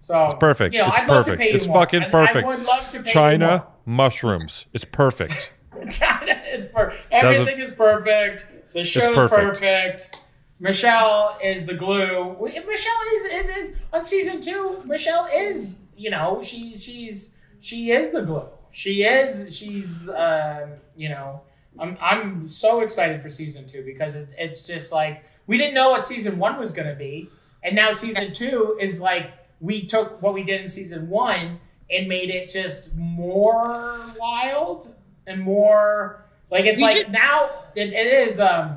So 0.00 0.24
it's 0.24 0.34
perfect. 0.34 0.72
You 0.74 0.80
know, 0.82 0.88
It's 0.88 0.98
I'd 0.98 1.08
love 1.08 1.26
perfect. 1.26 1.42
To 1.42 1.48
pay 1.48 1.56
It's 1.56 1.66
you 1.66 1.72
more. 1.72 1.82
fucking 1.82 2.02
And 2.04 2.12
perfect. 2.12 2.44
I 2.44 2.48
would 2.48 2.62
love 2.62 2.90
to 2.90 3.02
pay 3.02 3.10
China 3.12 3.66
mushrooms. 3.84 4.66
It's 4.72 4.84
perfect. 4.84 5.52
You. 5.78 5.86
China 5.90 6.40
is 6.52 6.68
perfect. 6.68 7.06
Everything 7.10 7.58
is 7.60 7.72
perfect. 7.72 8.50
The 8.72 8.84
show's 8.84 9.14
perfect. 9.14 9.60
perfect. 9.60 10.20
Michelle 10.60 11.36
is 11.42 11.66
the 11.66 11.74
glue. 11.74 12.36
Michelle 12.40 13.02
is, 13.14 13.24
is 13.46 13.56
is 13.56 13.76
on 13.92 14.02
season 14.04 14.40
two. 14.40 14.80
Michelle 14.86 15.28
is 15.34 15.80
you 15.96 16.08
know 16.10 16.40
she 16.42 16.76
she's 16.78 17.34
she 17.60 17.90
is 17.90 18.10
the 18.12 18.22
glue. 18.22 18.48
She 18.76 19.04
is 19.04 19.56
she's 19.56 20.06
um, 20.10 20.68
you 20.98 21.08
know 21.08 21.40
I'm 21.80 21.96
I'm 21.98 22.46
so 22.46 22.80
excited 22.80 23.22
for 23.22 23.30
season 23.30 23.66
two 23.66 23.82
because 23.82 24.14
it, 24.16 24.28
it's 24.36 24.66
just 24.66 24.92
like 24.92 25.24
we 25.46 25.56
didn't 25.56 25.72
know 25.72 25.88
what 25.92 26.04
season 26.04 26.38
one 26.38 26.58
was 26.58 26.72
gonna 26.72 26.94
be, 26.94 27.30
and 27.62 27.74
now 27.74 27.92
season 27.92 28.34
two 28.34 28.76
is 28.78 29.00
like 29.00 29.30
we 29.62 29.86
took 29.86 30.20
what 30.20 30.34
we 30.34 30.42
did 30.42 30.60
in 30.60 30.68
season 30.68 31.08
one 31.08 31.58
and 31.90 32.06
made 32.06 32.28
it 32.28 32.50
just 32.50 32.94
more 32.94 33.98
wild 34.20 34.94
and 35.26 35.40
more 35.40 36.26
like 36.50 36.66
it's 36.66 36.76
We 36.76 36.82
like 36.84 36.96
just- 36.96 37.08
now 37.08 37.48
it, 37.74 37.94
it 37.94 38.28
is 38.28 38.40
um 38.40 38.76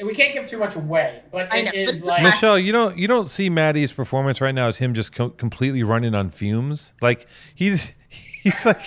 we 0.00 0.14
can't 0.14 0.32
give 0.32 0.46
too 0.46 0.58
much 0.58 0.76
away, 0.76 1.22
but 1.32 1.52
it 1.52 1.64
know, 1.64 1.70
is 1.74 1.86
but 1.86 1.94
it's 1.96 2.04
like 2.04 2.22
Michelle, 2.22 2.56
you 2.56 2.70
don't 2.70 2.96
you 2.96 3.08
don't 3.08 3.26
see 3.28 3.50
Maddie's 3.50 3.92
performance 3.92 4.40
right 4.40 4.54
now 4.54 4.68
as 4.68 4.76
him 4.76 4.94
just 4.94 5.12
co- 5.12 5.30
completely 5.30 5.82
running 5.82 6.14
on 6.14 6.30
fumes. 6.30 6.92
Like 7.02 7.26
he's 7.52 7.96
he's 8.08 8.64
like 8.64 8.80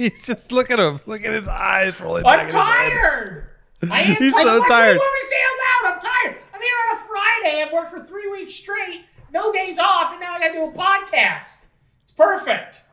he's 0.10 0.26
just 0.26 0.52
look 0.52 0.70
at 0.70 0.78
him, 0.78 1.00
look 1.06 1.24
at 1.24 1.32
his 1.32 1.48
eyes 1.48 2.00
rolling 2.00 2.22
back 2.22 2.32
I'm 2.34 2.40
in 2.40 2.46
his 2.46 2.54
head. 2.54 2.62
tired. 2.64 3.46
I 3.90 4.00
am 4.02 4.16
He's 4.16 4.32
tired. 4.34 4.44
so 4.46 4.58
What- 4.60 4.68
tired. 4.68 4.86
What 4.86 4.88
do 4.88 4.92
you 4.94 4.98
want 5.00 5.14
me 5.14 5.20
to 5.20 5.26
say 5.26 5.36
out 5.46 5.58
loud? 5.84 5.94
I'm 5.94 6.00
tired. 6.00 6.42
I'm 6.54 6.60
here 6.60 6.74
on 6.88 6.96
a 6.96 7.00
Friday. 7.00 7.62
I've 7.62 7.72
worked 7.72 7.90
for 7.90 8.04
three 8.04 8.30
weeks 8.30 8.54
straight, 8.54 9.04
no 9.32 9.52
days 9.52 9.78
off, 9.78 10.12
and 10.12 10.20
now 10.20 10.34
I 10.34 10.38
got 10.40 10.48
to 10.48 10.52
do 10.54 10.64
a 10.64 10.72
podcast. 10.72 11.64
It's 12.02 12.12
perfect. 12.12 12.84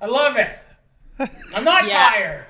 I 0.00 0.06
love 0.06 0.36
it. 0.36 0.58
I'm 1.54 1.64
not 1.64 1.86
Yeah. 1.88 2.10
tired 2.10 2.44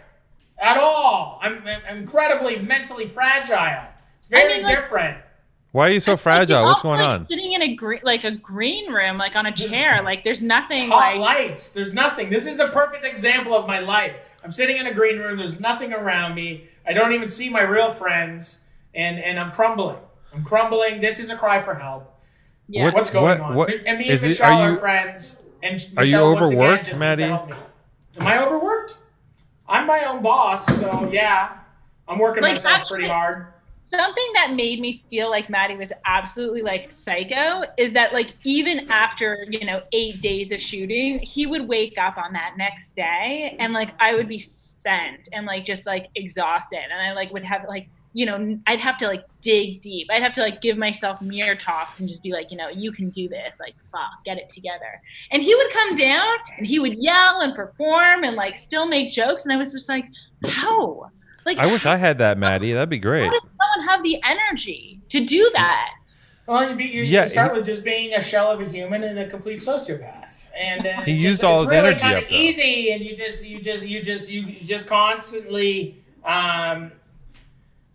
at 0.61 0.77
all. 0.77 1.39
I'm, 1.43 1.63
I'm 1.67 1.97
incredibly 1.99 2.59
mentally 2.59 3.07
fragile. 3.07 3.85
It's 4.19 4.29
very 4.29 4.55
mean, 4.55 4.63
like- 4.65 4.77
different. 4.77 5.17
Why 5.73 5.89
are 5.89 5.91
you 5.91 6.01
so 6.01 6.13
It's 6.13 6.23
fragile? 6.23 6.61
you're 6.61 6.67
What's 6.69 6.81
going 6.83 7.01
like, 7.01 7.21
on? 7.21 7.27
Sitting 7.27 7.53
in 7.53 7.61
a 7.63 7.75
green, 7.75 8.01
like 8.03 8.25
a 8.25 8.31
green 8.33 8.91
room, 8.91 9.19
like 9.19 9.37
on 9.37 9.47
a 9.47 9.53
chair. 9.53 10.03
Like 10.03 10.25
there's 10.25 10.43
nothing 10.43 10.89
Hot 10.89 11.17
like. 11.17 11.19
lights. 11.19 11.73
There's 11.73 11.93
nothing. 11.93 12.31
This 12.31 12.47
is 12.47 12.59
a 12.59 12.69
perfect 12.69 13.05
example 13.05 13.55
of 13.55 13.67
my 13.67 13.81
life. 13.81 14.39
I'm 14.43 14.53
sitting 14.53 14.79
in 14.79 14.87
a 14.87 14.95
green 14.95 15.19
room. 15.19 15.37
There's 15.37 15.61
nothing 15.61 15.93
around 15.93 16.35
me. 16.35 16.65
I 16.87 16.93
don't 16.95 17.13
even 17.13 17.29
see 17.29 17.51
my 17.51 17.61
real 17.63 17.91
friends, 17.93 18.63
and 18.95 19.19
and 19.19 19.39
I'm 19.39 19.51
crumbling. 19.53 19.99
I'm 20.35 20.43
crumbling. 20.43 21.01
This 21.03 21.19
is 21.21 21.29
a 21.31 21.37
cry 21.37 21.61
for 21.63 21.75
help. 21.75 22.15
Yeah. 22.69 22.85
What- 22.85 22.95
What's 22.95 23.11
going 23.11 23.39
what- 23.39 23.51
on? 23.51 23.55
what- 23.57 23.71
and 23.87 23.99
me 23.99 24.09
is 24.09 24.23
and 24.23 24.31
Michelle 24.31 24.59
are 24.61 24.69
are, 24.69 24.73
you- 24.73 24.79
friends. 24.79 25.43
And 25.63 25.75
Are 25.97 26.05
you 26.05 26.13
Michelle, 26.13 26.35
once 26.35 26.51
again, 26.51 26.59
overworked, 26.61 26.85
just 26.87 27.01
Maddie? 27.01 27.23
Am 27.25 27.51
I 28.21 28.45
overworked? 28.45 28.97
I'm 29.69 29.87
my 29.89 30.05
own 30.05 30.23
boss, 30.23 30.65
so 30.67 31.11
yeah, 31.13 31.51
I'm 32.07 32.19
working 32.21 32.43
Like, 32.45 32.53
myself 32.53 32.75
actually- 32.81 32.99
pretty 33.01 33.09
hard. 33.13 33.47
Something 33.91 34.31
that 34.35 34.53
made 34.55 34.81
me 34.81 35.03
feel 35.09 35.31
like 35.31 35.49
Maddie 35.49 35.77
was 35.77 35.95
absolutely 36.05 36.61
like 36.61 36.93
psycho 36.93 37.65
is 37.79 37.93
that 37.93 38.13
like 38.13 38.33
even 38.45 38.87
after 38.91 39.47
you 39.49 39.65
know 39.65 39.81
eight 39.93 40.21
days 40.21 40.53
of 40.53 40.61
shooting, 40.61 41.19
he 41.21 41.47
would 41.47 41.67
wake 41.67 41.97
up 41.97 42.19
on 42.19 42.35
that 42.35 42.57
next 42.59 42.95
day 42.95 43.57
and 43.59 43.73
like 43.73 43.91
I 43.99 44.15
would 44.15 44.29
be 44.29 44.39
spent 44.39 45.31
and 45.33 45.47
like 45.47 45.65
just 45.65 45.87
like 45.87 46.09
exhausted, 46.17 46.81
and 46.93 47.01
I 47.01 47.15
like 47.15 47.33
would 47.33 47.45
have 47.45 47.65
like 47.67 47.89
you 48.13 48.27
know 48.27 48.59
I'd 48.67 48.81
have 48.81 48.99
to 48.99 49.07
like 49.07 49.23
dig 49.41 49.81
deep. 49.81 50.09
I'd 50.11 50.23
have 50.23 50.35
to 50.35 50.43
like 50.43 50.61
give 50.61 50.77
myself 50.77 51.23
mirror 51.23 51.55
talks 51.55 52.01
and 52.01 52.09
just 52.09 52.23
be 52.23 52.33
like 52.33 52.51
you 52.51 52.59
know 52.59 52.69
you 52.69 52.93
can 52.93 53.09
do 53.09 53.27
this, 53.27 53.59
like 53.59 53.75
fuck, 53.91 54.23
get 54.25 54.37
it 54.37 54.51
together. 54.51 55.01
And 55.31 55.43
he 55.43 55.55
would 55.55 55.71
come 55.73 55.95
down 55.95 56.37
and 56.59 56.67
he 56.67 56.79
would 56.79 56.95
yell 56.95 57.41
and 57.41 57.55
perform 57.55 58.25
and 58.25 58.37
like 58.37 58.59
still 58.59 58.87
make 58.87 59.13
jokes, 59.13 59.45
and 59.45 59.53
I 59.53 59.57
was 59.57 59.73
just 59.73 59.89
like, 59.89 60.05
how? 60.45 61.11
Like 61.49 61.59
I 61.59 61.67
wish 61.67 61.85
I 61.87 61.97
had 61.97 62.19
that, 62.19 62.39
Maddie. 62.39 62.73
That'd 62.73 62.89
be 62.91 62.99
great. 62.99 63.25
how 63.27 63.31
does 63.33 63.41
someone 63.43 63.89
have 63.89 64.03
the 64.03 64.21
energy 64.23 65.01
to 65.09 65.25
do 65.25 65.49
that? 65.55 65.91
Well, 66.47 66.71
you, 66.71 66.77
be, 66.77 66.85
you, 66.85 67.03
Yeah, 67.03 67.25
you 67.25 67.29
start 67.29 67.53
he- 67.53 67.59
with 67.59 67.67
just 67.67 67.85
being 67.85 68.15
a 68.15 68.23
shell 68.23 68.51
of 68.51 68.61
a 68.61 68.65
human 68.67 69.03
and 69.03 69.19
a 69.19 69.27
complete 69.29 69.59
sociopath, 69.59 70.47
and 70.59 70.87
uh, 70.87 70.93
He 71.03 71.15
it's 71.15 71.23
used 71.23 71.41
just, 71.41 71.45
all 71.45 71.63
it's 71.63 71.71
his 71.73 71.77
really 71.77 71.89
energy 71.89 72.01
kind 72.01 72.17
up, 72.17 72.23
of 72.23 72.29
though. 72.31 72.37
easy, 72.37 72.93
and 72.93 73.03
you 73.03 73.17
just, 73.17 73.47
you 73.47 73.61
just, 73.61 73.87
you 73.87 74.03
just, 74.03 74.31
you, 74.31 74.43
you 74.43 74.61
just 74.65 74.87
constantly, 74.89 76.03
um, 76.25 76.93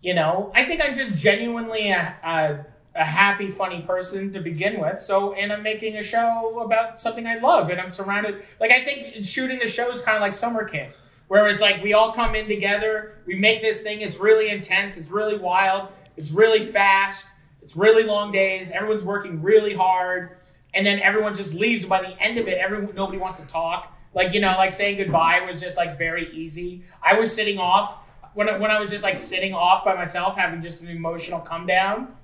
you 0.02 0.14
know, 0.14 0.52
I 0.54 0.64
think 0.64 0.82
I'm 0.84 0.94
just 0.94 1.16
genuinely 1.16 1.90
a, 1.90 2.14
a, 2.22 2.64
a 2.94 3.04
happy, 3.04 3.48
funny 3.50 3.82
person 3.82 4.32
to 4.34 4.40
begin 4.40 4.78
with. 4.80 5.00
So, 5.00 5.32
and 5.34 5.52
I'm 5.52 5.62
making 5.64 5.96
a 5.96 6.02
show 6.02 6.60
about 6.60 7.00
something 7.00 7.26
I 7.26 7.36
love, 7.36 7.70
and 7.70 7.80
I'm 7.80 7.90
surrounded. 7.90 8.44
Like 8.60 8.70
I 8.70 8.84
think 8.84 9.24
shooting 9.24 9.58
the 9.58 9.66
show 9.68 9.90
is 9.90 10.00
kind 10.02 10.16
of 10.16 10.20
like 10.20 10.34
summer 10.34 10.62
camp, 10.68 10.92
where 11.28 11.48
it's 11.48 11.60
like 11.60 11.82
we 11.82 11.92
all 11.92 12.12
come 12.12 12.34
in 12.34 12.46
together, 12.46 13.18
we 13.26 13.34
make 13.34 13.62
this 13.62 13.82
thing. 13.82 14.00
It's 14.00 14.18
really 14.18 14.50
intense. 14.50 14.96
It's 14.96 15.10
really 15.10 15.38
wild. 15.38 15.88
It's 16.16 16.30
really 16.30 16.64
fast. 16.64 17.30
It's 17.62 17.76
really 17.76 18.02
long 18.02 18.30
days. 18.30 18.70
Everyone's 18.70 19.02
working 19.02 19.42
really 19.42 19.74
hard, 19.74 20.36
and 20.74 20.84
then 20.84 21.00
everyone 21.00 21.34
just 21.34 21.54
leaves. 21.54 21.84
And 21.84 21.90
by 21.90 22.02
the 22.02 22.20
end 22.20 22.38
of 22.38 22.46
it, 22.46 22.58
everyone 22.58 22.94
nobody 22.94 23.18
wants 23.18 23.40
to 23.40 23.46
talk. 23.46 23.96
Like 24.14 24.34
you 24.34 24.40
know, 24.40 24.52
like 24.58 24.72
saying 24.72 24.98
goodbye 24.98 25.40
was 25.40 25.60
just 25.60 25.76
like 25.76 25.98
very 25.98 26.30
easy. 26.32 26.82
I 27.02 27.18
was 27.18 27.34
sitting 27.34 27.58
off 27.58 27.98
when 28.34 28.48
I, 28.48 28.58
when 28.58 28.70
I 28.70 28.78
was 28.78 28.90
just 28.90 29.02
like 29.02 29.16
sitting 29.16 29.54
off 29.54 29.84
by 29.84 29.94
myself, 29.94 30.36
having 30.36 30.62
just 30.62 30.82
an 30.82 30.88
emotional 30.88 31.40
come 31.40 31.66
down. 31.66 32.14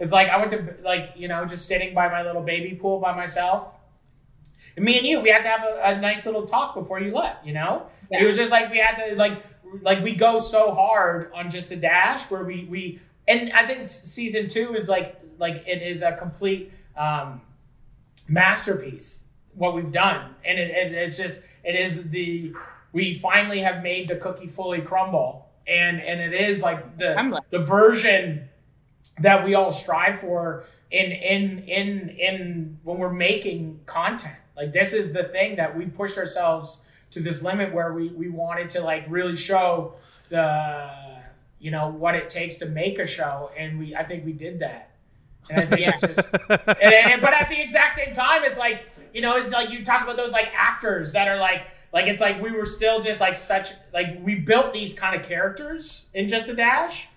It's 0.00 0.12
like 0.12 0.28
I 0.28 0.38
went 0.38 0.50
to 0.52 0.82
like 0.82 1.12
you 1.14 1.28
know 1.28 1.44
just 1.44 1.66
sitting 1.66 1.94
by 1.94 2.08
my 2.08 2.22
little 2.22 2.42
baby 2.42 2.74
pool 2.74 2.98
by 3.00 3.14
myself. 3.14 3.75
Me 4.78 4.98
and 4.98 5.06
you, 5.06 5.20
we 5.20 5.30
had 5.30 5.42
to 5.42 5.48
have 5.48 5.64
a, 5.64 5.96
a 5.96 6.00
nice 6.00 6.26
little 6.26 6.46
talk 6.46 6.74
before 6.74 7.00
you 7.00 7.12
left. 7.12 7.46
You 7.46 7.54
know, 7.54 7.86
Yeah. 8.10 8.22
it 8.22 8.26
was 8.26 8.36
just 8.36 8.50
like 8.50 8.70
we 8.70 8.78
had 8.78 8.96
to 8.96 9.14
like 9.16 9.42
like 9.82 10.02
we 10.02 10.14
go 10.14 10.38
so 10.38 10.72
hard 10.72 11.30
on 11.34 11.50
just 11.50 11.70
a 11.70 11.76
dash 11.76 12.30
where 12.30 12.44
we 12.44 12.64
we 12.70 12.98
and 13.28 13.50
I 13.52 13.66
think 13.66 13.86
season 13.86 14.48
two 14.48 14.74
is 14.74 14.88
like 14.88 15.16
like 15.38 15.64
it 15.66 15.82
is 15.82 16.02
a 16.02 16.12
complete 16.12 16.72
um, 16.96 17.40
masterpiece 18.28 19.24
what 19.54 19.74
we've 19.74 19.92
done, 19.92 20.34
and 20.44 20.58
it, 20.58 20.70
it, 20.70 20.92
it's 20.92 21.16
just 21.16 21.42
it 21.64 21.74
is 21.74 22.10
the 22.10 22.52
we 22.92 23.14
finally 23.14 23.60
have 23.60 23.82
made 23.82 24.08
the 24.08 24.16
cookie 24.16 24.46
fully 24.46 24.82
crumble, 24.82 25.48
and 25.66 26.00
and 26.00 26.20
it 26.20 26.38
is 26.38 26.60
like 26.60 26.98
the 26.98 27.14
the 27.50 27.58
version 27.60 28.48
that 29.20 29.44
we 29.44 29.54
all 29.54 29.72
strive 29.72 30.18
for 30.20 30.64
in 30.90 31.10
in 31.12 31.60
in 31.60 32.08
in 32.10 32.78
when 32.84 32.98
we're 32.98 33.12
making 33.12 33.80
content. 33.86 34.36
Like 34.56 34.72
this 34.72 34.92
is 34.92 35.12
the 35.12 35.24
thing 35.24 35.56
that 35.56 35.76
we 35.76 35.86
pushed 35.86 36.16
ourselves 36.18 36.82
to 37.12 37.20
this 37.20 37.42
limit 37.42 37.72
where 37.72 37.92
we 37.92 38.08
we 38.08 38.28
wanted 38.28 38.70
to 38.70 38.80
like 38.80 39.04
really 39.08 39.36
show 39.36 39.94
the 40.30 40.90
you 41.58 41.70
know 41.70 41.88
what 41.88 42.14
it 42.14 42.28
takes 42.28 42.56
to 42.58 42.66
make 42.66 42.98
a 42.98 43.06
show, 43.06 43.50
and 43.56 43.78
we 43.78 43.94
I 43.94 44.04
think 44.04 44.24
we 44.24 44.32
did 44.32 44.58
that. 44.60 44.90
And 45.48 45.60
I 45.60 45.66
think 45.66 45.86
it's 45.88 46.00
just 46.00 46.34
and, 46.50 46.92
and- 46.94 47.22
but 47.22 47.32
at 47.32 47.48
the 47.48 47.60
exact 47.60 47.92
same 47.94 48.12
time, 48.14 48.42
it's 48.44 48.58
like 48.58 48.86
you 49.14 49.20
know, 49.22 49.36
it's 49.36 49.52
like 49.52 49.70
you 49.70 49.84
talk 49.84 50.02
about 50.02 50.16
those 50.16 50.32
like 50.32 50.48
actors 50.54 51.12
that 51.12 51.28
are 51.28 51.38
like 51.38 51.62
like 51.92 52.06
it's 52.06 52.20
like 52.20 52.42
we 52.42 52.50
were 52.50 52.64
still 52.66 53.00
just 53.00 53.20
like 53.20 53.36
such 53.36 53.70
like 53.92 54.18
we 54.22 54.34
built 54.34 54.72
these 54.74 54.98
kind 54.98 55.18
of 55.18 55.26
characters 55.26 56.08
in 56.14 56.28
just 56.28 56.48
a 56.48 56.54
dash, 56.54 57.08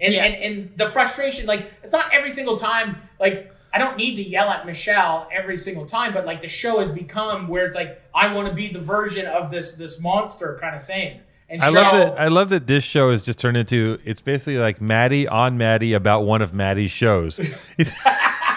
and 0.00 0.12
Yeah. 0.14 0.24
and 0.24 0.34
and 0.34 0.78
the 0.78 0.88
frustration 0.88 1.46
like 1.46 1.72
it's 1.82 1.92
not 1.92 2.12
every 2.12 2.30
single 2.30 2.56
time 2.58 2.96
like. 3.20 3.52
I 3.76 3.78
don't 3.78 3.98
need 3.98 4.14
to 4.16 4.22
yell 4.22 4.48
at 4.48 4.64
Michelle 4.64 5.28
every 5.30 5.58
single 5.58 5.84
time, 5.84 6.14
but 6.14 6.24
like 6.24 6.40
the 6.40 6.48
show 6.48 6.78
has 6.78 6.90
become 6.90 7.46
where 7.46 7.66
it's 7.66 7.76
like 7.76 8.00
I 8.14 8.32
want 8.32 8.48
to 8.48 8.54
be 8.54 8.72
the 8.72 8.80
version 8.80 9.26
of 9.26 9.50
this 9.50 9.74
this 9.74 10.00
monster 10.00 10.56
kind 10.58 10.74
of 10.74 10.86
thing. 10.86 11.20
And 11.50 11.60
I 11.60 11.66
show, 11.66 11.72
love 11.74 11.92
that. 11.92 12.18
I 12.18 12.28
love 12.28 12.48
that 12.48 12.66
this 12.66 12.84
show 12.84 13.10
has 13.10 13.20
just 13.20 13.38
turned 13.38 13.58
into. 13.58 13.98
It's 14.02 14.22
basically 14.22 14.56
like 14.56 14.80
Maddie 14.80 15.28
on 15.28 15.58
Maddie 15.58 15.92
about 15.92 16.22
one 16.22 16.40
of 16.40 16.54
Maddie's 16.54 16.90
shows. 16.90 17.38
It's, 17.76 17.92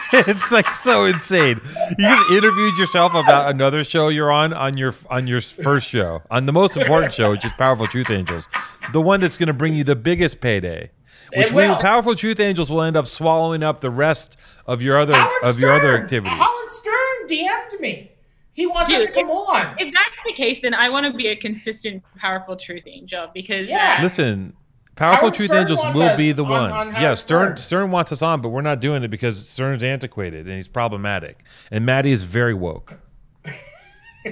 it's 0.14 0.54
like 0.54 0.68
so 0.70 1.04
insane. 1.04 1.60
You 1.98 2.08
just 2.08 2.32
interviewed 2.32 2.78
yourself 2.78 3.14
about 3.14 3.52
another 3.52 3.84
show 3.84 4.08
you're 4.08 4.32
on 4.32 4.54
on 4.54 4.78
your 4.78 4.96
on 5.10 5.28
your 5.28 5.42
first 5.42 5.90
show 5.90 6.22
on 6.32 6.46
the 6.46 6.54
most 6.54 6.78
important 6.78 7.14
show, 7.14 7.32
which 7.32 7.44
is 7.44 7.52
Powerful 7.58 7.88
Truth 7.88 8.10
Angels, 8.10 8.48
the 8.94 9.02
one 9.02 9.20
that's 9.20 9.38
going 9.38 9.48
to 9.48 9.54
bring 9.54 9.74
you 9.74 9.84
the 9.84 9.98
biggest 9.98 10.40
payday. 10.40 10.92
Which 11.36 11.48
It 11.48 11.54
will, 11.54 11.70
will. 11.70 11.76
Powerful 11.78 12.16
Truth 12.16 12.40
Angels 12.40 12.70
will 12.70 12.82
end 12.82 12.96
up 12.98 13.08
swallowing 13.08 13.64
up 13.64 13.82
the 13.82 13.90
rest 13.90 14.38
of 14.66 14.82
your 14.82 14.98
other 14.98 15.14
Howard 15.14 15.44
of 15.44 15.60
your 15.60 15.74
other 15.74 15.94
Stern- 15.94 16.04
activities. 16.04 16.38
Howard 16.40 16.70
Stern 16.70 17.28
DM'd 17.28 17.80
me. 17.80 18.12
He 18.54 18.66
wants 18.66 18.92
us 18.92 19.06
to 19.06 19.12
come 19.12 19.30
on. 19.30 19.76
If 19.80 19.94
that's 19.94 20.24
the 20.26 20.34
case, 20.34 20.62
then 20.62 20.74
I 20.74 20.90
want 20.90 21.06
to 21.06 21.14
be 21.14 21.28
a 21.28 21.36
consistent, 21.36 22.04
powerful 22.18 22.56
truth 22.58 22.84
angel 22.88 23.30
because 23.34 23.70
Yeah. 23.70 23.98
uh, 24.00 24.04
Listen, 24.04 24.54
Powerful 24.96 25.20
Howard 25.28 25.34
Truth 25.36 25.48
Stern 25.50 25.62
Angels 25.62 25.80
will 25.96 26.18
be 26.18 26.32
the 26.34 26.44
on- 26.44 26.50
one. 26.50 26.72
on 26.72 26.88
yeah, 27.02 27.14
Stern 27.14 27.16
Stern. 27.16 27.58
Stern 27.58 27.92
wants 27.92 28.12
us 28.12 28.22
on, 28.22 28.42
but 28.42 28.50
we're 28.50 28.62
not 28.62 28.82
doing 28.82 29.04
it 29.04 29.08
because 29.10 29.48
Stern's 29.48 29.82
antiquated 29.84 30.46
and 30.48 30.56
he's 30.58 30.68
problematic. 30.68 31.44
And 31.72 31.86
Maddie 31.86 32.12
is 32.12 32.24
very 32.24 32.54
woke. 32.54 33.00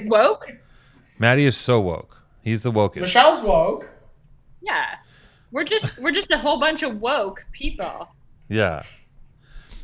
woke. 0.06 0.52
Maddie 1.20 1.46
is 1.46 1.56
so 1.56 1.80
woke. 1.80 2.24
He's 2.42 2.64
the 2.64 2.72
wokest. 2.72 3.00
Michelle's 3.02 3.42
woke. 3.44 3.90
Yeah, 4.62 4.96
we're 5.52 5.64
just 5.64 5.98
we're 6.00 6.12
just 6.12 6.32
a 6.32 6.38
whole 6.38 6.60
bunch 6.60 6.84
of 6.84 7.00
woke 7.02 7.46
people. 7.52 8.10
Yeah. 8.50 8.82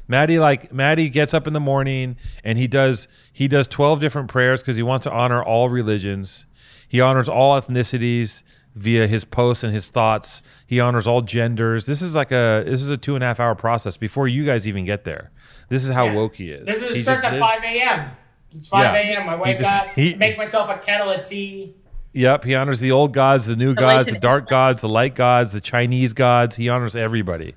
Maddie 0.07 0.39
like 0.39 0.71
Maddie 0.73 1.09
gets 1.09 1.33
up 1.33 1.47
in 1.47 1.53
the 1.53 1.59
morning 1.59 2.17
and 2.43 2.57
he 2.57 2.67
does 2.67 3.07
he 3.31 3.47
does 3.47 3.67
12 3.67 3.99
different 4.01 4.27
prayers 4.29 4.61
because 4.61 4.75
he 4.75 4.83
wants 4.83 5.05
to 5.05 5.11
honor 5.11 5.41
all 5.41 5.69
religions. 5.69 6.45
He 6.87 6.99
honors 7.01 7.29
all 7.29 7.59
ethnicities 7.59 8.43
via 8.75 9.07
his 9.07 9.23
posts 9.23 9.63
and 9.63 9.73
his 9.73 9.89
thoughts. 9.89 10.41
He 10.67 10.79
honors 10.79 11.07
all 11.07 11.21
genders. 11.21 11.85
This 11.85 12.01
is 12.01 12.13
like 12.15 12.31
a 12.31 12.63
this 12.67 12.81
is 12.81 12.89
a 12.89 12.97
two 12.97 13.15
and 13.15 13.23
a 13.23 13.27
half 13.27 13.39
hour 13.39 13.55
process 13.55 13.95
before 13.97 14.27
you 14.27 14.45
guys 14.45 14.67
even 14.67 14.83
get 14.85 15.05
there. 15.05 15.31
This 15.69 15.83
is 15.85 15.91
how 15.91 16.05
Yeah. 16.05 16.15
woke 16.15 16.35
he 16.35 16.49
is. 16.51 16.65
This 16.65 16.81
is 16.83 16.97
He 16.97 17.01
starts 17.01 17.23
at 17.23 17.39
5 17.39 17.63
a.m. 17.63 18.11
It's 18.53 18.67
5 18.67 18.83
Yeah. 18.83 18.93
a.m. 19.19 19.29
I 19.29 19.35
He 19.35 19.41
wake 19.41 19.57
just- 19.57 19.83
up, 19.83 19.93
he- 19.95 20.15
make 20.15 20.37
myself 20.37 20.69
a 20.69 20.77
kettle 20.77 21.09
of 21.09 21.23
tea. 21.23 21.75
Yep, 22.13 22.43
he 22.43 22.53
honors 22.53 22.79
the 22.79 22.91
old 22.91 23.11
gods, 23.11 23.47
the 23.47 23.55
new 23.55 23.73
The 23.73 23.81
gods, 23.81 24.07
the 24.07 24.19
dark 24.19 24.47
gods, 24.47 24.81
the 24.81 24.89
light 24.89 25.15
gods, 25.15 25.51
the 25.51 25.61
Chinese 25.61 26.13
gods. 26.13 26.55
He 26.55 26.69
honors 26.69 26.95
everybody. 26.95 27.55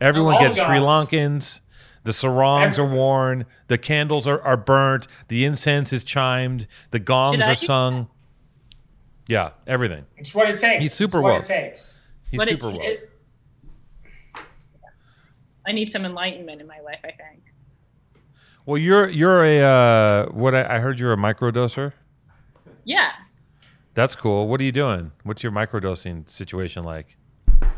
Everyone 0.00 0.38
gets 0.38 0.56
Sri. 0.56 0.78
Lankans. 0.78 1.60
The 2.04 2.12
sarongs 2.12 2.78
are 2.78 2.86
worn. 2.86 3.44
The 3.68 3.78
candles 3.78 4.26
are, 4.26 4.40
are 4.42 4.56
burnt. 4.56 5.06
The 5.28 5.44
incense 5.44 5.92
is 5.92 6.02
chimed. 6.04 6.66
The 6.90 6.98
gongs 6.98 7.40
are 7.42 7.54
sung. 7.54 8.08
Yeah, 9.28 9.50
everything. 9.68 10.04
It's 10.16 10.34
what 10.34 10.48
it 10.50 10.58
takes. 10.58 10.80
He's 10.82 10.94
super 10.94 11.18
it's 11.18 11.22
what 11.22 11.32
woke. 11.34 11.42
it 11.42 11.46
takes. 11.46 12.00
He's 12.30 12.38
What 12.38 12.48
it- 12.48 12.60
super 12.62 12.74
woke. 12.74 12.82
It, 12.84 13.08
I 15.66 15.72
need 15.72 15.88
some 15.90 16.04
enlightenment 16.04 16.60
in 16.60 16.66
my 16.66 16.80
life. 16.80 16.98
I 17.04 17.08
think. 17.12 17.42
well, 18.66 18.78
you're 18.78 19.08
you're 19.08 19.44
a 19.44 19.60
uh, 19.60 20.26
what 20.32 20.54
I, 20.56 20.76
I 20.76 20.78
heard 20.80 20.98
you're 20.98 21.12
a 21.12 21.16
microdoser. 21.16 21.92
That's 23.94 24.16
cool. 24.16 24.48
What 24.48 24.60
are 24.60 24.64
you 24.64 24.72
doing? 24.72 25.12
What's 25.24 25.42
your 25.42 25.52
microdosing 25.52 26.28
situation 26.28 26.84
like? 26.84 27.16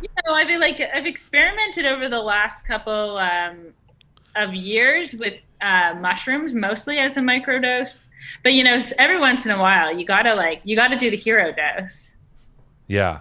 You 0.01 0.09
know, 0.25 0.35
I've 0.35 0.47
been, 0.47 0.61
like 0.61 0.81
I've 0.81 1.07
experimented 1.07 1.87
over 1.87 2.09
the 2.09 2.21
last 2.21 2.67
couple 2.67 3.17
um, 3.19 3.73
of 4.37 4.55
years 4.55 5.15
with 5.15 5.43
uh, 5.61 5.95
mushrooms, 5.99 6.55
mostly 6.55 6.99
as 6.99 7.17
a 7.17 7.21
microdose. 7.21 8.09
But 8.43 8.55
you 8.55 8.63
know, 8.63 8.79
every 8.99 9.19
once 9.19 9.45
in 9.45 9.53
a 9.53 9.59
while, 9.59 9.97
you 9.97 10.05
gotta 10.07 10.35
like 10.35 10.61
you 10.65 10.77
gotta 10.77 10.97
do 10.97 11.11
the 11.11 11.17
hero 11.17 11.53
dose. 11.53 12.17
Yeah. 12.87 13.21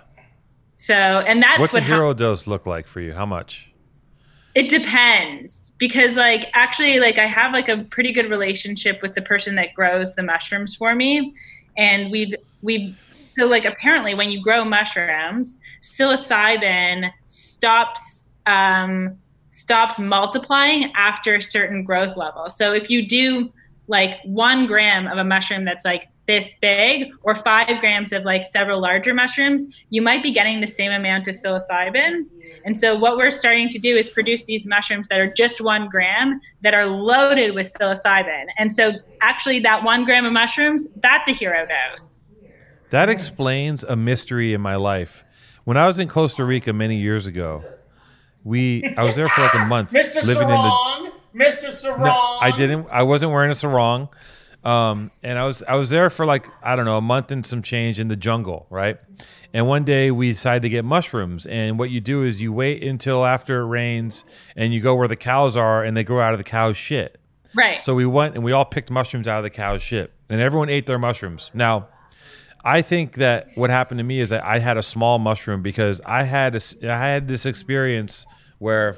So, 0.76 0.94
and 0.94 1.41
that's 1.41 1.60
What's 1.60 1.74
what 1.74 1.84
hap- 1.84 1.91
hero 1.91 2.14
dose 2.14 2.46
look 2.46 2.66
like 2.66 2.88
for 2.88 3.00
you? 3.00 3.14
How 3.14 3.26
much? 3.26 3.70
It 4.56 4.70
depends 4.70 5.74
because 5.80 6.16
like 6.16 6.52
actually 6.54 7.00
like 7.00 7.18
I 7.18 7.26
have 7.26 7.54
like 7.54 7.70
a 7.70 7.78
pretty 7.86 8.12
good 8.12 8.30
relationship 8.30 9.02
with 9.02 9.16
the 9.16 9.22
person 9.22 9.56
that 9.56 9.74
grows 9.74 10.14
the 10.14 10.22
mushrooms 10.22 10.76
for 10.76 10.94
me 10.94 11.34
and 11.76 12.12
we've 12.12 12.36
we've 12.64 12.97
so 13.34 13.45
like 13.45 13.66
apparently 13.66 14.16
when 14.16 14.32
you 14.32 14.41
grow 14.41 14.66
mushrooms 14.66 15.59
psilocybin 15.82 17.11
stops 17.28 18.30
um 18.45 19.18
stops 19.53 19.99
multiplying 19.99 20.91
after 20.95 21.36
a 21.36 21.41
certain 21.41 21.84
growth 21.84 22.18
level. 22.18 22.49
So 22.49 22.74
if 22.74 22.89
you 22.89 23.07
do 23.07 23.53
like 23.88 24.18
1 24.24 24.66
gram 24.66 25.07
of 25.07 25.20
a 25.20 25.24
mushroom 25.24 25.64
that's 25.64 25.86
like 25.86 26.07
this 26.26 26.55
big 26.59 27.11
or 27.22 27.36
5 27.36 27.80
grams 27.80 28.14
of 28.14 28.24
like 28.24 28.45
several 28.45 28.82
larger 28.82 29.14
mushrooms, 29.14 29.68
you 29.91 30.01
might 30.01 30.24
be 30.24 30.34
getting 30.34 30.59
the 30.59 30.68
same 30.68 30.91
amount 30.91 31.28
of 31.28 31.36
psilocybin. 31.36 32.24
And 32.66 32.78
so, 32.78 32.97
what 32.97 33.18
we're 33.18 33.30
starting 33.30 33.68
to 33.70 33.78
do 33.78 33.95
is 33.95 34.09
produce 34.09 34.45
these 34.45 34.66
mushrooms 34.66 35.07
that 35.09 35.20
are 35.20 35.32
just 35.32 35.59
one 35.61 35.89
gram 35.89 36.39
that 36.61 36.74
are 36.74 36.86
loaded 36.86 37.53
with 37.53 37.72
psilocybin. 37.72 38.45
And 38.57 38.72
so, 38.72 38.93
actually, 39.22 39.59
that 39.59 39.84
one 39.84 40.05
gram 40.05 40.26
of 40.26 40.32
mushrooms, 40.32 40.88
that's 41.01 41.28
a 41.28 41.34
hero 41.34 41.68
dose. 41.68 42.22
That 42.94 43.10
explains 43.10 43.84
a 43.84 43.96
mystery 43.96 44.54
in 44.54 44.62
my 44.62 44.76
life. 44.76 45.26
When 45.64 45.78
I 45.78 45.88
was 45.88 45.98
in 45.98 46.08
Costa 46.08 46.46
Rica 46.46 46.74
many 46.74 46.98
years 46.98 47.26
ago, 47.26 47.60
we 48.44 48.86
I 48.96 49.02
was 49.02 49.16
there 49.16 49.28
for 49.28 49.41
like 49.41 49.56
a 49.56 49.66
month 49.66 49.89
Mr. 49.89 50.24
living 50.24 50.44
in 50.44 50.50
the 50.50 50.70
Sarong, 50.70 51.12
Mr. 51.34 51.72
Sarong. 51.72 52.04
No, 52.04 52.12
I 52.12 52.52
didn't. 52.56 52.86
I 52.91 53.02
wasn't 53.02 53.32
wearing 53.32 53.50
a 53.50 53.56
sarong, 53.56 54.10
um, 54.64 55.10
and 55.24 55.39
I 55.39 55.46
was 55.46 55.64
I 55.64 55.74
was 55.74 55.89
there 55.89 56.12
for 56.12 56.28
like 56.28 56.48
I 56.62 56.76
don't 56.76 56.86
know 56.86 56.98
a 56.98 57.02
month 57.02 57.32
and 57.32 57.44
some 57.44 57.64
change 57.64 58.00
in 58.00 58.10
the 58.10 58.16
jungle, 58.16 58.68
right? 58.70 59.00
And 59.56 59.66
one 59.66 59.86
day 59.86 60.12
we 60.12 60.30
decided 60.30 60.62
to 60.62 60.70
get 60.70 60.86
mushrooms, 60.86 61.48
and 61.48 61.80
what 61.80 61.89
you 61.89 62.00
do 62.00 62.24
is 62.24 62.41
you 62.41 62.54
wait 62.54 62.84
until 62.84 63.26
after 63.26 63.62
it 63.62 63.66
rains, 63.66 64.24
and 64.56 64.72
you 64.72 64.82
go 64.82 64.94
where 64.94 65.08
the 65.08 65.16
cows 65.16 65.58
are, 65.58 65.84
and 65.84 65.98
they 65.98 66.04
grow 66.04 66.22
out 66.22 66.36
of 66.36 66.38
the 66.38 66.44
cow's 66.44 66.78
shit. 66.78 67.20
Right. 67.56 67.82
So 67.82 67.96
we 67.96 68.06
went 68.06 68.36
and 68.36 68.44
we 68.44 68.52
all 68.52 68.66
picked 68.66 68.91
mushrooms 68.91 69.28
out 69.28 69.39
of 69.39 69.44
the 69.44 69.50
cow's 69.50 69.82
shit, 69.82 70.14
and 70.30 70.39
everyone 70.39 70.70
ate 70.70 70.86
their 70.86 71.00
mushrooms. 71.00 71.50
Now, 71.56 71.88
I 72.64 72.82
think 72.82 73.16
that 73.16 73.47
what 73.55 73.70
happened 73.70 73.97
to 73.97 74.03
me 74.03 74.20
is 74.20 74.30
that 74.30 74.43
I 74.43 74.59
had 74.59 74.78
a 74.78 74.84
small 74.84 75.20
mushroom 75.20 75.61
because 75.61 75.99
I 76.05 76.24
had 76.24 76.55
a 76.55 76.61
I 76.84 76.97
had 76.97 77.28
this 77.28 77.45
experience 77.45 78.26
where 78.59 78.97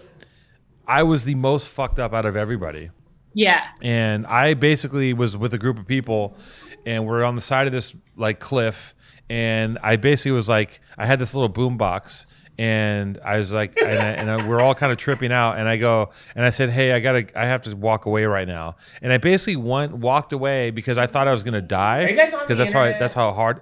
I 0.87 1.03
was 1.03 1.23
the 1.23 1.35
most 1.35 1.67
fucked 1.67 1.97
up 1.99 2.13
out 2.13 2.25
of 2.25 2.35
everybody. 2.35 2.91
Yeah. 3.37 3.63
and 3.81 4.25
I 4.27 4.53
basically 4.53 5.11
was 5.11 5.35
with 5.35 5.53
a 5.53 5.57
group 5.57 5.77
of 5.77 5.85
people, 5.85 6.37
and 6.85 7.05
we're 7.05 7.25
on 7.25 7.35
the 7.35 7.41
side 7.41 7.67
of 7.67 7.73
this 7.73 7.93
like 8.15 8.39
cliff, 8.39 8.95
and 9.29 9.77
I 9.83 9.97
basically 9.97 10.31
was 10.31 10.47
like, 10.47 10.79
I 10.97 11.05
had 11.05 11.19
this 11.19 11.33
little 11.33 11.49
boom 11.49 11.77
box, 11.77 12.25
and 12.57 13.19
I 13.23 13.37
was 13.37 13.51
like, 13.51 13.77
and, 13.81 13.99
I, 13.99 14.07
and 14.11 14.31
I, 14.31 14.47
we're 14.47 14.59
all 14.61 14.73
kind 14.75 14.91
of 14.91 14.97
tripping 14.97 15.31
out, 15.31 15.57
and 15.57 15.67
I 15.67 15.77
go, 15.77 16.11
and 16.35 16.45
I 16.45 16.49
said, 16.49 16.69
hey, 16.69 16.93
I 16.93 16.99
gotta, 16.99 17.27
I 17.37 17.45
have 17.45 17.63
to 17.63 17.75
walk 17.75 18.05
away 18.05 18.23
right 18.25 18.47
now, 18.47 18.75
and 19.01 19.11
I 19.11 19.17
basically 19.17 19.57
went 19.57 19.93
walked 19.93 20.31
away 20.33 20.71
because 20.71 20.97
I 20.97 21.07
thought 21.07 21.27
I 21.27 21.31
was 21.31 21.43
gonna 21.43 21.61
die, 21.61 22.03
Are 22.03 22.09
you 22.09 22.15
guys 22.15 22.33
on 22.33 22.41
because 22.41 22.57
that's 22.57 22.71
how 22.71 22.81
I, 22.83 22.91
that's 22.97 23.13
how 23.13 23.33
hard. 23.33 23.61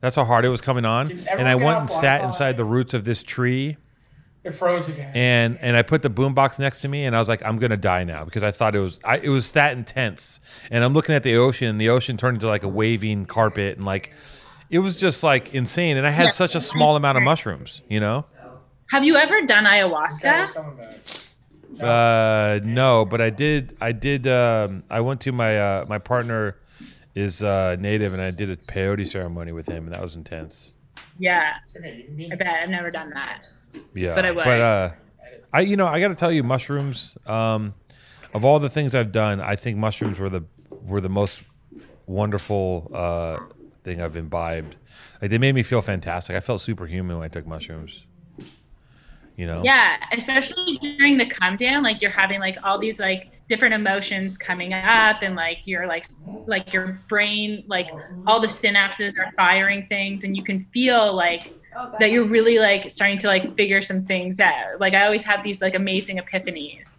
That's 0.00 0.14
how 0.14 0.24
hard 0.24 0.44
it 0.44 0.50
was 0.50 0.60
coming 0.60 0.84
on, 0.84 1.10
and 1.10 1.48
I 1.48 1.54
went 1.54 1.80
and 1.80 1.90
sat 1.90 2.22
inside 2.22 2.56
the 2.56 2.64
roots 2.64 2.92
of 2.94 3.04
this 3.04 3.22
tree, 3.22 3.76
It 4.44 4.52
froze 4.52 4.88
again. 4.88 5.10
and 5.16 5.58
and 5.60 5.76
I 5.76 5.82
put 5.82 6.02
the 6.02 6.10
boombox 6.10 6.58
next 6.58 6.82
to 6.82 6.88
me, 6.88 7.06
and 7.06 7.16
I 7.16 7.18
was 7.18 7.28
like, 7.28 7.42
I'm 7.42 7.58
gonna 7.58 7.76
die 7.78 8.04
now 8.04 8.24
because 8.24 8.42
I 8.42 8.50
thought 8.50 8.76
it 8.76 8.80
was 8.80 9.00
I, 9.04 9.18
it 9.18 9.30
was 9.30 9.52
that 9.52 9.72
intense. 9.76 10.38
And 10.70 10.84
I'm 10.84 10.92
looking 10.92 11.14
at 11.14 11.22
the 11.22 11.36
ocean, 11.36 11.68
and 11.68 11.80
the 11.80 11.88
ocean 11.88 12.16
turned 12.18 12.36
into 12.36 12.46
like 12.46 12.62
a 12.62 12.68
waving 12.68 13.24
carpet, 13.26 13.78
and 13.78 13.86
like 13.86 14.12
it 14.70 14.78
was 14.78 14.96
just 14.96 15.22
like 15.22 15.54
insane. 15.54 15.96
And 15.96 16.06
I 16.06 16.10
had 16.10 16.32
such 16.32 16.54
a 16.54 16.60
small 16.60 16.96
amount 16.96 17.18
of 17.18 17.24
mushrooms, 17.24 17.82
you 17.88 18.00
know. 18.00 18.22
Have 18.90 19.04
you 19.04 19.16
ever 19.16 19.42
done 19.42 19.64
ayahuasca? 19.64 21.00
Uh, 21.80 22.60
no, 22.64 23.04
but 23.04 23.20
I 23.20 23.30
did. 23.30 23.76
I 23.80 23.92
did. 23.92 24.26
Um, 24.26 24.84
I 24.88 25.00
went 25.00 25.20
to 25.22 25.32
my 25.32 25.58
uh, 25.58 25.84
my 25.88 25.98
partner 25.98 26.56
is 27.14 27.42
uh, 27.42 27.76
native, 27.78 28.12
and 28.12 28.22
I 28.22 28.30
did 28.30 28.50
a 28.50 28.56
peyote 28.56 29.06
ceremony 29.08 29.52
with 29.52 29.68
him, 29.68 29.84
and 29.84 29.92
that 29.92 30.02
was 30.02 30.14
intense. 30.14 30.72
Yeah. 31.18 31.54
It's 31.64 31.76
okay. 31.76 31.96
You 31.96 32.04
can 32.04 32.16
be 32.16 32.32
I 32.32 32.36
bet 32.36 32.46
I've 32.62 32.68
never 32.68 32.90
done 32.90 33.10
that. 33.10 33.42
Yeah, 33.94 34.14
But 34.14 34.24
I 34.24 34.30
would. 34.30 34.44
But 34.44 34.60
uh, 34.60 34.90
I 35.52 35.60
you 35.60 35.76
know 35.76 35.86
I 35.86 36.00
got 36.00 36.08
to 36.08 36.14
tell 36.14 36.32
you, 36.32 36.42
mushrooms. 36.42 37.16
Um, 37.26 37.74
of 38.34 38.44
all 38.44 38.58
the 38.58 38.68
things 38.68 38.94
I've 38.94 39.12
done, 39.12 39.40
I 39.40 39.56
think 39.56 39.78
mushrooms 39.78 40.18
were 40.18 40.28
the 40.28 40.44
were 40.70 41.00
the 41.00 41.08
most 41.08 41.40
wonderful 42.06 42.90
uh, 42.94 43.38
thing 43.86 44.02
I've 44.02 44.16
imbibed. 44.16 44.76
Like 45.22 45.30
they 45.30 45.38
made 45.38 45.54
me 45.54 45.62
feel 45.62 45.80
fantastic. 45.80 46.36
I 46.36 46.40
felt 46.40 46.60
superhuman 46.60 47.16
when 47.16 47.24
I 47.24 47.28
took 47.28 47.46
mushrooms. 47.46 48.02
You 49.36 49.46
know. 49.46 49.62
Yeah, 49.64 49.96
especially 50.12 50.78
during 50.78 51.18
the 51.18 51.26
come 51.26 51.56
down, 51.56 51.82
like 51.82 52.02
you're 52.02 52.10
having 52.10 52.40
like 52.40 52.58
all 52.64 52.78
these 52.78 52.98
like 52.98 53.30
different 53.48 53.74
emotions 53.74 54.36
coming 54.36 54.72
up, 54.74 55.22
and 55.22 55.36
like 55.36 55.58
you're 55.64 55.86
like 55.86 56.06
like 56.46 56.72
your 56.72 57.00
brain, 57.08 57.64
like 57.66 57.86
all 58.26 58.40
the 58.40 58.48
synapses 58.48 59.16
are 59.18 59.30
firing 59.36 59.86
things, 59.88 60.24
and 60.24 60.36
you 60.36 60.42
can 60.42 60.66
feel 60.72 61.14
like 61.14 61.54
that 62.00 62.10
you're 62.10 62.26
really 62.26 62.58
like 62.58 62.90
starting 62.90 63.18
to 63.18 63.28
like 63.28 63.54
figure 63.54 63.82
some 63.82 64.04
things 64.04 64.40
out. 64.40 64.80
Like 64.80 64.94
I 64.94 65.04
always 65.04 65.22
have 65.24 65.44
these 65.44 65.62
like 65.62 65.74
amazing 65.74 66.18
epiphanies. 66.18 66.96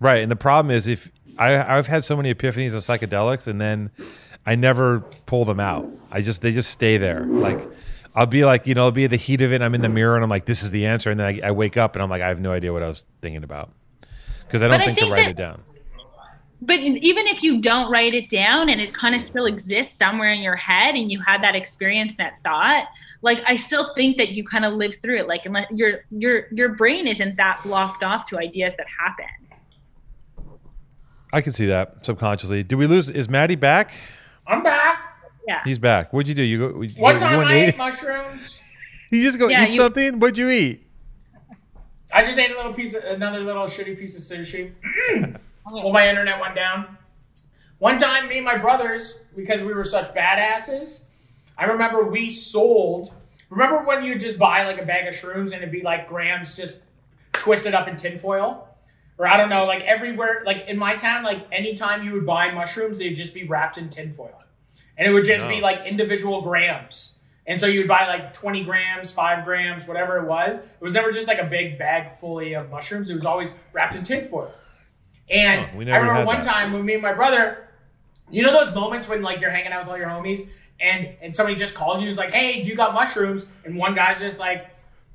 Right, 0.00 0.22
and 0.22 0.30
the 0.30 0.36
problem 0.36 0.74
is 0.74 0.88
if 0.88 1.10
I 1.38 1.78
I've 1.78 1.86
had 1.86 2.04
so 2.04 2.16
many 2.16 2.34
epiphanies 2.34 2.74
of 2.74 2.82
psychedelics, 2.82 3.46
and 3.46 3.60
then 3.60 3.90
I 4.46 4.54
never 4.54 5.00
pull 5.26 5.44
them 5.44 5.58
out. 5.60 5.90
I 6.10 6.22
just 6.22 6.40
they 6.40 6.52
just 6.52 6.70
stay 6.70 6.96
there. 6.98 7.26
Like 7.26 7.68
I'll 8.14 8.26
be 8.26 8.44
like 8.44 8.66
you 8.66 8.74
know, 8.74 8.84
I'll 8.84 8.92
be 8.92 9.04
at 9.04 9.10
the 9.10 9.16
heat 9.16 9.42
of 9.42 9.52
it. 9.52 9.56
And 9.56 9.64
I'm 9.64 9.74
in 9.74 9.82
the 9.82 9.88
mirror, 9.88 10.14
and 10.14 10.22
I'm 10.24 10.30
like, 10.30 10.46
this 10.46 10.62
is 10.62 10.70
the 10.70 10.86
answer, 10.86 11.10
and 11.10 11.18
then 11.20 11.40
I, 11.42 11.48
I 11.48 11.50
wake 11.50 11.76
up, 11.76 11.96
and 11.96 12.02
I'm 12.02 12.08
like, 12.08 12.22
I 12.22 12.28
have 12.28 12.40
no 12.40 12.52
idea 12.52 12.72
what 12.72 12.82
I 12.82 12.88
was 12.88 13.04
thinking 13.20 13.44
about 13.44 13.72
because 14.46 14.62
I 14.62 14.68
don't 14.68 14.78
But 14.78 14.82
I 14.82 14.84
think, 14.86 14.98
think 14.98 15.08
to 15.08 15.12
write 15.12 15.24
that- 15.24 15.30
it 15.30 15.36
down. 15.36 15.62
But 16.62 16.78
even 16.78 17.26
if 17.26 17.42
you 17.42 17.60
don't 17.60 17.90
write 17.92 18.14
it 18.14 18.30
down 18.30 18.70
and 18.70 18.80
it 18.80 18.94
kind 18.94 19.14
of 19.14 19.20
still 19.20 19.44
exists 19.44 19.98
somewhere 19.98 20.32
in 20.32 20.40
your 20.40 20.56
head 20.56 20.94
and 20.94 21.12
you 21.12 21.20
had 21.20 21.42
that 21.42 21.54
experience, 21.54 22.14
that 22.16 22.38
thought, 22.42 22.86
like 23.20 23.40
I 23.46 23.56
still 23.56 23.92
think 23.94 24.16
that 24.16 24.30
you 24.30 24.42
kind 24.42 24.64
of 24.64 24.72
live 24.72 24.96
through 25.02 25.18
it. 25.18 25.28
Like 25.28 25.44
unless 25.44 25.70
your 25.70 26.06
your 26.10 26.46
your 26.52 26.70
brain 26.70 27.06
isn't 27.06 27.36
that 27.36 27.60
blocked 27.62 28.02
off 28.02 28.24
to 28.30 28.38
ideas 28.38 28.74
that 28.76 28.86
happen. 28.98 29.26
I 31.30 31.42
can 31.42 31.52
see 31.52 31.66
that 31.66 32.06
subconsciously. 32.06 32.62
Do 32.62 32.78
we 32.78 32.86
lose? 32.86 33.10
Is 33.10 33.28
Maddie 33.28 33.56
back? 33.56 33.92
I'm 34.46 34.62
back. 34.62 34.98
Yeah. 35.46 35.60
He's 35.64 35.78
back. 35.78 36.12
What'd 36.12 36.28
you 36.28 36.34
do? 36.34 36.42
You 36.42 36.58
go. 36.58 36.82
You, 36.82 36.88
One 37.00 37.14
you 37.14 37.20
time 37.20 37.38
went 37.38 37.50
I 37.50 37.54
and 37.54 37.62
ate 37.62 37.68
ate- 37.74 37.78
mushrooms. 37.78 38.60
You 39.08 39.22
just 39.22 39.38
go 39.38 39.46
Yeah, 39.48 39.64
eat 39.64 39.70
you- 39.70 39.76
something. 39.76 40.18
What'd 40.18 40.36
you 40.36 40.50
eat? 40.50 40.84
I 42.12 42.24
just 42.24 42.38
ate 42.40 42.50
a 42.50 42.56
little 42.56 42.72
piece 42.72 42.92
of 42.94 43.04
another 43.04 43.38
little 43.40 43.64
shitty 43.66 43.96
piece 43.96 44.16
of 44.16 44.38
sushi. 44.38 44.72
well, 45.72 45.92
my 45.92 46.08
internet 46.08 46.40
went 46.40 46.56
down. 46.56 46.96
One 47.78 47.98
time, 47.98 48.28
me 48.28 48.38
and 48.38 48.44
my 48.44 48.56
brothers, 48.56 49.24
because 49.36 49.62
we 49.62 49.74
were 49.74 49.84
such 49.84 50.12
badasses, 50.12 51.06
I 51.56 51.66
remember 51.66 52.04
we 52.04 52.30
sold. 52.30 53.12
Remember 53.48 53.84
when 53.84 54.02
you 54.02 54.18
just 54.18 54.38
buy 54.40 54.64
like 54.66 54.80
a 54.82 54.84
bag 54.84 55.06
of 55.06 55.14
shrooms 55.14 55.52
and 55.52 55.54
it'd 55.62 55.70
be 55.70 55.82
like 55.82 56.08
grams 56.08 56.56
just 56.56 56.82
twisted 57.32 57.74
up 57.74 57.86
in 57.86 57.96
tinfoil? 57.96 58.65
Or 59.18 59.26
I 59.26 59.36
don't 59.36 59.48
know, 59.48 59.64
like 59.64 59.82
everywhere, 59.82 60.42
like 60.44 60.68
in 60.68 60.76
my 60.76 60.96
town, 60.96 61.24
like 61.24 61.46
anytime 61.50 62.04
you 62.04 62.12
would 62.12 62.26
buy 62.26 62.50
mushrooms, 62.50 62.98
they'd 62.98 63.14
just 63.14 63.32
be 63.32 63.44
wrapped 63.44 63.78
in 63.78 63.88
tinfoil. 63.88 64.42
And 64.98 65.08
it 65.08 65.12
would 65.12 65.24
just 65.24 65.46
be 65.48 65.60
oh. 65.60 65.62
like 65.62 65.86
individual 65.86 66.42
grams. 66.42 67.18
And 67.46 67.58
so 67.60 67.66
you 67.66 67.80
would 67.80 67.88
buy 67.88 68.06
like 68.06 68.32
20 68.32 68.64
grams, 68.64 69.12
five 69.12 69.44
grams, 69.44 69.86
whatever 69.86 70.18
it 70.18 70.26
was. 70.26 70.58
It 70.58 70.80
was 70.80 70.92
never 70.92 71.12
just 71.12 71.28
like 71.28 71.38
a 71.38 71.44
big 71.44 71.78
bag 71.78 72.10
fully 72.10 72.54
of 72.54 72.70
mushrooms. 72.70 73.08
It 73.08 73.14
was 73.14 73.24
always 73.24 73.50
wrapped 73.72 73.94
in 73.94 74.02
tinfoil. 74.02 74.52
And 75.30 75.68
oh, 75.72 75.78
we 75.78 75.90
I 75.90 75.96
remember 75.96 76.26
one 76.26 76.40
that. 76.40 76.44
time 76.44 76.72
when 76.72 76.84
me 76.84 76.94
and 76.94 77.02
my 77.02 77.12
brother, 77.12 77.68
you 78.30 78.42
know 78.42 78.52
those 78.52 78.74
moments 78.74 79.08
when 79.08 79.22
like 79.22 79.40
you're 79.40 79.50
hanging 79.50 79.72
out 79.72 79.84
with 79.84 79.90
all 79.90 79.98
your 79.98 80.08
homies 80.08 80.48
and 80.80 81.08
and 81.22 81.34
somebody 81.34 81.56
just 81.56 81.74
calls 81.74 82.02
you, 82.02 82.08
is 82.08 82.16
like, 82.16 82.32
hey, 82.32 82.62
do 82.62 82.68
you 82.68 82.76
got 82.76 82.94
mushrooms? 82.94 83.46
And 83.64 83.76
one 83.76 83.94
guy's 83.94 84.20
just 84.20 84.38
like, 84.38 84.70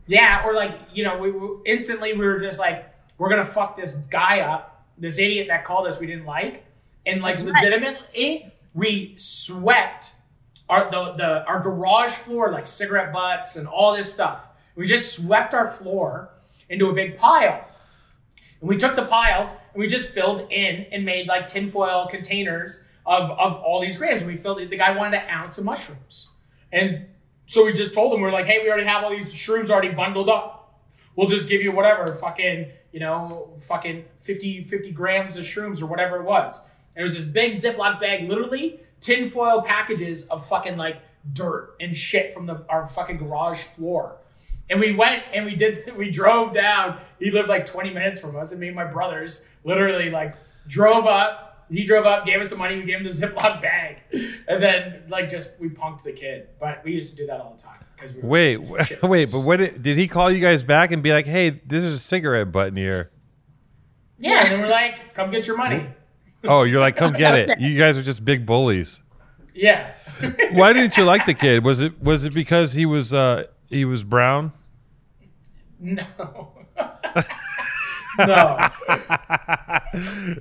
yeah, 0.08 0.44
or 0.46 0.54
like, 0.54 0.78
you 0.94 1.04
know, 1.04 1.18
we, 1.18 1.32
we 1.32 1.50
instantly 1.66 2.14
we 2.14 2.26
were 2.26 2.40
just 2.40 2.60
like, 2.60 2.91
we're 3.22 3.30
gonna 3.30 3.46
fuck 3.46 3.78
this 3.78 3.98
guy 4.10 4.40
up, 4.40 4.84
this 4.98 5.20
idiot 5.20 5.46
that 5.48 5.64
called 5.64 5.86
us 5.86 6.00
we 6.00 6.08
didn't 6.08 6.26
like, 6.26 6.66
and 7.06 7.22
like 7.22 7.40
legitimately, 7.40 8.52
we 8.74 9.14
swept 9.16 10.16
our 10.70 10.90
the, 10.90 11.14
the 11.14 11.46
our 11.46 11.60
garage 11.60 12.14
floor 12.14 12.52
like 12.52 12.66
cigarette 12.66 13.14
butts 13.14 13.58
and 13.58 13.68
all 13.68 13.96
this 13.96 14.12
stuff. 14.12 14.48
We 14.76 14.88
just 14.88 15.14
swept 15.14 15.54
our 15.54 15.68
floor 15.68 16.32
into 16.70 16.90
a 16.90 16.94
big 16.94 17.16
pile. 17.16 17.64
And 18.60 18.68
we 18.68 18.76
took 18.76 18.96
the 18.96 19.06
piles 19.06 19.50
and 19.50 19.80
we 19.80 19.86
just 19.86 20.16
filled 20.16 20.52
in 20.52 20.88
and 20.92 21.06
made 21.06 21.28
like 21.28 21.46
tinfoil 21.46 22.08
containers 22.10 22.86
of, 23.06 23.30
of 23.30 23.62
all 23.62 23.82
these 23.82 24.00
grams. 24.00 24.24
And 24.24 24.32
We 24.32 24.36
filled 24.36 24.62
it. 24.62 24.72
The 24.72 24.78
guy 24.78 24.98
wanted 24.98 25.20
an 25.20 25.30
ounce 25.30 25.60
of 25.60 25.66
mushrooms. 25.66 26.34
And 26.72 27.06
so 27.46 27.66
we 27.66 27.74
just 27.74 27.94
told 27.94 28.16
him, 28.16 28.22
we're 28.22 28.32
like, 28.32 28.48
hey, 28.48 28.64
we 28.64 28.70
already 28.70 28.88
have 28.88 29.04
all 29.04 29.12
these 29.12 29.32
shrooms 29.32 29.70
already 29.70 29.90
bundled 29.90 30.30
up. 30.30 30.80
We'll 31.16 31.28
just 31.28 31.50
give 31.50 31.62
you 31.62 31.72
whatever, 31.72 32.08
fucking, 32.08 32.72
you 32.92 33.00
know, 33.00 33.50
fucking 33.58 34.06
50, 34.18 34.64
50 34.64 34.92
grams 34.92 35.38
of 35.38 35.46
shrooms 35.46 35.82
or 35.82 35.86
whatever 35.86 36.18
it 36.18 36.24
was. 36.24 36.66
And 36.96 37.02
it 37.02 37.04
was 37.04 37.16
this 37.16 37.24
big 37.24 37.52
Ziploc 37.52 38.00
bag, 38.00 38.28
literally 38.28 38.80
tinfoil 39.00 39.62
packages 39.62 40.28
of 40.28 40.46
fucking 40.46 40.78
like 40.78 41.02
dirt 41.34 41.76
and 41.80 41.96
shit 41.96 42.34
from 42.34 42.46
the 42.46 42.66
our 42.70 42.88
fucking 42.88 43.18
garage 43.18 43.62
floor. 43.62 44.18
And 44.70 44.80
we 44.80 44.94
went 44.94 45.24
and 45.34 45.46
we 45.46 45.56
did 45.56 45.94
we 45.98 46.10
drove 46.10 46.54
down. 46.54 47.00
He 47.20 47.32
lived 47.32 47.50
like 47.50 47.66
20 47.66 47.92
minutes 47.92 48.20
from 48.20 48.36
us, 48.36 48.52
and 48.52 48.60
me 48.60 48.68
and 48.68 48.76
my 48.76 48.86
brothers 48.86 49.48
literally 49.64 50.10
like 50.10 50.36
drove 50.68 51.06
up. 51.06 51.48
He 51.70 51.86
drove 51.86 52.06
up, 52.06 52.26
gave 52.26 52.42
us 52.42 52.50
the 52.50 52.58
money, 52.58 52.76
we 52.76 52.84
gave 52.84 52.98
him 52.98 53.06
the 53.06 53.10
Ziploc 53.10 53.62
bag, 53.62 54.02
and 54.12 54.62
then 54.62 55.04
like 55.08 55.30
just 55.30 55.52
we 55.58 55.70
punked 55.70 56.04
the 56.04 56.12
kid. 56.12 56.50
But 56.60 56.84
we 56.84 56.92
used 56.92 57.12
to 57.12 57.16
do 57.16 57.26
that 57.28 57.40
all 57.40 57.54
the 57.56 57.64
time 57.64 57.80
we 58.16 58.22
Wait, 58.22 58.58
wait, 59.04 59.32
but 59.32 59.42
what 59.46 59.58
did, 59.58 59.82
did 59.82 59.98
he 59.98 60.08
call 60.08 60.32
you 60.32 60.40
guys 60.40 60.64
back 60.64 60.92
and 60.92 61.02
be 61.04 61.12
like, 61.12 61.26
"Hey, 61.26 61.50
this 61.50 61.84
is 61.84 61.94
a 61.94 62.00
cigarette 62.00 62.52
button 62.52 62.76
here"? 62.76 63.12
yeah. 64.18 64.44
And 64.44 64.52
then 64.52 64.62
we're 64.62 64.70
like, 64.70 65.14
come 65.14 65.32
get 65.32 65.48
your 65.48 65.58
money. 65.58 65.88
Oh, 66.44 66.64
you're 66.64 66.80
like, 66.80 66.96
"Come 66.96 67.14
get 67.14 67.36
it." 67.36 67.50
You 67.60 67.78
guys 67.78 67.98
are 67.98 68.04
just 68.04 68.26
big 68.26 68.46
bullies. 68.46 69.02
Yeah. 69.54 69.92
Why 70.52 70.74
didn't 70.74 70.98
you 70.98 71.04
like 71.04 71.26
the 71.26 71.34
kid? 71.34 71.64
Was 71.64 71.82
it 71.82 72.02
was 72.02 72.24
it 72.24 72.34
because 72.34 72.74
he 72.74 72.86
was 72.86 73.14
uh 73.14 73.46
he 73.68 73.86
was 73.86 74.04
brown? 74.04 74.54
no. 75.80 76.04
no. 76.78 78.58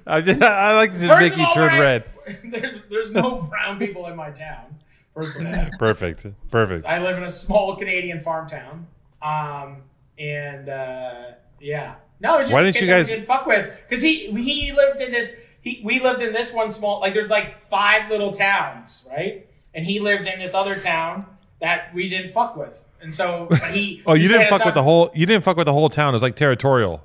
I, 0.07 0.21
just, 0.25 0.43
I 0.43 0.75
like 0.77 0.93
to 0.93 0.99
just 0.99 1.11
First 1.11 1.21
make 1.21 1.37
you 1.37 1.45
all, 1.45 1.55
turn 1.55 1.79
red. 1.79 2.05
There's 2.45 2.83
there's 2.83 3.11
no 3.13 3.43
brown 3.43 3.79
people 3.79 4.07
in 4.07 4.17
my 4.17 4.31
town. 4.31 4.79
First 5.15 5.39
of 5.39 5.47
all. 5.47 5.69
Perfect, 5.79 6.27
perfect. 6.51 6.87
I 6.87 7.03
live 7.03 7.17
in 7.17 7.25
a 7.25 7.31
small 7.33 7.77
Canadian 7.77 8.21
farm 8.21 8.49
town. 8.49 8.87
Um, 9.23 9.83
and 10.19 10.69
uh, 10.69 11.33
yeah, 11.61 11.97
no, 12.21 12.35
it's 12.39 12.45
just 12.49 12.53
Why 12.53 12.63
didn't 12.63 12.81
you 12.81 12.87
guys- 12.87 13.07
didn't 13.09 13.25
fuck 13.25 13.47
with 13.47 13.85
because 13.89 14.03
he 14.03 14.31
he 14.43 14.73
lived 14.73 15.01
in 15.01 15.11
this. 15.13 15.37
He 15.63 15.81
we 15.85 16.01
lived 16.01 16.23
in 16.23 16.33
this 16.33 16.53
one 16.55 16.71
small 16.71 17.01
like 17.01 17.13
there's 17.13 17.29
like 17.29 17.53
five 17.53 18.09
little 18.11 18.33
towns, 18.33 19.07
right? 19.11 19.47
And 19.75 19.85
he 19.85 20.01
lived 20.01 20.27
in 20.27 20.39
this 20.39 20.55
other 20.55 20.79
town 20.79 21.27
that 21.61 21.93
we 21.95 22.09
didn't 22.09 22.31
fuck 22.31 22.57
with, 22.57 22.83
and 23.03 23.15
so 23.15 23.49
he. 23.73 24.03
Oh, 24.07 24.15
he 24.15 24.23
you 24.23 24.29
didn't 24.29 24.45
set 24.45 24.53
us 24.53 24.59
fuck 24.59 24.65
with 24.67 24.75
the 24.75 24.83
whole. 24.83 25.11
You 25.15 25.27
didn't 25.27 25.45
fuck 25.45 25.57
with 25.57 25.67
the 25.67 25.73
whole 25.73 25.91
town. 25.91 26.11
It 26.11 26.13
was 26.13 26.23
like 26.23 26.37
territorial. 26.37 27.05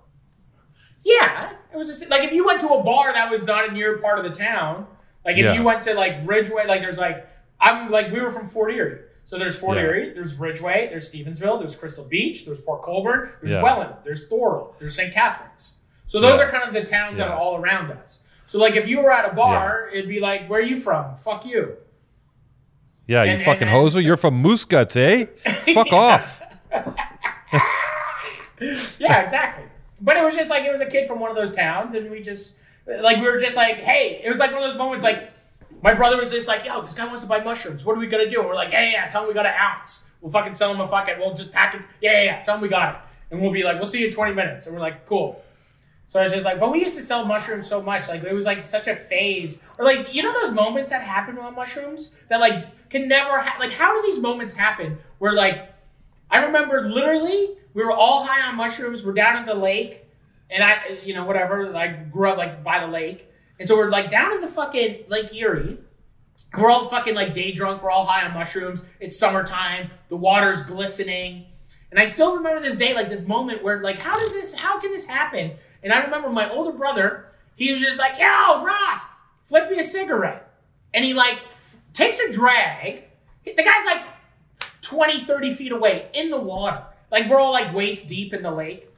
Yeah, 1.04 1.52
it 1.74 1.78
was 1.78 1.88
just, 1.88 2.10
like 2.10 2.24
if 2.24 2.32
you 2.32 2.46
went 2.46 2.60
to 2.62 2.68
a 2.70 2.84
bar 2.84 3.14
that 3.14 3.30
was 3.30 3.46
not 3.46 3.68
in 3.68 3.76
your 3.76 3.98
part 4.00 4.18
of 4.20 4.24
the 4.26 4.32
town. 4.32 4.88
Like 5.26 5.38
if 5.38 5.44
Yeah. 5.46 5.54
you 5.54 5.64
went 5.64 5.82
to 5.84 5.94
like 5.96 6.18
Ridgeway, 6.26 6.68
like 6.68 6.82
there's 6.82 6.98
like 7.00 7.28
I'm 7.60 7.90
like 7.90 8.12
we 8.12 8.20
were 8.22 8.32
from 8.32 8.46
Fort 8.48 8.74
Erie, 8.74 9.00
so 9.26 9.38
there's 9.38 9.58
Fort 9.58 9.78
Yeah. 9.78 9.84
Erie, 9.84 10.10
there's 10.12 10.36
Ridgeway, 10.38 10.88
there's 10.90 11.10
Stevensville, 11.14 11.58
there's 11.60 11.76
Crystal 11.76 12.04
Beach, 12.04 12.46
there's 12.46 12.62
Port 12.62 12.82
Colborne, 12.84 13.32
there's 13.42 13.54
Yeah. 13.54 13.64
Welland, 13.64 13.94
there's 14.04 14.28
Thorold, 14.28 14.76
there's 14.80 14.96
St. 14.96 15.14
Catharines. 15.14 15.78
So 16.08 16.20
those 16.20 16.40
Yeah. 16.40 16.46
are 16.48 16.52
kind 16.52 16.64
of 16.64 16.74
the 16.74 16.84
towns 16.84 17.18
that 17.18 17.28
are 17.30 17.38
all 17.38 17.56
around 17.58 17.92
us. 17.92 18.22
So 18.48 18.60
like 18.60 18.76
if 18.76 18.88
you 18.88 19.02
were 19.02 19.12
at 19.12 19.32
a 19.32 19.34
bar, 19.36 19.90
it'd 19.92 20.08
be 20.10 20.20
like, 20.20 20.48
"Where 20.48 20.60
are 20.60 20.64
you 20.64 20.78
from? 20.78 21.16
Fuck 21.16 21.46
you." 21.46 21.78
Yeah, 23.08 23.24
you 23.24 23.32
And- 23.32 23.38
and- 23.42 23.46
fucking 23.46 23.68
and- 23.68 23.76
hoser. 23.78 24.04
You're 24.04 24.18
from 24.18 24.36
Moose 24.36 24.66
Guts, 24.66 24.96
eh? 24.96 25.26
Fuck 25.74 25.92
off. 25.94 26.42
Yeah, 29.00 29.22
exactly. 29.24 29.66
But 30.02 30.18
it 30.18 30.24
was 30.24 30.36
just 30.36 30.50
like 30.50 30.64
it 30.64 30.72
was 30.72 30.82
a 30.82 30.86
kid 30.86 31.08
from 31.08 31.20
one 31.20 31.30
of 31.30 31.36
those 31.36 31.54
towns, 31.54 31.94
and 31.94 32.10
we 32.10 32.22
just 32.22 32.58
like 32.88 33.18
we 33.18 33.24
were 33.30 33.38
just 33.40 33.56
like, 33.58 33.78
hey, 33.78 34.22
it 34.24 34.30
was 34.30 34.38
like 34.38 34.52
one 34.54 34.62
of 34.62 34.68
those 34.70 34.78
moments 34.78 35.04
like 35.04 35.30
my 35.86 35.94
brother 35.94 36.18
was 36.18 36.32
just 36.32 36.48
like, 36.48 36.66
yo, 36.66 36.82
this 36.82 36.96
guy 36.96 37.06
wants 37.06 37.22
to 37.22 37.30
buy 37.30 37.44
mushrooms. 37.44 37.86
What 37.86 37.96
are 37.96 38.00
we 38.00 38.08
gonna 38.08 38.28
do? 38.28 38.40
And 38.40 38.50
we're 38.50 38.56
like, 38.56 38.72
yeah, 38.72 38.82
yeah, 38.86 38.92
yeah, 38.94 39.08
tell 39.08 39.22
him 39.22 39.28
we 39.28 39.36
got 39.36 39.46
an 39.46 39.54
ounce. 39.54 40.10
We'll 40.20 40.32
fucking 40.32 40.56
sell 40.56 40.74
him 40.74 40.82
a 40.82 40.88
fucking. 40.88 41.20
We'll 41.20 41.36
just 41.36 41.52
pack 41.52 41.76
it. 41.76 41.82
Yeah, 42.02 42.14
yeah, 42.14 42.24
yeah. 42.24 42.42
Tell 42.42 42.56
him 42.56 42.62
we 42.62 42.70
got 42.70 42.96
it, 42.96 43.02
and 43.30 43.40
we'll 43.40 43.52
be 43.52 43.64
like, 43.64 43.78
we'll 43.78 43.86
see 43.86 44.00
you 44.00 44.08
in 44.08 44.12
twenty 44.12 44.34
minutes. 44.34 44.66
And 44.66 44.76
we're 44.76 44.82
like, 44.82 45.06
cool. 45.06 45.44
So 46.08 46.20
I 46.20 46.24
was 46.24 46.34
just 46.34 46.44
like, 46.44 46.60
but 46.60 46.72
we 46.72 46.80
used 46.80 46.96
to 46.98 47.04
sell 47.04 47.24
mushrooms 47.24 47.68
so 47.68 47.84
much, 47.84 48.08
like 48.08 48.24
it 48.24 48.34
was 48.34 48.46
like 48.48 48.66
such 48.66 48.88
a 48.88 48.96
phase, 48.96 49.68
or 49.78 49.86
like 49.86 50.12
you 50.12 50.24
know 50.24 50.34
those 50.42 50.54
moments 50.56 50.90
that 50.90 51.04
happen 51.04 51.38
on 51.38 51.54
mushrooms 51.54 52.16
that 52.30 52.40
like 52.40 52.90
can 52.90 53.08
never 53.08 53.40
ha- 53.40 53.58
like 53.60 53.72
how 53.72 53.94
do 53.94 54.08
these 54.08 54.20
moments 54.20 54.56
happen 54.56 54.98
where 55.20 55.34
like 55.34 55.72
I 56.32 56.44
remember 56.46 56.90
literally 56.90 57.58
we 57.76 57.84
were 57.84 57.92
all 57.92 58.24
high 58.24 58.42
on 58.48 58.56
mushrooms. 58.56 59.06
We're 59.06 59.14
down 59.14 59.36
at 59.36 59.46
the 59.46 59.54
lake, 59.54 60.06
and 60.50 60.64
I, 60.64 61.00
you 61.04 61.14
know, 61.14 61.26
whatever. 61.26 61.70
Like 61.70 62.12
grew 62.12 62.30
up 62.30 62.40
like 62.40 62.64
by 62.64 62.80
the 62.80 62.88
lake, 62.88 63.30
and 63.60 63.68
so 63.68 63.76
we're 63.78 63.90
like 63.90 64.10
down 64.12 64.34
in 64.34 64.42
the 64.42 64.48
fucking 64.48 65.06
Lake 65.08 65.34
Erie. 65.36 65.78
We're 66.58 66.70
all 66.70 66.86
fucking 66.86 67.16
like 67.16 67.34
day 67.34 67.52
drunk. 67.52 67.84
We're 67.84 67.92
all 67.92 68.06
high 68.06 68.26
on 68.26 68.34
mushrooms. 68.34 68.86
It's 69.00 69.18
summertime. 69.18 69.90
The 70.10 70.16
water's 70.16 70.64
glistening, 70.64 71.46
and 71.92 72.00
I 72.00 72.06
still 72.06 72.36
remember 72.38 72.62
this 72.62 72.76
day, 72.78 72.94
like 72.94 73.10
this 73.10 73.26
moment 73.28 73.64
where 73.64 73.82
like, 73.82 74.00
how 74.00 74.20
does 74.20 74.34
this? 74.34 74.54
How 74.54 74.80
can 74.80 74.92
this 74.92 75.08
happen? 75.08 75.52
And 75.84 75.94
I 75.94 76.04
remember 76.04 76.30
my 76.30 76.50
older 76.50 76.72
brother. 76.72 77.28
He 77.56 77.72
was 77.72 77.82
just 77.82 78.00
like, 78.00 78.20
"Yo, 78.20 78.64
Ross, 78.64 79.06
flip 79.44 79.70
me 79.70 79.80
a 79.80 79.84
cigarette," 79.84 80.52
and 80.94 81.06
he 81.06 81.14
like 81.14 81.40
f- 81.46 81.78
takes 81.94 82.20
a 82.20 82.32
drag. 82.32 83.04
The 83.46 83.54
guy's 83.54 83.86
like 83.86 84.04
20, 84.82 85.26
30 85.26 85.54
feet 85.54 85.72
away 85.72 86.08
in 86.14 86.30
the 86.30 86.40
water. 86.40 86.84
Like 87.12 87.30
we're 87.30 87.40
all 87.40 87.52
like 87.52 87.74
waist 87.74 88.10
deep 88.10 88.34
in 88.34 88.44
the 88.44 88.52
lake. 88.52 88.90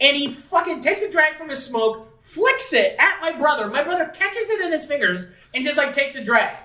And 0.00 0.16
he 0.16 0.28
fucking 0.28 0.80
takes 0.80 1.02
a 1.02 1.10
drag 1.10 1.36
from 1.36 1.48
his 1.48 1.64
smoke, 1.64 2.08
flicks 2.24 2.72
it 2.72 2.96
at 2.98 3.20
my 3.20 3.30
brother. 3.32 3.68
My 3.68 3.84
brother 3.84 4.06
catches 4.12 4.48
it 4.50 4.60
in 4.60 4.72
his 4.72 4.84
fingers 4.86 5.30
and 5.54 5.62
just 5.64 5.76
like 5.76 5.92
takes 5.92 6.16
a 6.16 6.24
drag. 6.24 6.56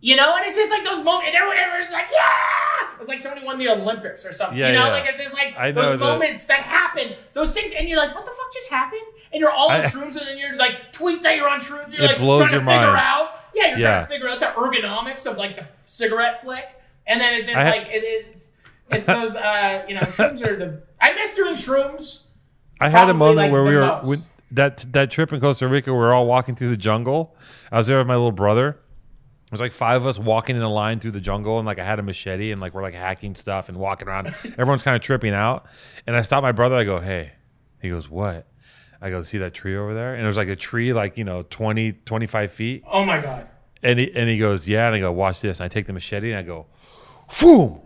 You 0.00 0.16
know, 0.16 0.36
and 0.36 0.44
it's 0.46 0.58
just 0.58 0.70
like 0.70 0.84
those 0.84 1.02
moments, 1.02 1.28
and 1.28 1.34
everyone- 1.36 1.56
everyone's 1.56 1.90
like, 1.90 2.08
yeah! 2.12 2.88
It's 3.00 3.08
like 3.08 3.20
somebody 3.20 3.46
won 3.46 3.56
the 3.56 3.70
Olympics 3.70 4.26
or 4.26 4.34
something. 4.34 4.58
Yeah, 4.58 4.68
you 4.68 4.74
know, 4.74 4.84
yeah. 4.86 4.92
like 4.92 5.06
it's 5.08 5.18
just 5.18 5.32
like 5.34 5.54
I 5.56 5.70
those 5.70 5.98
that- 5.98 5.98
moments 6.00 6.44
that 6.46 6.60
happen, 6.60 7.14
those 7.32 7.54
things, 7.54 7.72
and 7.72 7.88
you're 7.88 7.96
like, 7.98 8.14
what 8.14 8.26
the 8.26 8.30
fuck 8.32 8.52
just 8.52 8.68
happened? 8.68 9.00
And 9.32 9.40
you're 9.40 9.50
all 9.50 9.70
on 9.70 9.80
I- 9.80 9.84
shrooms, 9.84 10.16
and 10.18 10.26
then 10.26 10.36
you're 10.36 10.56
like, 10.56 10.92
tweet 10.92 11.22
that 11.22 11.36
you're 11.38 11.48
on 11.48 11.58
shrooms. 11.58 11.90
You're 11.92 12.02
It 12.04 12.08
like 12.08 12.18
blows 12.18 12.40
trying 12.40 12.50
to 12.50 12.56
your 12.56 12.64
figure 12.66 12.92
mind. 12.92 12.98
out. 13.00 13.30
Yeah, 13.54 13.68
you're 13.68 13.78
Yeah. 13.78 13.90
trying 13.92 14.04
to 14.06 14.10
figure 14.12 14.28
out 14.28 14.40
the 14.40 14.46
ergonomics 14.46 15.30
of 15.30 15.38
like 15.38 15.56
the 15.56 15.64
cigarette 15.86 16.42
flick, 16.42 16.66
and 17.06 17.18
then 17.18 17.32
it's 17.34 17.46
just 17.46 17.56
I 17.56 17.70
like 17.70 17.88
it 17.90 18.04
is. 18.04 18.50
It's 18.90 19.06
those, 19.06 19.34
uh, 19.36 19.84
you 19.88 19.94
know, 19.94 20.02
shrooms 20.02 20.46
are 20.46 20.56
the. 20.56 20.82
I 21.00 21.14
miss 21.14 21.34
doing 21.34 21.54
shrooms. 21.54 22.24
I 22.80 22.90
had 22.90 23.08
a 23.08 23.14
moment 23.14 23.36
like, 23.38 23.52
where 23.52 23.64
we 23.64 23.74
were 23.74 24.00
that 24.54 24.86
that 24.92 25.10
trip 25.10 25.32
in 25.32 25.40
Costa 25.40 25.68
Rica. 25.68 25.92
We 25.92 25.98
were 25.98 26.12
all 26.12 26.26
walking 26.26 26.54
through 26.54 26.70
the 26.70 26.76
jungle. 26.76 27.36
I 27.70 27.78
was 27.78 27.86
there 27.86 27.98
with 27.98 28.06
my 28.06 28.14
little 28.14 28.32
brother. 28.32 28.78
There's 29.50 29.60
like 29.60 29.72
five 29.72 30.02
of 30.02 30.06
us 30.06 30.18
walking 30.18 30.56
in 30.56 30.62
a 30.62 30.72
line 30.72 31.00
through 31.00 31.12
the 31.12 31.20
jungle, 31.20 31.58
and 31.58 31.66
like 31.66 31.78
I 31.78 31.84
had 31.84 31.98
a 31.98 32.02
machete, 32.02 32.50
and 32.50 32.60
like 32.60 32.74
we're 32.74 32.82
like 32.82 32.94
hacking 32.94 33.34
stuff 33.34 33.68
and 33.68 33.78
walking 33.78 34.08
around. 34.08 34.28
Everyone's 34.44 34.82
kind 34.82 34.96
of 34.96 35.02
tripping 35.02 35.34
out, 35.34 35.66
and 36.06 36.16
I 36.16 36.22
stopped 36.22 36.42
my 36.42 36.52
brother. 36.52 36.76
I 36.76 36.84
go, 36.84 37.00
"Hey," 37.00 37.32
he 37.80 37.88
goes, 37.88 38.08
"What?" 38.08 38.46
I 39.00 39.10
go, 39.10 39.22
"See 39.22 39.38
that 39.38 39.54
tree 39.54 39.76
over 39.76 39.94
there?" 39.94 40.14
And 40.14 40.24
it 40.24 40.26
was 40.26 40.36
like 40.36 40.48
a 40.48 40.56
tree, 40.56 40.92
like 40.92 41.18
you 41.18 41.24
know, 41.24 41.42
20, 41.42 41.92
25 41.92 42.52
feet. 42.52 42.84
Oh 42.90 43.04
my 43.04 43.20
god. 43.20 43.48
And 43.82 43.98
he 43.98 44.10
and 44.14 44.28
he 44.28 44.38
goes, 44.38 44.66
"Yeah." 44.66 44.86
And 44.86 44.96
I 44.96 45.00
go, 45.00 45.12
"Watch 45.12 45.40
this." 45.40 45.60
And 45.60 45.64
I 45.66 45.68
take 45.68 45.86
the 45.86 45.92
machete 45.92 46.30
and 46.30 46.38
I 46.38 46.42
go, 46.42 46.66
"Boom!" 47.40 47.80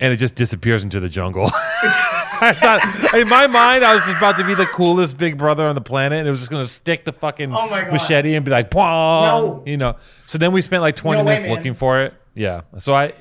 And 0.00 0.12
it 0.12 0.16
just 0.16 0.34
disappears 0.34 0.82
into 0.82 1.00
the 1.00 1.08
jungle. 1.08 1.50
I 2.40 2.52
thought 2.52 3.14
in 3.14 3.28
my 3.28 3.46
mind 3.46 3.84
I 3.84 3.94
was 3.94 4.02
just 4.04 4.18
about 4.18 4.36
to 4.38 4.44
be 4.46 4.54
the 4.54 4.66
coolest 4.66 5.16
big 5.16 5.38
brother 5.38 5.66
on 5.66 5.74
the 5.74 5.80
planet, 5.80 6.18
and 6.18 6.28
it 6.28 6.30
was 6.30 6.40
just 6.40 6.50
gonna 6.50 6.66
stick 6.66 7.04
the 7.04 7.12
fucking 7.12 7.54
Oh 7.54 7.68
machete 7.90 8.34
and 8.34 8.44
be 8.44 8.50
like, 8.50 8.72
No. 8.74 9.62
you 9.66 9.76
know. 9.76 9.96
So 10.26 10.38
then 10.38 10.52
we 10.52 10.62
spent 10.62 10.82
like 10.82 10.96
twenty 10.96 11.22
No 11.22 11.24
way, 11.26 11.34
minutes 11.34 11.46
man. 11.48 11.56
looking 11.56 11.74
for 11.74 12.02
it. 12.02 12.14
Yeah. 12.34 12.62
So 12.78 12.94
I, 12.94 13.12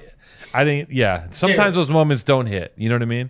I 0.53 0.63
think 0.63 0.89
yeah. 0.91 1.27
Sometimes 1.31 1.75
those 1.75 1.89
moments 1.89 2.23
don't 2.23 2.45
hit. 2.47 2.73
You 2.77 2.89
know 2.89 2.95
what 2.95 3.01
I 3.03 3.05
mean? 3.05 3.29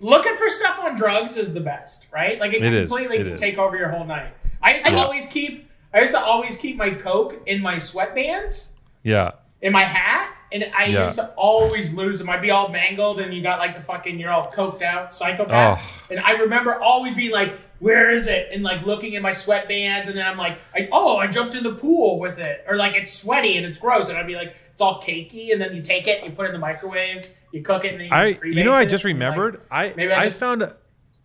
Looking 0.00 0.34
for 0.36 0.48
stuff 0.48 0.78
on 0.80 0.96
drugs 0.96 1.36
is 1.36 1.54
the 1.54 1.60
best, 1.60 2.08
right? 2.12 2.38
Like 2.40 2.52
it, 2.52 2.62
It 2.64 2.72
is. 2.74 2.90
completely 2.90 3.18
It 3.18 3.24
can 3.24 3.36
take 3.36 3.58
over 3.58 3.76
your 3.76 3.88
whole 3.88 4.04
night. 4.04 4.32
I 4.60 4.74
used 4.74 4.86
to 4.86 4.92
Yeah. 4.92 5.04
always 5.04 5.26
keep. 5.28 5.68
I 5.94 6.00
used 6.00 6.12
to 6.14 6.20
always 6.20 6.56
keep 6.56 6.76
my 6.76 6.90
coke 6.90 7.40
in 7.46 7.60
my 7.62 7.76
sweatbands, 7.76 8.70
Yeah. 9.04 9.32
in 9.60 9.72
my 9.72 9.84
hat, 9.84 10.32
and 10.52 10.70
I 10.76 10.84
Yeah. 10.86 11.04
used 11.04 11.16
to 11.16 11.26
always 11.36 11.92
lose 11.94 12.18
them. 12.18 12.28
I'd 12.30 12.42
be 12.42 12.50
all 12.50 12.68
mangled, 12.68 13.20
and 13.20 13.32
you 13.34 13.42
got 13.42 13.58
like 13.58 13.74
the 13.74 13.80
fucking, 13.80 14.18
you're 14.18 14.30
all 14.30 14.50
coked 14.50 14.82
out 14.82 15.14
psychopath. 15.14 15.80
Oh. 15.82 16.04
And 16.10 16.20
I 16.20 16.32
remember 16.32 16.80
always 16.80 17.14
being 17.16 17.32
like, 17.32 17.52
"Where 17.78 18.10
is 18.10 18.26
it?" 18.26 18.48
And 18.52 18.62
like 18.62 18.82
looking 18.84 19.14
in 19.14 19.22
my 19.22 19.30
sweatbands, 19.30 20.06
and 20.08 20.16
then 20.16 20.26
I'm 20.26 20.36
like, 20.36 20.58
I, 20.74 20.88
"Oh, 20.92 21.16
I 21.16 21.26
jumped 21.26 21.54
in 21.54 21.64
the 21.64 21.72
pool 21.74 22.18
with 22.18 22.38
it," 22.38 22.64
or 22.68 22.76
like 22.76 22.94
it's 22.94 23.12
sweaty 23.12 23.56
and 23.56 23.64
it's 23.66 23.78
gross, 23.78 24.08
and 24.08 24.18
I'd 24.18 24.26
be 24.26 24.34
like, 24.36 24.54
"It's 24.72 24.80
all 24.80 25.00
cakey," 25.00 25.52
and 25.52 25.60
then 25.60 25.74
you 25.74 25.82
take 25.82 26.06
it, 26.06 26.22
you 26.24 26.30
put 26.30 26.44
it 26.44 26.48
in 26.48 26.52
the 26.54 26.58
microwave, 26.58 27.26
you 27.52 27.62
cook 27.62 27.84
it, 27.84 27.92
and 27.92 28.00
then 28.00 28.06
you 28.08 28.12
I 28.12 28.26
you 28.44 28.64
know 28.64 28.72
I 28.72 28.84
just 28.84 29.04
and, 29.04 29.14
like, 29.18 29.20
remembered 29.20 29.60
I 29.70 29.92
maybe 29.96 30.12
I 30.12 30.20
I 30.20 30.24
just- 30.24 30.38
found 30.40 30.70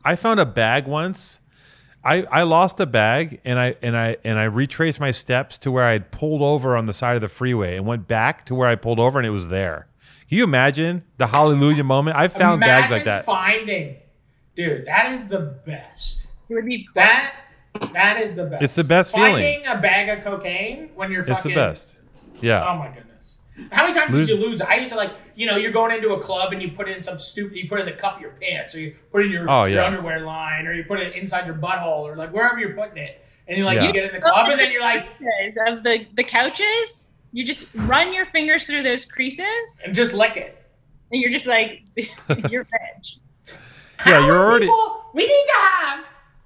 I 0.05 0.15
found 0.15 0.39
a 0.39 0.45
bag 0.45 0.85
once. 0.87 1.39
I, 2.07 2.21
I 2.31 2.43
lost 2.43 2.79
a 2.79 2.85
bag 2.85 3.41
and 3.43 3.59
I 3.59 3.75
and 3.81 3.97
I 3.97 4.15
and 4.23 4.39
I 4.39 4.45
retraced 4.45 4.97
my 4.97 5.11
steps 5.11 5.57
to 5.59 5.71
where 5.71 5.83
I 5.83 5.91
had 5.91 6.09
pulled 6.09 6.41
over 6.41 6.77
on 6.77 6.85
the 6.85 6.93
side 6.93 7.15
of 7.15 7.21
the 7.21 7.27
freeway 7.27 7.75
and 7.75 7.85
went 7.85 8.07
back 8.07 8.45
to 8.45 8.55
where 8.55 8.69
I 8.69 8.75
pulled 8.75 8.97
over 8.97 9.19
and 9.19 9.27
it 9.27 9.31
was 9.31 9.49
there. 9.49 9.87
Can 10.29 10.37
you 10.37 10.45
imagine 10.45 11.03
the 11.17 11.27
hallelujah 11.27 11.83
moment? 11.83 12.15
I 12.15 12.29
found 12.29 12.63
Imagine 12.63 12.81
bags 12.81 12.91
like 12.91 13.03
that. 13.05 13.25
Finding, 13.25 13.97
dude, 14.55 14.85
that 14.85 15.11
is 15.11 15.27
the 15.27 15.59
best. 15.65 16.27
It 16.47 16.53
would 16.53 16.65
be 16.65 16.87
That 16.95 17.35
that 17.91 18.21
is 18.21 18.35
the 18.35 18.45
best. 18.45 18.63
It's 18.63 18.75
the 18.75 18.85
best 18.85 19.13
feeling. 19.13 19.33
Finding 19.33 19.65
a 19.67 19.81
bag 19.81 20.07
of 20.17 20.23
cocaine 20.23 20.91
when 20.95 21.11
you're 21.11 21.25
fucking. 21.25 21.35
It's 21.35 21.43
the 21.43 21.55
best. 21.55 22.01
Yeah. 22.41 22.65
Oh 22.69 22.77
my 22.77 22.87
goodness. 22.87 23.41
How 23.71 23.83
many 23.83 23.93
times 23.93 24.13
Lose- 24.13 24.27
did 24.27 24.39
you 24.39 24.45
lose 24.45 24.61
it? 24.61 24.67
I 24.67 24.75
used 24.75 24.91
to 24.91 24.97
like, 24.97 25.11
you 25.35 25.45
know, 25.47 25.57
you're 25.57 25.71
going 25.71 25.91
into 25.95 26.13
a 26.13 26.19
club 26.21 26.53
and 26.53 26.61
you 26.61 26.71
put 26.71 26.87
in 26.87 27.01
some 27.01 27.17
stupid, 27.17 27.57
you 27.57 27.67
put 27.67 27.79
in 27.79 27.85
the 27.87 27.91
cuff 27.93 28.15
of 28.17 28.21
your 28.21 28.31
pants, 28.41 28.75
or 28.75 28.79
you 28.79 28.95
put 29.11 29.25
in 29.25 29.31
your, 29.31 29.49
Oh, 29.49 29.65
your 29.65 29.83
underwear 29.83 30.19
line, 30.21 30.67
or 30.67 30.73
you 30.73 30.83
put 30.83 30.99
it 30.99 31.15
inside 31.15 31.45
your 31.47 31.55
butthole, 31.55 31.99
or 32.03 32.15
like 32.15 32.31
wherever 32.31 32.59
you're 32.59 32.75
putting 32.75 32.97
it. 32.97 33.23
And 33.47 33.57
you 33.57 33.65
like, 33.65 33.77
Yeah. 33.77 33.87
you 33.87 33.93
get 33.93 34.05
in 34.05 34.13
the 34.13 34.19
club, 34.21 34.49
and 34.49 34.59
then 34.59 34.71
you're 34.71 34.81
like, 34.81 35.07
of 35.67 35.83
the 35.83 36.05
the 36.15 36.23
couches. 36.23 37.11
You 37.33 37.43
just 37.45 37.67
run 37.75 38.13
your 38.13 38.25
fingers 38.25 38.65
through 38.65 38.83
those 38.83 39.05
creases, 39.05 39.79
and 39.83 39.93
just 39.95 40.13
lick 40.13 40.37
it. 40.37 40.55
and 41.11 41.21
you're 41.21 41.31
just 41.31 41.47
like, 41.47 41.81
you're 42.49 42.65
rich. 42.71 43.17
Yeah, 44.05 44.25
you're 44.25 44.37
are 44.37 44.45
already- 44.45 44.65
People, 44.67 45.05
we 45.13 45.25
need 45.25 45.45
to 45.45 45.53
have, 45.71 46.05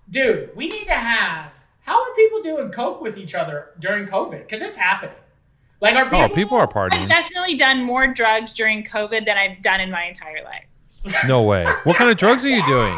dude. 0.09 0.55
We 0.55 0.69
need 0.69 0.85
to 0.85 0.93
have. 0.93 1.63
How 1.81 2.01
are 2.01 2.15
people 2.15 2.41
doing 2.43 2.71
coke 2.71 3.01
with 3.01 3.17
each 3.17 3.35
other 3.35 3.71
during 3.79 4.05
COVID? 4.05 4.39
Because 4.43 4.61
it's 4.61 4.77
happening. 4.77 5.15
Like, 5.81 5.95
are 5.95 6.03
people? 6.05 6.19
Oh, 6.19 6.29
people 6.29 6.57
are 6.57 6.67
partying. 6.67 7.01
I've 7.01 7.09
definitely 7.09 7.57
done 7.57 7.83
more 7.83 8.07
drugs 8.07 8.53
during 8.53 8.83
COVID 8.83 9.25
than 9.25 9.37
I've 9.37 9.61
done 9.63 9.81
in 9.81 9.89
my 9.89 10.03
entire 10.05 10.43
life. 10.43 10.65
No 11.27 11.41
way. 11.41 11.65
What 11.83 11.95
kind 11.97 12.11
of 12.11 12.17
drugs 12.17 12.45
are 12.45 12.49
you 12.49 12.63
doing? 12.67 12.97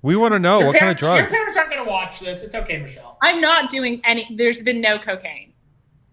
We 0.00 0.16
want 0.16 0.32
to 0.32 0.38
know 0.38 0.58
Your 0.58 0.68
what 0.68 0.78
kind 0.78 0.90
of 0.90 0.96
drugs. 0.96 1.30
Your 1.30 1.38
parents 1.38 1.56
aren't 1.56 1.70
gonna 1.70 1.88
watch 1.88 2.20
this. 2.20 2.42
It's 2.42 2.54
okay, 2.54 2.78
Michelle. 2.78 3.18
I'm 3.22 3.40
not 3.40 3.70
doing 3.70 4.00
any. 4.04 4.34
There's 4.34 4.62
been 4.62 4.80
no 4.80 4.98
cocaine. 4.98 5.52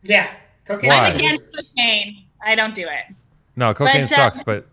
Yeah, 0.03 0.31
cocaine. 0.65 0.89
Why? 0.89 1.07
I'm 1.07 1.15
against 1.15 1.75
cocaine. 1.75 2.25
I 2.45 2.55
don't 2.55 2.75
do 2.75 2.83
it. 2.83 3.15
No, 3.55 3.73
cocaine 3.73 4.03
But, 4.03 4.11
uh, 4.11 4.15
sucks, 4.15 4.39
but 4.45 4.67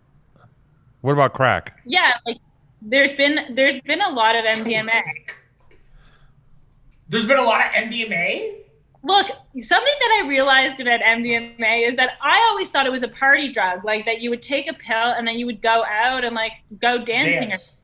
what 1.01 1.13
about 1.13 1.33
crack? 1.33 1.81
Yeah, 1.85 2.13
like 2.27 2.39
there's 2.83 3.13
been 3.13 3.55
there's 3.55 3.81
been 3.81 4.03
a 4.03 4.11
lot 4.11 4.37
of 4.37 4.45
MDMA. 4.45 5.01
There's 7.09 7.27
been 7.27 7.39
a 7.39 7.45
lot 7.45 7.65
of 7.65 7.73
MDMA. 7.73 8.66
Look, 9.07 9.27
something 9.63 9.95
that 10.01 10.21
I 10.23 10.27
realized 10.29 10.81
about 10.81 10.99
MDMA 11.01 11.89
is 11.89 11.97
that 11.97 12.15
I 12.21 12.41
always 12.51 12.71
thought 12.71 12.87
it 12.87 12.91
was 12.93 13.05
a 13.05 13.09
party 13.09 13.53
drug, 13.53 13.85
like 13.85 14.05
that 14.05 14.21
you 14.21 14.31
would 14.31 14.43
take 14.43 14.69
a 14.69 14.75
pill 14.75 14.97
and 15.17 15.25
then 15.29 15.39
you 15.39 15.47
would 15.47 15.63
go 15.63 15.85
out 15.85 16.25
and 16.25 16.35
like 16.35 16.51
go 16.83 17.05
dancing. 17.05 17.51
Dance. 17.51 17.81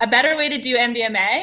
A 0.00 0.06
better 0.06 0.36
way 0.36 0.48
to 0.48 0.58
do 0.60 0.76
MDMA, 0.76 1.42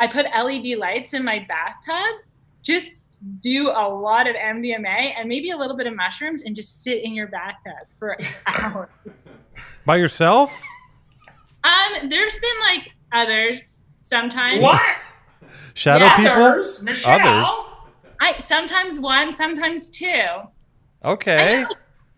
I 0.00 0.06
put 0.08 0.26
LED 0.26 0.78
lights 0.78 1.14
in 1.14 1.24
my 1.24 1.46
bathtub. 1.46 2.24
Just 2.64 2.96
do 3.40 3.68
a 3.70 3.88
lot 3.88 4.26
of 4.26 4.34
MDMA 4.34 5.14
and 5.16 5.28
maybe 5.28 5.50
a 5.52 5.56
little 5.56 5.76
bit 5.76 5.86
of 5.86 5.94
mushrooms 5.94 6.42
and 6.42 6.56
just 6.56 6.82
sit 6.82 7.04
in 7.04 7.14
your 7.14 7.28
bathtub 7.28 7.86
for 8.00 8.18
hours. 8.46 8.88
By 9.84 9.96
yourself? 9.96 10.52
Um, 11.62 12.08
there's 12.08 12.38
been 12.40 12.60
like 12.68 12.90
others 13.12 13.80
sometimes. 14.00 14.60
What? 14.60 14.82
Shadow 15.74 16.06
Yeah. 16.06 16.16
people? 16.16 16.32
Others, 16.42 16.82
Michelle. 16.82 17.20
Others. 17.20 17.72
I 18.20 18.38
sometimes 18.38 18.98
one, 18.98 19.32
sometimes 19.32 19.90
two. 19.90 20.24
Okay. 21.04 21.64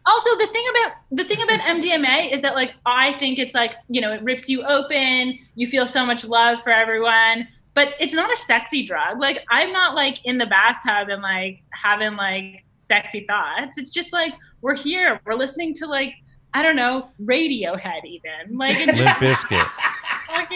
also 0.07 0.30
the 0.38 0.49
thing 0.53 0.64
about 0.70 0.92
the 1.11 1.24
thing 1.24 1.42
about 1.42 1.61
MDMA 1.61 2.32
is 2.32 2.40
that 2.42 2.55
like 2.55 2.72
I 2.86 3.18
think 3.18 3.38
it's 3.38 3.55
like 3.55 3.72
you 3.88 4.01
know 4.01 4.12
it 4.12 4.22
rips 4.22 4.49
you 4.49 4.62
open. 4.62 5.38
You 5.55 5.66
feel 5.66 5.86
so 5.86 6.05
much 6.05 6.24
love 6.24 6.62
for 6.62 6.72
everyone, 6.72 7.49
but 7.74 7.94
it's 8.01 8.14
not 8.14 8.32
a 8.32 8.36
sexy 8.36 8.86
drug. 8.86 9.18
Like 9.18 9.44
I'm 9.51 9.72
not 9.72 9.94
like 9.94 10.24
in 10.24 10.38
the 10.38 10.46
bathtub 10.46 11.09
and 11.09 11.22
like 11.22 11.62
having 11.70 12.16
like 12.16 12.64
sexy 12.76 13.24
thoughts. 13.26 13.76
It's 13.76 13.90
just 13.90 14.12
like 14.12 14.32
we're 14.62 14.76
here. 14.76 15.20
We're 15.24 15.34
listening 15.34 15.74
to 15.74 15.86
like 15.86 16.14
I 16.55 16.62
don't 16.62 16.76
know 16.76 17.11
Radiohead 17.22 18.05
even 18.05 18.57
like 18.57 18.78
Limp 18.86 18.99
just 18.99 19.16
Bizkit. 19.20 19.70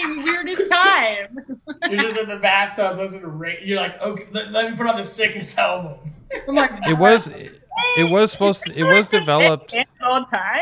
Fucking 0.02 0.22
weirdest 0.24 0.68
time. 0.70 1.38
You're 1.90 2.02
just 2.02 2.18
in 2.18 2.28
the 2.28 2.36
bathtub 2.38 2.98
listening 2.98 3.22
to 3.22 3.28
ra- 3.28 3.50
You're 3.62 3.80
like, 3.80 4.00
okay, 4.00 4.26
let, 4.32 4.52
let 4.52 4.70
me 4.70 4.76
put 4.76 4.86
on 4.86 4.96
the 4.96 5.04
sickest 5.04 5.56
album. 5.58 5.98
I'm 6.48 6.54
like, 6.54 6.70
It 6.88 6.98
was 6.98 7.28
it 7.28 8.10
was 8.10 8.32
supposed 8.32 8.62
to, 8.64 8.72
it 8.74 8.84
was 8.84 9.06
developed 9.06 9.72
the 9.72 9.84
whole 10.00 10.24
time. 10.26 10.60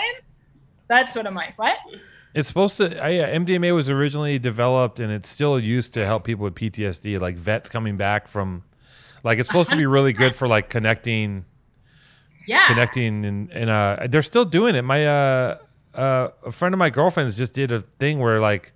That's 0.89 1.15
what 1.15 1.27
I'm 1.27 1.35
like. 1.35 1.59
What? 1.59 1.77
It's 2.35 2.47
supposed 2.49 2.77
to. 2.77 3.05
Uh, 3.05 3.09
yeah, 3.09 3.35
MDMA 3.37 3.75
was 3.75 3.91
originally 3.91 4.39
developed, 4.39 5.01
and 5.01 5.13
it's 5.13 5.29
still 5.29 5.59
used 5.59 5.93
to 5.95 6.05
help 6.07 6.25
people 6.25 6.45
with 6.45 6.55
PTSD, 6.55 7.19
like 7.21 7.37
vets 7.37 7.69
coming 7.69 7.97
back 7.97 8.29
from. 8.29 8.63
Like 9.25 9.39
it's 9.39 9.49
supposed 9.49 9.71
to 9.71 9.77
be 9.77 9.87
really 9.87 10.13
good 10.13 10.35
for 10.35 10.47
like 10.49 10.71
connecting, 10.71 11.45
Yeah. 12.47 12.67
connecting, 12.69 13.25
and 13.25 13.51
and 13.53 13.69
uh, 13.71 14.07
they're 14.09 14.23
still 14.23 14.45
doing 14.45 14.75
it. 14.77 14.83
My 14.83 15.07
uh, 15.07 15.59
uh, 15.95 16.29
a 16.47 16.53
friend 16.53 16.73
of 16.75 16.79
my 16.79 16.89
girlfriend's 16.91 17.37
just 17.37 17.53
did 17.55 17.71
a 17.73 17.81
thing 17.99 18.19
where 18.21 18.41
like, 18.41 18.73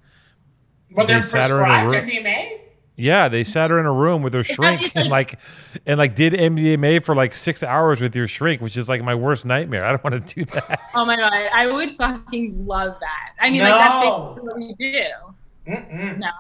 But 0.94 1.06
they're 1.08 1.22
sat 1.22 1.50
her 1.50 1.64
in 1.64 1.70
a 1.70 1.88
room. 1.88 2.08
MDMA? 2.08 2.60
yeah, 2.96 3.28
they 3.28 3.42
sat 3.42 3.70
her 3.70 3.80
in 3.80 3.86
a 3.86 3.92
room 3.92 4.22
with 4.22 4.34
her 4.34 4.44
shrink 4.44 4.92
and 4.94 5.08
like, 5.08 5.38
and 5.86 5.98
like 5.98 6.14
did 6.14 6.32
MDMA 6.32 7.02
for 7.02 7.14
like 7.14 7.34
six 7.34 7.62
hours 7.62 8.00
with 8.00 8.14
your 8.14 8.28
shrink, 8.28 8.60
which 8.60 8.76
is 8.76 8.88
like 8.88 9.02
my 9.02 9.14
worst 9.14 9.44
nightmare. 9.44 9.84
I 9.84 9.90
don't 9.90 10.04
want 10.04 10.26
to 10.26 10.34
do 10.34 10.44
that. 10.52 10.80
Oh 10.94 11.04
my 11.04 11.16
god, 11.16 11.32
I 11.32 11.66
would 11.66 11.96
fucking 11.96 12.66
love 12.66 12.96
that. 13.00 13.32
I 13.40 13.50
mean, 13.50 13.62
like 13.62 13.72
that's 13.72 13.96
basically 13.96 14.42
what 14.42 14.56
we 14.56 14.74
do. 14.74 15.72
Mm-mm. 15.72 16.18
No. 16.18 16.30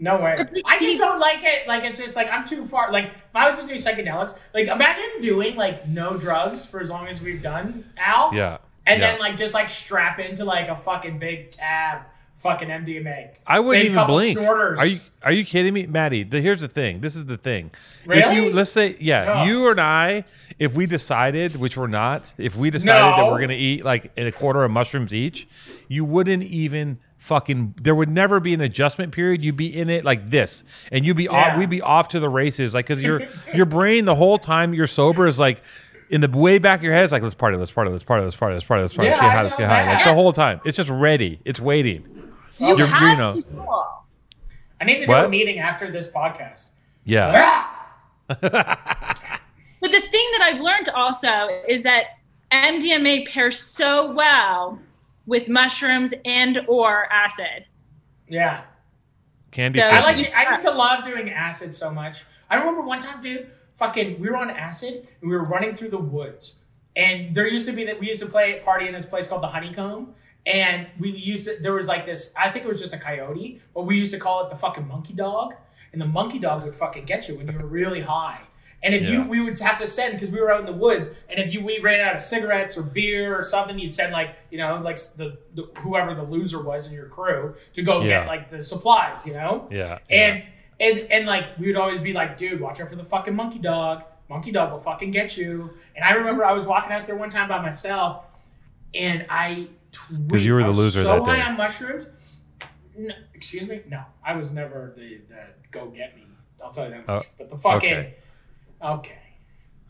No 0.00 0.16
way. 0.20 0.38
I 0.64 0.78
just 0.78 0.98
don't 0.98 1.18
like 1.18 1.42
it. 1.42 1.66
Like 1.66 1.82
it's 1.82 1.98
just 1.98 2.14
like 2.14 2.30
I'm 2.30 2.44
too 2.44 2.64
far. 2.64 2.92
Like 2.92 3.06
if 3.06 3.34
I 3.34 3.50
was 3.50 3.60
to 3.60 3.66
do 3.66 3.74
psychedelics, 3.74 4.38
like 4.54 4.68
imagine 4.68 5.20
doing 5.20 5.56
like 5.56 5.88
no 5.88 6.16
drugs 6.16 6.64
for 6.64 6.80
as 6.80 6.88
long 6.88 7.08
as 7.08 7.20
we've 7.20 7.42
done, 7.42 7.84
Al. 7.96 8.32
Yeah. 8.32 8.58
And 8.86 9.00
yeah. 9.00 9.10
then 9.10 9.20
like 9.20 9.36
just 9.36 9.54
like 9.54 9.68
strap 9.68 10.20
into 10.20 10.44
like 10.44 10.68
a 10.68 10.76
fucking 10.76 11.18
big 11.18 11.50
tab, 11.50 12.02
fucking 12.38 12.68
MDMA. 12.68 13.28
I 13.46 13.60
wouldn't 13.60 13.84
Big 13.84 13.92
even 13.92 14.06
blink. 14.06 14.38
snorters. 14.38 14.78
Are 14.78 14.86
you 14.86 14.96
are 15.22 15.32
you 15.32 15.44
kidding 15.44 15.74
me, 15.74 15.86
Maddie? 15.86 16.22
The, 16.22 16.40
here's 16.40 16.60
the 16.62 16.68
thing. 16.68 17.00
This 17.00 17.14
is 17.16 17.24
the 17.26 17.36
thing. 17.36 17.70
If 18.04 18.08
Really? 18.08 18.36
you 18.46 18.52
let's 18.52 18.70
say, 18.70 18.96
yeah, 19.00 19.42
Oh. 19.42 19.44
you 19.44 19.68
and 19.70 19.80
I, 19.80 20.24
if 20.58 20.74
we 20.74 20.86
decided, 20.86 21.56
which 21.56 21.76
we're 21.76 21.86
not, 21.88 22.32
if 22.38 22.56
we 22.56 22.70
decided 22.70 23.18
that 23.18 23.30
we're 23.30 23.40
gonna 23.40 23.52
eat 23.54 23.84
like 23.84 24.10
a 24.16 24.32
quarter 24.32 24.64
of 24.64 24.70
mushrooms 24.70 25.12
each, 25.12 25.46
you 25.88 26.04
wouldn't 26.04 26.42
even 26.44 26.98
fucking. 27.18 27.74
There 27.82 27.94
would 27.94 28.08
never 28.08 28.40
be 28.40 28.54
an 28.54 28.60
adjustment 28.60 29.12
period. 29.12 29.42
You'd 29.42 29.56
be 29.56 29.76
in 29.76 29.90
it 29.90 30.04
like 30.04 30.30
this, 30.30 30.64
and 30.92 31.04
you'd 31.04 31.16
be 31.16 31.24
Yeah. 31.24 31.52
off. 31.52 31.58
We'd 31.58 31.68
be 31.70 31.82
off 31.82 32.08
to 32.10 32.20
the 32.20 32.28
races, 32.28 32.74
like 32.74 32.86
because 32.86 33.02
your 33.02 33.22
your 33.54 33.66
brain 33.66 34.04
the 34.04 34.14
whole 34.14 34.38
time 34.38 34.72
you're 34.74 34.86
sober 34.86 35.26
is 35.26 35.38
like. 35.38 35.60
In 36.10 36.22
the 36.22 36.28
way 36.28 36.56
back 36.56 36.80
of 36.80 36.84
your 36.84 36.94
head, 36.94 37.04
it's 37.04 37.12
like 37.12 37.22
let's 37.22 37.34
party, 37.34 37.58
let's 37.58 37.70
party, 37.70 37.90
let's 37.90 38.02
party, 38.02 38.24
let's 38.24 38.34
party, 38.34 38.54
let's 38.54 38.64
party, 38.64 38.80
let's 38.80 38.94
party, 38.94 39.10
let's 39.10 39.20
Yeah, 39.20 39.28
get 39.28 39.30
high, 39.36 39.42
let's 39.42 39.56
get 39.56 39.68
high. 39.68 39.94
Like 39.94 40.04
the 40.06 40.14
whole 40.14 40.32
time, 40.32 40.58
it's 40.64 40.78
just 40.78 40.88
ready, 40.88 41.38
it's 41.44 41.60
waiting. 41.60 42.17
You 42.58 42.68
You're- 42.76 42.86
have 42.86 43.02
you 43.02 43.16
know. 43.16 43.34
to. 43.40 43.84
I 44.80 44.84
need 44.84 44.98
to 45.00 45.06
do 45.06 45.12
What? 45.12 45.24
a 45.24 45.28
meeting 45.28 45.58
after 45.58 45.90
this 45.90 46.10
podcast. 46.12 46.70
Yeah, 47.04 47.32
Ah! 47.34 47.74
But 49.80 49.92
the 49.92 50.00
thing 50.00 50.28
that 50.32 50.40
I've 50.42 50.60
learned 50.60 50.88
also 50.88 51.48
is 51.68 51.82
that 51.84 52.18
MDMA 52.52 53.28
pairs 53.28 53.58
so 53.60 54.12
well 54.12 54.78
with 55.26 55.46
mushrooms 55.48 56.12
and 56.24 56.60
or 56.66 57.06
acid. 57.12 57.66
Yeah. 58.26 58.62
candy. 59.52 59.78
So- 59.78 59.88
I 59.88 60.02
fizzy. 60.12 60.22
like. 60.24 60.34
I 60.34 60.50
used 60.50 60.64
to 60.64 60.70
love 60.72 61.04
doing 61.04 61.30
acid 61.30 61.72
so 61.74 61.90
much. 61.90 62.24
I 62.50 62.56
remember 62.56 62.82
one 62.82 63.00
time, 63.00 63.22
dude. 63.22 63.50
Fucking, 63.76 64.18
we 64.20 64.28
were 64.28 64.36
on 64.36 64.50
acid 64.50 65.06
and 65.20 65.30
we 65.30 65.36
were 65.36 65.44
running 65.44 65.74
through 65.74 65.90
the 65.90 65.98
woods. 65.98 66.62
And 66.96 67.32
there 67.34 67.46
used 67.46 67.66
to 67.66 67.72
be 67.72 67.84
that 67.84 68.00
we 68.00 68.08
used 68.08 68.20
to 68.22 68.28
play 68.28 68.58
party 68.64 68.88
in 68.88 68.92
this 68.92 69.06
place 69.06 69.28
called 69.28 69.42
the 69.44 69.48
Honeycomb. 69.48 70.12
And 70.48 70.86
we 70.98 71.10
used 71.10 71.46
it. 71.46 71.62
There 71.62 71.74
was 71.74 71.86
like 71.86 72.06
this. 72.06 72.32
I 72.36 72.50
think 72.50 72.64
it 72.64 72.68
was 72.68 72.80
just 72.80 72.94
a 72.94 72.98
coyote, 72.98 73.60
but 73.74 73.82
we 73.82 73.96
used 73.96 74.12
to 74.14 74.18
call 74.18 74.44
it 74.44 74.50
the 74.50 74.56
fucking 74.56 74.88
monkey 74.88 75.12
dog. 75.12 75.54
And 75.92 76.00
the 76.00 76.06
monkey 76.06 76.38
dog 76.38 76.64
would 76.64 76.74
fucking 76.74 77.04
get 77.04 77.28
you 77.28 77.36
when 77.36 77.46
you 77.48 77.58
were 77.58 77.66
really 77.66 78.00
high. 78.00 78.40
And 78.82 78.94
if 78.94 79.08
you, 79.10 79.22
we 79.24 79.40
would 79.40 79.58
have 79.58 79.78
to 79.80 79.86
send 79.88 80.12
because 80.14 80.30
we 80.30 80.40
were 80.40 80.52
out 80.52 80.60
in 80.60 80.66
the 80.66 80.72
woods. 80.72 81.08
And 81.28 81.40
if 81.40 81.52
you, 81.52 81.64
we 81.64 81.80
ran 81.80 82.00
out 82.00 82.14
of 82.14 82.22
cigarettes 82.22 82.78
or 82.78 82.82
beer 82.82 83.36
or 83.36 83.42
something, 83.42 83.76
you'd 83.78 83.92
send 83.92 84.12
like, 84.12 84.36
you 84.50 84.58
know, 84.58 84.80
like 84.82 84.98
the, 85.16 85.36
the 85.54 85.68
whoever 85.78 86.14
the 86.14 86.22
loser 86.22 86.62
was 86.62 86.86
in 86.86 86.92
your 86.94 87.06
crew 87.06 87.54
to 87.74 87.82
go 87.82 88.00
Yeah. 88.02 88.20
get 88.20 88.26
like 88.28 88.50
the 88.50 88.62
supplies, 88.62 89.26
you 89.26 89.32
know. 89.32 89.66
Yeah. 89.70 89.98
And 90.08 90.44
and 90.78 91.00
and 91.10 91.26
like 91.26 91.58
we 91.58 91.66
would 91.66 91.76
always 91.76 92.00
be 92.00 92.12
like, 92.12 92.38
dude, 92.38 92.60
watch 92.60 92.80
out 92.80 92.88
for 92.88 92.96
the 92.96 93.04
fucking 93.04 93.34
monkey 93.34 93.58
dog. 93.58 94.04
Monkey 94.30 94.52
dog 94.52 94.70
will 94.70 94.78
fucking 94.78 95.10
get 95.10 95.36
you. 95.36 95.70
And 95.96 96.04
I 96.04 96.12
remember 96.12 96.44
I 96.44 96.52
was 96.52 96.64
walking 96.66 96.92
out 96.92 97.06
there 97.06 97.16
one 97.16 97.30
time 97.30 97.48
by 97.48 97.60
myself, 97.60 98.26
and 98.94 99.26
I 99.28 99.66
Because 100.26 100.44
you 100.44 100.54
were 100.54 100.62
the 100.62 100.70
loser 100.70 101.02
so 101.02 101.14
that 101.14 101.24
high 101.24 101.36
day. 101.36 101.42
on 101.42 101.56
mushrooms. 101.56 102.06
No, 102.96 103.14
excuse 103.34 103.68
me, 103.68 103.82
no, 103.88 104.02
I 104.24 104.34
was 104.36 104.52
never 104.52 104.92
the, 104.96 105.20
the 105.28 105.40
go 105.70 105.86
get 105.86 106.16
me. 106.16 106.24
I'll 106.62 106.72
tell 106.72 106.84
you 106.84 106.90
that 106.90 107.06
much. 107.06 107.24
Oh, 107.24 107.30
but 107.38 107.50
the 107.50 107.56
fucking 107.56 107.92
okay. 107.92 108.14
okay. 108.82 109.18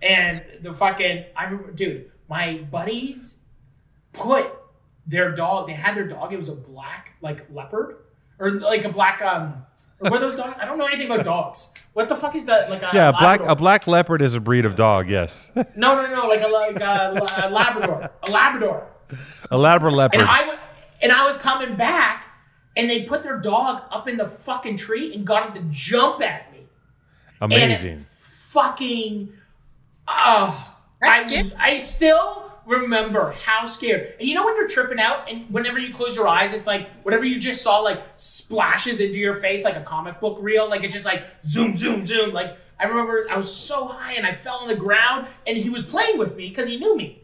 and 0.02 0.42
the 0.60 0.72
fucking 0.72 1.24
I 1.34 1.44
remember, 1.44 1.72
dude, 1.72 2.10
my 2.28 2.58
buddies 2.70 3.40
put 4.12 4.52
their 5.06 5.32
dog. 5.32 5.66
They 5.68 5.72
had 5.72 5.96
their 5.96 6.06
dog. 6.06 6.32
It 6.32 6.38
was 6.38 6.48
a 6.48 6.54
black 6.54 7.14
like 7.22 7.46
leopard 7.50 7.96
or 8.38 8.52
like 8.52 8.84
a 8.84 8.90
black 8.90 9.22
um. 9.22 9.64
Or 10.00 10.12
were 10.12 10.18
those 10.20 10.36
dogs? 10.36 10.56
I 10.60 10.64
don't 10.64 10.78
know 10.78 10.86
anything 10.86 11.10
about 11.10 11.24
dogs. 11.24 11.74
What 11.92 12.08
the 12.08 12.14
fuck 12.14 12.36
is 12.36 12.44
that? 12.44 12.70
Like 12.70 12.82
a 12.82 12.90
yeah, 12.94 13.08
a 13.08 13.12
black 13.12 13.40
a 13.40 13.56
black 13.56 13.86
leopard 13.88 14.22
is 14.22 14.34
a 14.34 14.40
breed 14.40 14.64
of 14.64 14.76
dog. 14.76 15.08
Yes, 15.08 15.50
No, 15.56 15.64
no, 15.96 16.06
no. 16.08 16.28
Like 16.28 16.42
a 16.42 16.46
like 16.46 16.80
a, 16.80 17.46
a 17.46 17.50
Labrador. 17.50 18.10
A 18.22 18.30
Labrador. 18.30 18.86
A 19.50 19.58
Labrador 19.58 19.90
leopard. 19.96 20.20
And 20.20 20.28
I 20.28 20.40
w- 20.40 20.58
and 21.02 21.12
I 21.12 21.24
was 21.24 21.36
coming 21.36 21.76
back, 21.76 22.26
and 22.76 22.88
they 22.90 23.04
put 23.04 23.22
their 23.22 23.38
dog 23.38 23.82
up 23.90 24.08
in 24.08 24.16
the 24.16 24.26
fucking 24.26 24.76
tree 24.76 25.14
and 25.14 25.26
got 25.26 25.46
him 25.56 25.62
to 25.62 25.68
jump 25.70 26.22
at 26.22 26.52
me. 26.52 26.60
Amazing. 27.40 27.94
it 27.96 28.00
fucking. 28.00 29.32
Oh, 30.08 30.74
I, 31.02 31.22
was- 31.42 31.54
I 31.58 31.78
still 31.78 32.50
remember 32.66 33.32
how 33.44 33.64
scared. 33.66 34.14
And 34.18 34.28
you 34.28 34.34
know 34.34 34.44
when 34.44 34.56
you're 34.56 34.68
tripping 34.68 34.98
out, 34.98 35.30
and 35.30 35.48
whenever 35.50 35.78
you 35.78 35.92
close 35.92 36.16
your 36.16 36.26
eyes, 36.28 36.52
it's 36.52 36.66
like 36.66 36.88
whatever 37.02 37.24
you 37.24 37.38
just 37.38 37.62
saw 37.62 37.78
like 37.80 38.02
splashes 38.16 39.00
into 39.00 39.16
your 39.18 39.34
face 39.34 39.64
like 39.64 39.76
a 39.76 39.82
comic 39.82 40.18
book 40.20 40.38
reel. 40.40 40.68
Like 40.68 40.84
it 40.84 40.90
just 40.90 41.06
like 41.06 41.24
zoom, 41.44 41.76
zoom, 41.76 42.06
zoom. 42.06 42.32
Like 42.32 42.56
I 42.80 42.84
remember 42.86 43.26
I 43.30 43.36
was 43.36 43.54
so 43.54 43.86
high 43.86 44.14
and 44.14 44.26
I 44.26 44.32
fell 44.32 44.56
on 44.56 44.68
the 44.68 44.76
ground, 44.76 45.28
and 45.46 45.56
he 45.56 45.70
was 45.70 45.82
playing 45.84 46.18
with 46.18 46.36
me 46.36 46.48
because 46.48 46.68
he 46.68 46.78
knew 46.78 46.96
me. 46.96 47.17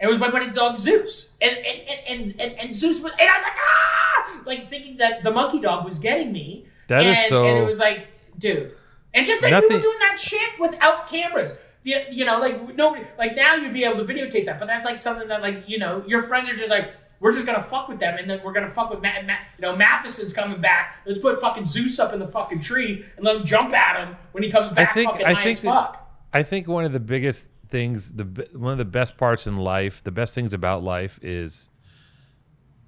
It 0.00 0.06
was 0.06 0.18
my 0.18 0.30
buddy's 0.30 0.54
dog 0.54 0.76
Zeus, 0.76 1.32
and 1.40 1.56
and 1.56 1.80
and 2.08 2.40
and, 2.40 2.52
and, 2.60 2.76
Zeus 2.76 3.00
was, 3.00 3.12
and 3.12 3.28
I'm 3.28 3.42
like 3.42 3.52
ah, 3.58 4.40
like 4.44 4.68
thinking 4.70 4.98
that 4.98 5.22
the 5.22 5.30
monkey 5.30 5.60
dog 5.60 5.84
was 5.84 5.98
getting 5.98 6.32
me. 6.32 6.66
That 6.88 7.02
is 7.04 7.16
and, 7.16 7.28
so- 7.28 7.46
And 7.46 7.58
it 7.58 7.66
was 7.66 7.78
like, 7.78 8.08
dude, 8.38 8.72
and 9.14 9.26
just 9.26 9.42
like 9.42 9.52
we 9.52 9.74
were 9.74 9.80
doing 9.80 9.98
that 10.00 10.20
shit 10.20 10.50
without 10.60 11.06
cameras. 11.08 11.56
You, 11.82 12.00
you 12.10 12.24
know, 12.24 12.40
like 12.40 12.74
nobody, 12.74 13.04
like 13.16 13.36
now 13.36 13.54
you'd 13.54 13.72
be 13.72 13.84
able 13.84 14.04
to 14.04 14.12
videotape 14.12 14.44
that, 14.46 14.58
but 14.58 14.66
that's 14.66 14.84
like 14.84 14.98
something 14.98 15.28
that, 15.28 15.40
like, 15.40 15.68
you 15.68 15.78
know, 15.78 16.02
your 16.06 16.20
friends 16.20 16.50
are 16.50 16.56
just 16.56 16.68
like, 16.70 16.90
we're 17.20 17.30
just 17.32 17.46
gonna 17.46 17.62
fuck 17.62 17.88
with 17.88 18.00
them, 18.00 18.18
and 18.18 18.28
then 18.28 18.40
we're 18.44 18.52
gonna 18.52 18.68
fuck 18.68 18.90
with 18.90 19.00
Matt. 19.00 19.24
Matt 19.24 19.46
you 19.56 19.62
know, 19.62 19.74
Matheson's 19.76 20.32
coming 20.32 20.60
back. 20.60 20.96
Let's 21.06 21.20
put 21.20 21.40
fucking 21.40 21.64
Zeus 21.64 21.98
up 22.00 22.12
in 22.12 22.18
the 22.18 22.26
fucking 22.26 22.60
tree 22.60 23.06
and 23.16 23.24
let 23.24 23.36
him 23.36 23.44
jump 23.44 23.72
at 23.72 24.04
him 24.04 24.16
when 24.32 24.42
he 24.42 24.50
comes 24.50 24.72
back. 24.72 24.90
I 24.90 24.92
think- 24.92 25.10
fucking 25.12 25.26
I 25.26 25.34
think 25.36 25.46
as 25.46 25.62
that- 25.62 25.72
fuck. 25.72 26.02
I 26.32 26.42
think 26.42 26.66
one 26.68 26.84
of 26.84 26.92
the 26.92 27.00
biggest 27.00 27.46
things, 27.68 28.12
the 28.12 28.48
one 28.52 28.72
of 28.72 28.78
the 28.78 28.84
best 28.84 29.16
parts 29.16 29.46
in 29.46 29.56
life, 29.56 30.02
the 30.02 30.10
best 30.10 30.34
things 30.34 30.54
about 30.54 30.82
life 30.82 31.18
is 31.22 31.68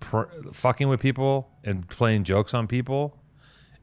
pr- 0.01 0.25
fucking 0.53 0.89
with 0.89 1.01
people 1.01 1.51
and 1.65 1.89
playing 1.89 2.25
jokes 2.25 2.55
on 2.55 2.67
people. 2.67 3.17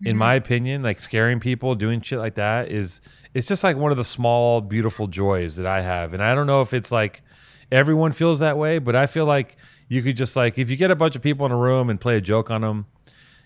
In 0.01 0.11
mm-hmm. 0.11 0.19
my 0.19 0.35
opinion, 0.35 0.83
like 0.83 0.99
scaring 0.99 1.39
people, 1.39 1.73
doing 1.73 2.01
shit 2.01 2.19
like 2.19 2.35
that 2.35 2.69
is 2.69 2.99
it's 3.33 3.47
just 3.47 3.63
like 3.63 3.77
one 3.77 3.91
of 3.91 3.97
the 3.97 4.03
small, 4.03 4.59
beautiful 4.59 5.07
joys 5.07 5.55
that 5.55 5.65
I 5.65 5.81
have. 5.81 6.13
And 6.13 6.21
I 6.21 6.35
don't 6.35 6.47
know 6.47 6.61
if 6.61 6.73
it's 6.73 6.91
like 6.91 7.23
everyone 7.71 8.11
feels 8.11 8.39
that 8.39 8.57
way, 8.57 8.77
but 8.79 8.95
I 8.95 9.07
feel 9.07 9.25
like 9.25 9.55
you 9.87 10.01
could 10.01 10.17
just 10.17 10.35
like 10.35 10.57
if 10.57 10.69
you 10.69 10.75
get 10.75 10.91
a 10.91 10.95
bunch 10.95 11.15
of 11.15 11.21
people 11.21 11.45
in 11.45 11.51
a 11.51 11.57
room 11.57 11.89
and 11.89 11.99
play 11.99 12.17
a 12.17 12.21
joke 12.21 12.51
on 12.51 12.61
them, 12.61 12.87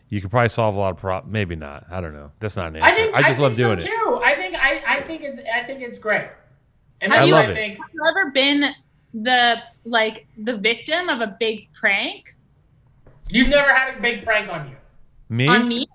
you 0.09 0.21
could 0.21 0.31
probably 0.31 0.49
solve 0.49 0.75
a 0.75 0.79
lot 0.79 0.91
of 0.91 0.97
problems. 0.97 1.31
Maybe 1.31 1.55
not. 1.55 1.85
I 1.91 2.01
don't 2.01 2.13
know. 2.13 2.31
That's 2.39 2.55
not 2.55 2.69
an 2.69 2.77
answer. 2.77 2.87
I 2.87 2.95
think 2.95 3.15
I 3.15 3.21
just 3.21 3.39
love 3.39 3.55
think 3.55 3.67
doing 3.67 3.79
so 3.79 3.85
it. 3.85 3.89
too. 3.89 4.21
I 4.23 4.35
think 4.35 4.55
I, 4.55 4.81
I 4.87 5.01
think 5.01 5.21
it's 5.23 5.39
I 5.53 5.63
think 5.63 5.81
it's 5.81 5.99
great. 5.99 6.29
And 7.01 7.11
Have 7.11 7.19
that's 7.21 7.27
you- 7.27 7.33
what 7.33 7.41
I 7.41 7.43
I 7.45 7.47
love 7.47 7.57
it. 7.57 7.77
Have 7.77 7.89
you 7.93 8.01
ever 8.07 8.31
been 8.31 8.63
the 9.13 9.55
like 9.85 10.27
the 10.37 10.55
victim 10.57 11.09
of 11.09 11.21
a 11.21 11.35
big 11.39 11.67
prank 11.73 12.35
You've 13.31 13.49
never 13.49 13.73
had 13.73 13.95
a 13.97 14.01
big 14.01 14.23
prank 14.23 14.49
on 14.51 14.69
you. 14.69 14.75
Me? 15.29 15.47
on 15.47 15.67
me? 15.67 15.87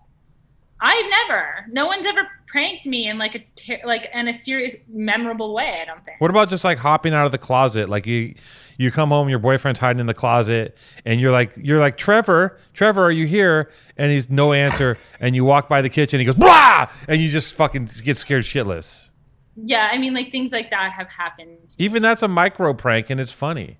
I've 0.80 1.04
never. 1.28 1.66
No 1.70 1.86
one's 1.86 2.06
ever 2.06 2.28
pranked 2.46 2.86
me 2.86 3.08
in 3.08 3.18
like 3.18 3.34
a 3.34 3.40
ter- 3.56 3.80
like 3.84 4.08
in 4.14 4.28
a 4.28 4.32
serious, 4.32 4.76
memorable 4.88 5.52
way. 5.52 5.80
I 5.82 5.84
don't 5.84 6.04
think. 6.04 6.20
What 6.20 6.30
about 6.30 6.48
just 6.50 6.62
like 6.62 6.78
hopping 6.78 7.12
out 7.14 7.26
of 7.26 7.32
the 7.32 7.38
closet? 7.38 7.88
Like 7.88 8.06
you, 8.06 8.34
you 8.78 8.92
come 8.92 9.08
home, 9.08 9.28
your 9.28 9.38
boyfriend's 9.40 9.80
hiding 9.80 9.98
in 9.98 10.06
the 10.06 10.14
closet, 10.14 10.76
and 11.04 11.20
you're 11.20 11.32
like, 11.32 11.52
you're 11.56 11.80
like, 11.80 11.96
Trevor, 11.96 12.58
Trevor, 12.74 13.02
are 13.04 13.10
you 13.10 13.26
here? 13.26 13.70
And 13.96 14.12
he's 14.12 14.30
no 14.30 14.52
answer, 14.52 14.96
and 15.18 15.34
you 15.34 15.44
walk 15.44 15.68
by 15.68 15.82
the 15.82 15.88
kitchen, 15.90 16.20
he 16.20 16.26
goes, 16.26 16.36
blah, 16.36 16.88
and 17.08 17.20
you 17.20 17.28
just 17.30 17.54
fucking 17.54 17.88
get 18.04 18.16
scared 18.16 18.44
shitless. 18.44 19.08
Yeah, 19.56 19.88
I 19.92 19.98
mean, 19.98 20.14
like 20.14 20.30
things 20.32 20.52
like 20.52 20.70
that 20.70 20.92
have 20.92 21.08
happened. 21.08 21.74
Even 21.78 22.02
that's 22.02 22.22
a 22.22 22.28
micro 22.28 22.74
prank, 22.74 23.10
and 23.10 23.20
it's 23.20 23.30
funny. 23.32 23.78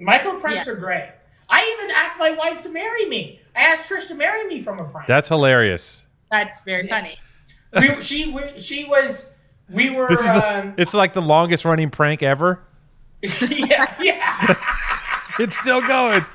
Micro 0.00 0.38
pranks 0.38 0.66
Yeah. 0.66 0.72
are 0.72 0.76
great. 0.76 1.10
I 1.48 1.76
even 1.78 1.94
asked 1.94 2.18
my 2.18 2.30
wife 2.30 2.62
to 2.62 2.70
marry 2.70 3.06
me. 3.06 3.40
I 3.54 3.60
asked 3.64 3.90
Trish 3.90 4.08
to 4.08 4.14
marry 4.14 4.46
me 4.46 4.60
from 4.62 4.78
a 4.80 4.84
prank. 4.84 5.06
That's 5.06 5.28
hilarious. 5.28 6.04
That's 6.30 6.60
very 6.60 6.88
funny. 6.88 7.18
we, 7.78 8.00
she 8.00 8.30
we, 8.32 8.58
she 8.58 8.84
was 8.84 9.32
we 9.68 9.90
were 9.90 10.08
This 10.08 10.20
is 10.20 10.26
the, 10.26 10.58
um, 10.60 10.74
it's 10.78 10.94
like 10.94 11.12
the 11.12 11.22
longest 11.22 11.64
running 11.64 11.90
prank 11.90 12.22
ever. 12.22 12.60
yeah 13.22 13.94
yeah. 14.00 14.56
It's 15.38 15.56
still 15.58 15.80
going. 15.80 16.26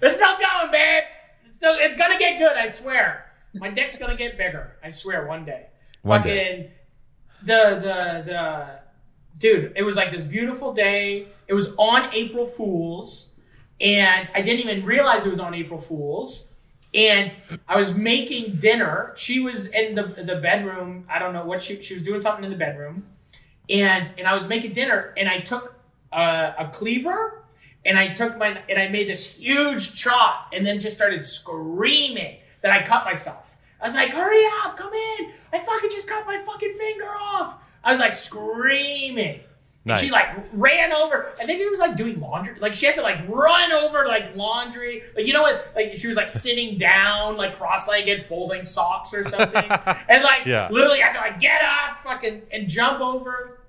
It's 0.00 0.14
still 0.14 0.36
going, 0.38 0.70
babe. 0.70 1.02
It's 1.44 1.56
still 1.56 1.74
it's 1.78 1.96
gonna 1.96 2.16
get 2.18 2.38
good. 2.38 2.56
I 2.56 2.66
swear. 2.68 3.26
My 3.54 3.70
dick's 3.70 3.98
gonna 3.98 4.14
get 4.16 4.38
bigger. 4.38 4.76
I 4.84 4.90
swear 4.90 5.26
one 5.26 5.44
day. 5.44 5.66
One 6.02 6.20
Fucking 6.22 6.34
day. 6.36 6.70
The 7.42 7.80
the 7.82 8.22
the 8.26 8.80
dude. 9.38 9.72
It 9.76 9.82
was 9.82 9.96
like 9.96 10.12
this 10.12 10.22
beautiful 10.22 10.72
day. 10.72 11.26
It 11.48 11.54
was 11.54 11.74
on 11.76 12.12
April 12.14 12.46
Fools, 12.46 13.34
and 13.80 14.28
I 14.34 14.42
didn't 14.42 14.68
even 14.68 14.84
realize 14.84 15.24
it 15.24 15.30
was 15.30 15.40
on 15.40 15.54
April 15.54 15.78
Fools. 15.78 16.52
And 16.94 17.30
I 17.68 17.76
was 17.76 17.94
making 17.94 18.56
dinner. 18.56 19.12
She 19.16 19.40
was 19.40 19.68
in 19.68 19.94
the 19.94 20.02
the 20.24 20.36
bedroom. 20.36 21.06
I 21.10 21.18
don't 21.18 21.32
know 21.32 21.44
what 21.44 21.60
she 21.62 21.80
she 21.82 21.94
was 21.94 22.02
doing 22.02 22.20
something 22.20 22.44
in 22.44 22.50
the 22.50 22.56
bedroom, 22.56 23.04
and 23.68 24.10
and 24.18 24.26
I 24.26 24.34
was 24.34 24.46
making 24.48 24.72
dinner. 24.72 25.12
And 25.16 25.28
I 25.28 25.40
took 25.40 25.74
a, 26.12 26.54
a 26.58 26.70
cleaver 26.72 27.44
and 27.86 27.98
I 27.98 28.08
took 28.08 28.36
my 28.36 28.60
and 28.68 28.78
I 28.78 28.88
made 28.88 29.08
this 29.08 29.36
huge 29.36 29.94
chop 29.94 30.50
and 30.52 30.66
then 30.66 30.80
just 30.80 30.96
started 30.96 31.24
screaming 31.26 32.38
that 32.62 32.72
I 32.72 32.84
cut 32.84 33.04
myself. 33.04 33.45
I 33.86 33.88
was 33.88 33.94
like, 33.94 34.10
"Hurry 34.10 34.42
up, 34.64 34.76
come 34.76 34.92
in! 34.92 35.30
I 35.52 35.60
fucking 35.60 35.90
just 35.90 36.08
cut 36.08 36.26
my 36.26 36.38
fucking 36.44 36.74
finger 36.74 37.08
off!" 37.08 37.62
I 37.84 37.92
was 37.92 38.00
like 38.00 38.14
screaming. 38.14 39.34
And 39.36 39.40
Nice. 39.84 40.00
She 40.00 40.10
like 40.10 40.26
ran 40.52 40.92
over. 40.92 41.30
I 41.40 41.46
think 41.46 41.60
it 41.60 41.70
was 41.70 41.78
like 41.78 41.94
doing 41.94 42.18
laundry. 42.18 42.58
Like 42.58 42.74
she 42.74 42.86
had 42.86 42.96
to 42.96 43.02
like 43.02 43.18
run 43.28 43.70
over 43.70 44.04
like 44.08 44.34
laundry. 44.34 45.04
Like 45.14 45.28
you 45.28 45.32
know 45.32 45.42
what? 45.42 45.68
Like 45.76 45.96
she 45.96 46.08
was 46.08 46.16
like 46.16 46.28
sitting 46.28 46.76
down, 46.76 47.36
like 47.36 47.54
cross-legged, 47.54 48.24
folding 48.24 48.64
socks 48.64 49.14
or 49.14 49.22
something, 49.28 49.54
and 50.08 50.24
like 50.24 50.44
Yeah. 50.44 50.68
literally 50.72 51.00
I 51.00 51.06
had 51.06 51.12
to 51.12 51.18
like 51.20 51.38
get 51.38 51.62
up, 51.62 52.00
fucking, 52.00 52.42
and 52.50 52.68
jump 52.68 53.00
over. 53.00 53.60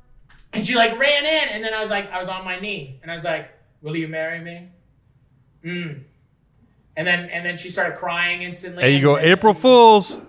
And 0.54 0.66
she 0.66 0.74
like 0.74 0.98
ran 0.98 1.24
in, 1.26 1.50
and 1.50 1.64
then 1.64 1.76
I 1.76 1.82
was 1.82 1.92
like, 1.92 2.12
I 2.12 2.18
was 2.18 2.30
on 2.30 2.44
my 2.44 2.60
knee, 2.60 2.98
and 3.04 3.12
I 3.12 3.14
was 3.14 3.24
like, 3.24 3.52
"Will 3.84 3.96
you 3.96 4.08
marry 4.08 4.40
me?" 4.40 4.70
Mm. 5.64 6.02
And 6.98 7.08
then 7.08 7.30
and 7.30 7.46
then 7.46 7.58
she 7.58 7.70
started 7.70 7.98
crying 7.98 8.42
instantly. 8.42 8.84
And 8.84 8.94
you 8.94 9.02
go, 9.02 9.18
April 9.18 9.54
Fools. 9.54 10.20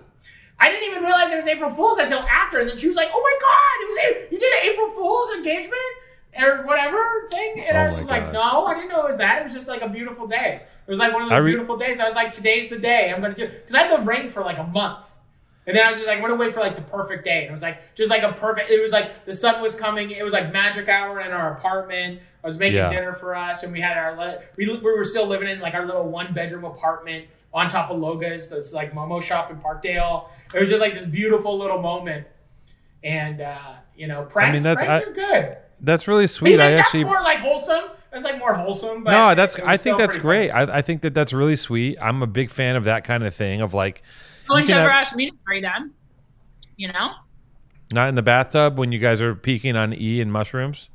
I 0.59 0.69
didn't 0.69 0.91
even 0.91 1.03
realize 1.03 1.31
it 1.31 1.37
was 1.37 1.47
April 1.47 1.69
Fool's 1.69 1.97
until 1.99 2.19
after, 2.19 2.59
and 2.59 2.69
then 2.69 2.77
she 2.77 2.87
was 2.87 2.95
like, 2.97 3.09
"Oh 3.13 3.21
my 3.21 3.35
god, 3.41 3.75
it 3.81 3.87
was 3.89 3.97
A- 4.29 4.33
you 4.33 4.39
did 4.39 4.53
an 4.53 4.71
April 4.73 4.89
Fool's 4.91 5.35
engagement 5.37 5.81
or 6.37 6.63
whatever 6.67 7.27
thing," 7.31 7.65
and 7.67 7.75
Oh 7.77 7.81
I 7.81 7.97
was 7.97 8.07
God. 8.07 8.23
like, 8.23 8.33
"No, 8.33 8.65
I 8.65 8.73
didn't 8.75 8.89
know 8.89 9.01
it 9.01 9.07
was 9.07 9.17
that. 9.17 9.39
It 9.39 9.43
was 9.45 9.53
just 9.53 9.67
like 9.67 9.81
a 9.81 9.89
beautiful 9.89 10.27
day. 10.27 10.61
It 10.85 10.89
was 10.89 10.99
like 10.99 11.13
one 11.13 11.23
of 11.23 11.29
those 11.29 11.39
re- 11.41 11.51
beautiful 11.51 11.77
days. 11.77 11.99
I 11.99 12.05
was 12.05 12.15
like, 12.15 12.31
today's 12.31 12.69
the 12.69 12.77
day. 12.77 13.11
I'm 13.13 13.21
gonna 13.21 13.33
do 13.35 13.47
because 13.47 13.73
I 13.73 13.83
had 13.83 13.99
the 13.99 14.03
ring 14.05 14.29
for 14.29 14.43
like 14.43 14.57
a 14.59 14.63
month." 14.65 15.15
And 15.69 15.77
then 15.77 15.85
I 15.85 15.89
was 15.89 15.99
just 15.99 16.07
like, 16.07 16.17
I'm 16.17 16.23
gonna 16.23 16.33
wait 16.35 16.51
for 16.51 16.61
like 16.61 16.75
the 16.75 16.81
perfect 16.81 17.23
day. 17.25 17.41
And 17.41 17.49
it 17.49 17.51
was 17.51 17.61
like 17.61 17.93
just 17.95 18.09
like 18.09 18.23
a 18.23 18.33
perfect. 18.33 18.71
It 18.71 18.81
was 18.81 18.91
like 18.91 19.23
the 19.25 19.33
sun 19.33 19.61
was 19.61 19.75
coming. 19.75 20.09
It 20.09 20.23
was 20.23 20.33
like 20.33 20.51
magic 20.51 20.89
hour 20.89 21.21
in 21.21 21.31
our 21.31 21.53
apartment. 21.53 22.19
I 22.43 22.47
was 22.47 22.57
making 22.57 22.77
Yeah. 22.77 22.89
dinner 22.89 23.13
for 23.13 23.35
us, 23.35 23.61
and 23.63 23.71
we 23.71 23.79
had 23.79 23.95
our 23.95 24.39
we 24.57 24.65
we 24.67 24.79
were 24.81 25.03
still 25.03 25.27
living 25.27 25.47
in 25.47 25.59
like 25.59 25.75
our 25.75 25.85
little 25.85 26.09
one 26.09 26.33
bedroom 26.33 26.63
apartment 26.65 27.27
on 27.53 27.69
top 27.69 27.91
of 27.91 27.99
Loga's. 28.01 28.49
That's 28.49 28.73
like 28.73 28.93
Momo 28.93 29.21
Shop 29.21 29.51
in 29.51 29.57
Parkdale. 29.57 30.29
It 30.55 30.59
was 30.59 30.69
just 30.69 30.81
like 30.81 30.95
this 30.95 31.05
beautiful 31.05 31.57
little 31.57 31.79
moment. 31.81 32.25
And 33.03 33.39
uh, 33.41 33.57
you 33.95 34.07
know, 34.07 34.23
pranks, 34.23 34.63
that's- 34.63 34.83
pranks 34.83 35.05
I- 35.05 35.09
are 35.11 35.13
good. 35.13 35.57
That's 35.81 36.07
really 36.09 36.27
sweet. 36.27 36.53
Even 36.53 36.65
I 36.65 36.71
actually 36.73 37.05
more 37.05 37.21
like 37.21 37.37
wholesome. 37.39 37.85
That's 38.11 38.23
like 38.25 38.37
more 38.39 38.53
wholesome. 38.53 39.03
But 39.03 39.11
no, 39.11 39.35
that's 39.35 39.57
I 39.59 39.77
think 39.77 39.97
that's 39.97 40.15
great. 40.15 40.49
I, 40.49 40.79
I 40.79 40.81
think 40.81 41.03
that 41.03 41.13
that's 41.13 41.31
really 41.31 41.55
sweet. 41.55 41.97
I'm 42.01 42.21
a 42.23 42.27
big 42.27 42.49
fan 42.49 42.75
of 42.75 42.83
that 42.85 43.03
kind 43.05 43.23
of 43.23 43.33
thing. 43.35 43.61
Of 43.61 43.73
like, 43.73 44.01
one's 44.55 44.69
ever 44.69 44.81
have- 44.81 44.91
asked 44.91 45.15
me 45.15 45.29
to 45.29 45.37
marry 45.47 45.61
them. 45.61 45.93
You 46.77 46.87
know? 46.91 47.11
not 47.91 48.07
in 48.07 48.13
the 48.15 48.21
bathtub 48.21 48.77
when 48.77 48.91
you 48.91 48.99
guys 48.99 49.19
are 49.19 49.33
peeking 49.33 49.75
on 49.75 49.93
E 49.93 50.21
and 50.21 50.31
mushrooms. 50.31 50.89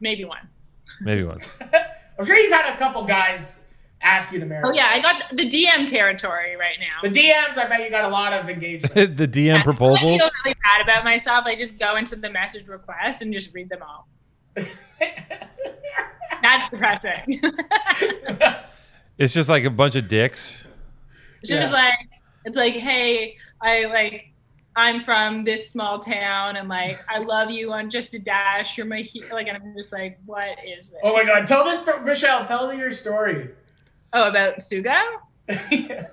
Maybe 0.00 0.24
once. 0.24 0.54
Maybe 1.00 1.24
once. 1.24 1.52
I'm 2.18 2.24
sure 2.24 2.36
you've 2.36 2.52
had 2.52 2.72
a 2.72 2.76
couple 2.78 3.04
guys 3.04 3.64
ask 4.00 4.32
you 4.32 4.38
to 4.38 4.46
marry. 4.46 4.62
Oh 4.64 4.72
yeah, 4.72 4.86
I 4.92 5.00
got 5.00 5.24
the 5.30 5.48
DM 5.48 5.88
territory 5.88 6.56
right 6.56 6.76
now. 6.78 7.02
The 7.02 7.10
DMs, 7.10 7.56
I 7.58 7.66
bet 7.68 7.80
you 7.82 7.90
got 7.90 8.04
a 8.04 8.08
lot 8.08 8.32
of 8.32 8.48
engagement. 8.48 9.16
the 9.16 9.26
DM 9.26 9.46
Yeah, 9.46 9.62
proposals. 9.64 10.04
I 10.20 10.24
feel 10.24 10.30
really 10.44 10.56
bad 10.62 10.82
about 10.84 11.02
myself. 11.04 11.44
I 11.46 11.56
just 11.56 11.78
go 11.80 11.96
into 11.96 12.14
the 12.14 12.30
message 12.30 12.68
request 12.68 13.20
and 13.22 13.32
just 13.34 13.52
read 13.52 13.68
them 13.68 13.80
all. 13.82 14.06
That's 16.42 16.70
depressing. 16.70 17.40
It's 19.18 19.34
just 19.34 19.48
like 19.48 19.64
a 19.64 19.70
bunch 19.70 19.96
of 19.96 20.06
dicks. 20.06 20.64
Just 21.44 21.72
Yeah. 21.72 21.78
like 21.78 21.98
it's 22.44 22.56
like, 22.56 22.74
hey, 22.74 23.36
I 23.60 23.84
like 23.86 24.32
I'm 24.76 25.02
from 25.04 25.44
this 25.44 25.70
small 25.70 25.98
town 25.98 26.56
and 26.56 26.68
like 26.68 27.00
I 27.08 27.18
love 27.18 27.50
you 27.50 27.72
on 27.72 27.90
just 27.90 28.14
a 28.14 28.18
dash. 28.18 28.76
You're 28.76 28.86
my 28.86 29.04
like, 29.32 29.48
and 29.48 29.56
I'm 29.56 29.74
just 29.76 29.92
like, 29.92 30.18
what 30.24 30.56
is 30.64 30.90
this? 30.90 31.00
oh 31.02 31.12
my 31.14 31.24
god, 31.24 31.46
tell 31.46 31.64
this 31.64 31.88
Michelle. 32.04 32.44
Tell 32.46 32.72
your 32.72 32.90
story. 32.92 33.50
Oh, 34.12 34.28
about 34.28 34.58
Sugo. 34.60 35.00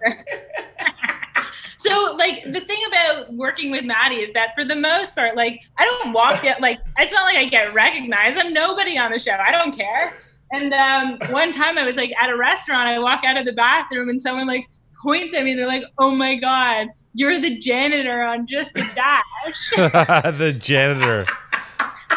So 1.77 2.15
like 2.17 2.43
the 2.51 2.61
thing 2.61 2.79
about 2.87 3.31
working 3.33 3.69
with 3.69 3.83
Maddie 3.85 4.15
is 4.15 4.31
that 4.31 4.55
for 4.55 4.65
the 4.65 4.75
most 4.75 5.15
part, 5.15 5.35
like 5.35 5.61
I 5.77 5.85
don't 5.85 6.13
walk 6.13 6.43
it 6.43 6.59
like 6.59 6.79
it's 6.97 7.13
not 7.13 7.25
like 7.25 7.37
I 7.37 7.45
get 7.45 7.75
recognized. 7.75 8.39
I'm 8.39 8.53
nobody 8.53 8.97
on 8.97 9.11
the 9.11 9.19
show. 9.19 9.33
I 9.33 9.51
don't 9.51 9.71
care. 9.75 10.17
And 10.51 10.73
um, 10.73 11.19
one 11.31 11.51
time 11.51 11.77
I 11.77 11.83
was 11.85 11.95
like 11.95 12.11
at 12.19 12.31
a 12.31 12.37
restaurant, 12.37 12.87
I 12.87 12.97
walk 12.97 13.23
out 13.23 13.37
of 13.37 13.45
the 13.45 13.53
bathroom 13.53 14.09
and 14.09 14.19
someone 14.19 14.47
like 14.47 14.65
points 15.05 15.35
at 15.35 15.43
me. 15.43 15.53
They're 15.53 15.67
like, 15.67 15.83
"Oh 15.97 16.09
my 16.11 16.35
god, 16.35 16.87
you're 17.13 17.39
the 17.39 17.57
janitor 17.59 18.21
on 18.23 18.47
Just 18.47 18.75
a 18.77 18.81
Dash." 18.81 19.69
the 20.37 20.51
janitor. 20.59 21.25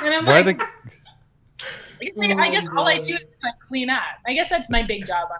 And 0.02 0.14
I'm 0.14 0.24
Why 0.26 0.40
like, 0.40 0.58
the 0.58 0.64
I 2.00 2.26
guess, 2.26 2.38
I 2.38 2.50
guess 2.50 2.66
all 2.76 2.86
I 2.88 2.98
do 2.98 3.14
is 3.14 3.20
like 3.42 3.54
clean 3.66 3.90
up. 3.90 4.02
I 4.26 4.32
guess 4.32 4.48
that's 4.48 4.70
my 4.70 4.82
big 4.82 5.06
job. 5.06 5.28
On 5.30 5.38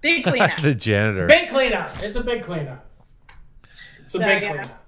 big 0.00 0.24
cleanup. 0.24 0.60
the 0.62 0.74
janitor? 0.74 1.26
big 1.26 1.48
cleanup. 1.48 1.90
It's 2.02 2.16
a 2.16 2.22
big 2.24 2.42
cleanup. 2.42 2.84
It's 4.00 4.14
a 4.14 4.18
So, 4.18 4.24
big 4.24 4.42
yeah. 4.42 4.48
cleanup. 4.50 4.82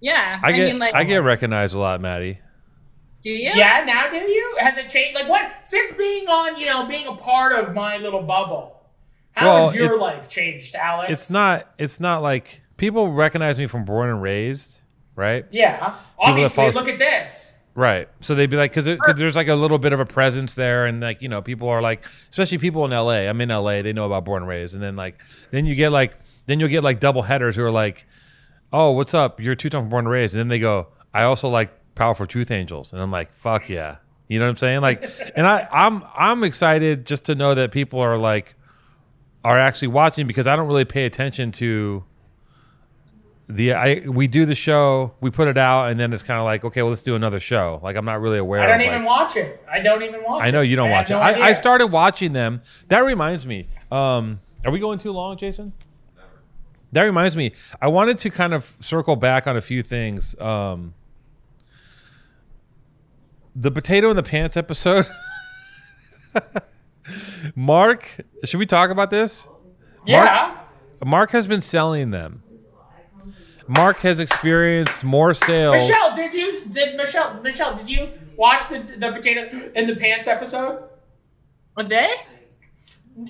Yeah, 0.00 0.40
I 0.44 0.52
get 0.52 0.66
mean, 0.66 0.78
like, 0.78 0.94
I 0.94 1.02
get 1.04 1.18
recognized 1.24 1.74
a 1.74 1.78
lot, 1.80 2.00
Maddie. 2.00 2.38
do 3.22 3.30
you? 3.30 3.50
Yeah, 3.52 3.82
now 3.84 4.08
do 4.08 4.16
you? 4.16 4.56
Has 4.60 4.76
it 4.78 4.88
changed? 4.88 5.18
Like 5.18 5.28
what? 5.28 5.66
Since 5.66 5.92
being 5.92 6.28
on, 6.28 6.56
you 6.60 6.66
know, 6.66 6.86
being 6.86 7.06
a 7.08 7.14
part 7.16 7.52
of 7.52 7.74
my 7.74 7.96
little 7.98 8.22
bubble, 8.22 8.77
how 9.38 9.46
Well, 9.46 9.66
has 9.68 9.74
your 9.76 9.98
life 9.98 10.28
changed, 10.28 10.74
Alex? 10.74 11.12
It's 11.12 11.30
not. 11.30 11.72
It's 11.78 12.00
not 12.00 12.22
like 12.22 12.60
people 12.76 13.12
recognize 13.12 13.58
me 13.58 13.66
from 13.66 13.84
born 13.84 14.10
and 14.10 14.20
raised, 14.20 14.80
right? 15.14 15.46
Yeah, 15.50 15.94
obviously. 16.18 16.70
Look 16.72 16.88
at 16.88 16.98
this. 16.98 17.56
Right. 17.74 18.08
So 18.20 18.34
they'd 18.34 18.50
be 18.50 18.56
like, 18.56 18.74
because 18.74 19.16
there's 19.16 19.36
like 19.36 19.46
a 19.46 19.54
little 19.54 19.78
bit 19.78 19.92
of 19.92 20.00
a 20.00 20.04
presence 20.04 20.54
there, 20.54 20.86
and 20.86 21.00
like 21.00 21.22
you 21.22 21.28
know, 21.28 21.40
people 21.40 21.68
are 21.68 21.80
like, 21.80 22.04
especially 22.30 22.58
people 22.58 22.84
in 22.84 22.90
LA. 22.90 23.28
I'm 23.28 23.40
in 23.40 23.50
LA. 23.50 23.82
They 23.82 23.92
know 23.92 24.06
about 24.06 24.24
born 24.24 24.42
and 24.42 24.48
raised, 24.48 24.74
and 24.74 24.82
then 24.82 24.96
like, 24.96 25.20
then 25.52 25.64
you 25.66 25.76
get 25.76 25.90
like, 25.92 26.16
then 26.46 26.58
you'll 26.58 26.68
get 26.68 26.82
like 26.82 26.98
double 26.98 27.22
headers 27.22 27.54
who 27.54 27.62
are 27.62 27.70
like, 27.70 28.06
oh, 28.72 28.90
what's 28.90 29.14
up? 29.14 29.38
You're 29.40 29.54
two 29.54 29.70
time 29.70 29.88
born 29.88 30.06
and 30.06 30.10
raised, 30.10 30.34
and 30.34 30.40
then 30.40 30.48
they 30.48 30.58
go, 30.58 30.88
I 31.14 31.22
also 31.22 31.48
like 31.48 31.70
powerful 31.94 32.26
truth 32.26 32.50
angels, 32.50 32.92
and 32.92 33.00
I'm 33.00 33.12
like, 33.12 33.32
fuck 33.36 33.68
yeah. 33.68 33.98
You 34.26 34.38
know 34.38 34.44
what 34.46 34.50
I'm 34.50 34.56
saying? 34.58 34.80
Like, 34.82 35.10
and 35.36 35.46
I, 35.46 35.66
I'm, 35.72 36.04
I'm 36.14 36.44
excited 36.44 37.06
just 37.06 37.24
to 37.26 37.34
know 37.34 37.54
that 37.54 37.72
people 37.72 38.00
are 38.00 38.18
like, 38.18 38.56
are 39.48 39.58
actually 39.58 39.88
watching 39.88 40.26
because 40.26 40.46
I 40.46 40.56
don't 40.56 40.66
really 40.68 40.84
pay 40.84 41.04
attention 41.06 41.52
to 41.52 42.04
the 43.48 43.72
I 43.72 44.02
we 44.06 44.26
do 44.26 44.44
the 44.44 44.54
show, 44.54 45.14
we 45.20 45.30
put 45.30 45.48
it 45.48 45.56
out, 45.56 45.86
and 45.90 45.98
then 45.98 46.12
it's 46.12 46.22
kind 46.22 46.38
of 46.38 46.44
like, 46.44 46.64
okay, 46.64 46.82
well, 46.82 46.90
let's 46.90 47.02
do 47.02 47.14
another 47.14 47.40
show. 47.40 47.80
Like 47.82 47.96
I'm 47.96 48.04
not 48.04 48.20
really 48.20 48.38
aware. 48.38 48.60
I 48.60 48.66
don't 48.66 48.82
even 48.82 49.04
like- 49.04 49.06
watch 49.06 49.36
it. 49.36 49.64
I 49.70 49.80
don't 49.80 50.02
even 50.02 50.22
watch. 50.22 50.46
I 50.46 50.50
know 50.50 50.60
you 50.60 50.76
don't 50.76 50.88
I 50.90 50.92
watch 50.92 51.10
it. 51.10 51.14
no 51.14 51.20
I, 51.20 51.46
I 51.48 51.52
started 51.54 51.86
watching 51.86 52.32
them. 52.34 52.60
That 52.88 53.00
reminds 53.00 53.46
me. 53.46 53.68
Um, 53.90 54.40
are 54.64 54.70
we 54.70 54.78
going 54.80 54.98
too 54.98 55.12
long, 55.12 55.36
Jason? 55.38 55.72
That 56.92 57.02
reminds 57.02 57.36
me. 57.36 57.52
I 57.80 57.88
wanted 57.88 58.18
to 58.18 58.30
kind 58.30 58.52
of 58.54 58.74
circle 58.80 59.16
back 59.16 59.46
on 59.46 59.56
a 59.56 59.60
few 59.62 59.82
things. 59.82 60.38
Um, 60.40 60.94
the 63.56 63.70
potato 63.70 64.10
in 64.10 64.16
the 64.16 64.22
pants 64.22 64.56
episode. 64.56 65.06
Mark, 67.54 68.20
should 68.44 68.58
we 68.58 68.66
talk 68.66 68.90
about 68.90 69.10
this? 69.10 69.46
Yeah. 70.06 70.56
Mark 71.04 71.30
has 71.30 71.46
been 71.46 71.60
selling 71.60 72.10
them. 72.10 72.42
Mark 73.66 73.98
has 73.98 74.18
experienced 74.18 75.04
more 75.04 75.34
sales. 75.34 75.82
Michelle, 75.86 76.16
did 76.16 76.32
you 76.32 76.64
did 76.66 76.96
Michelle 76.96 77.40
Michelle 77.42 77.76
did 77.76 77.88
you 77.88 78.08
watch 78.36 78.68
the 78.68 78.78
the 78.96 79.12
potato 79.12 79.70
in 79.74 79.86
the 79.86 79.94
pants 79.94 80.26
episode? 80.26 80.84
With 81.76 81.90
this? 81.90 82.38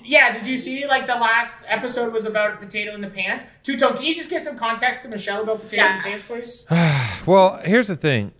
Yeah, 0.03 0.33
did 0.33 0.45
you 0.45 0.57
see 0.57 0.87
like 0.87 1.07
the 1.07 1.15
last 1.15 1.65
episode 1.67 2.13
was 2.13 2.25
about 2.25 2.59
potato 2.61 2.93
in 2.93 3.01
the 3.01 3.09
pants? 3.09 3.45
Two 3.63 3.75
Tone, 3.75 3.95
can 3.95 4.03
you 4.03 4.15
just 4.15 4.29
give 4.29 4.41
some 4.41 4.57
context 4.57 5.01
to 5.03 5.09
Michelle 5.09 5.43
about 5.43 5.61
potato 5.61 5.85
in 5.85 5.97
the 5.97 6.03
pants, 6.03 6.25
please? 6.25 6.67
Well, 7.25 7.59
here's 7.63 7.89
the 7.89 7.95
thing. 7.97 8.31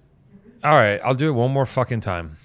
All 0.63 0.75
right, 0.75 0.99
I'll 1.03 1.13
do 1.15 1.27
it 1.29 1.33
one 1.33 1.51
more 1.51 1.65
fucking 1.65 2.01
time. 2.01 2.37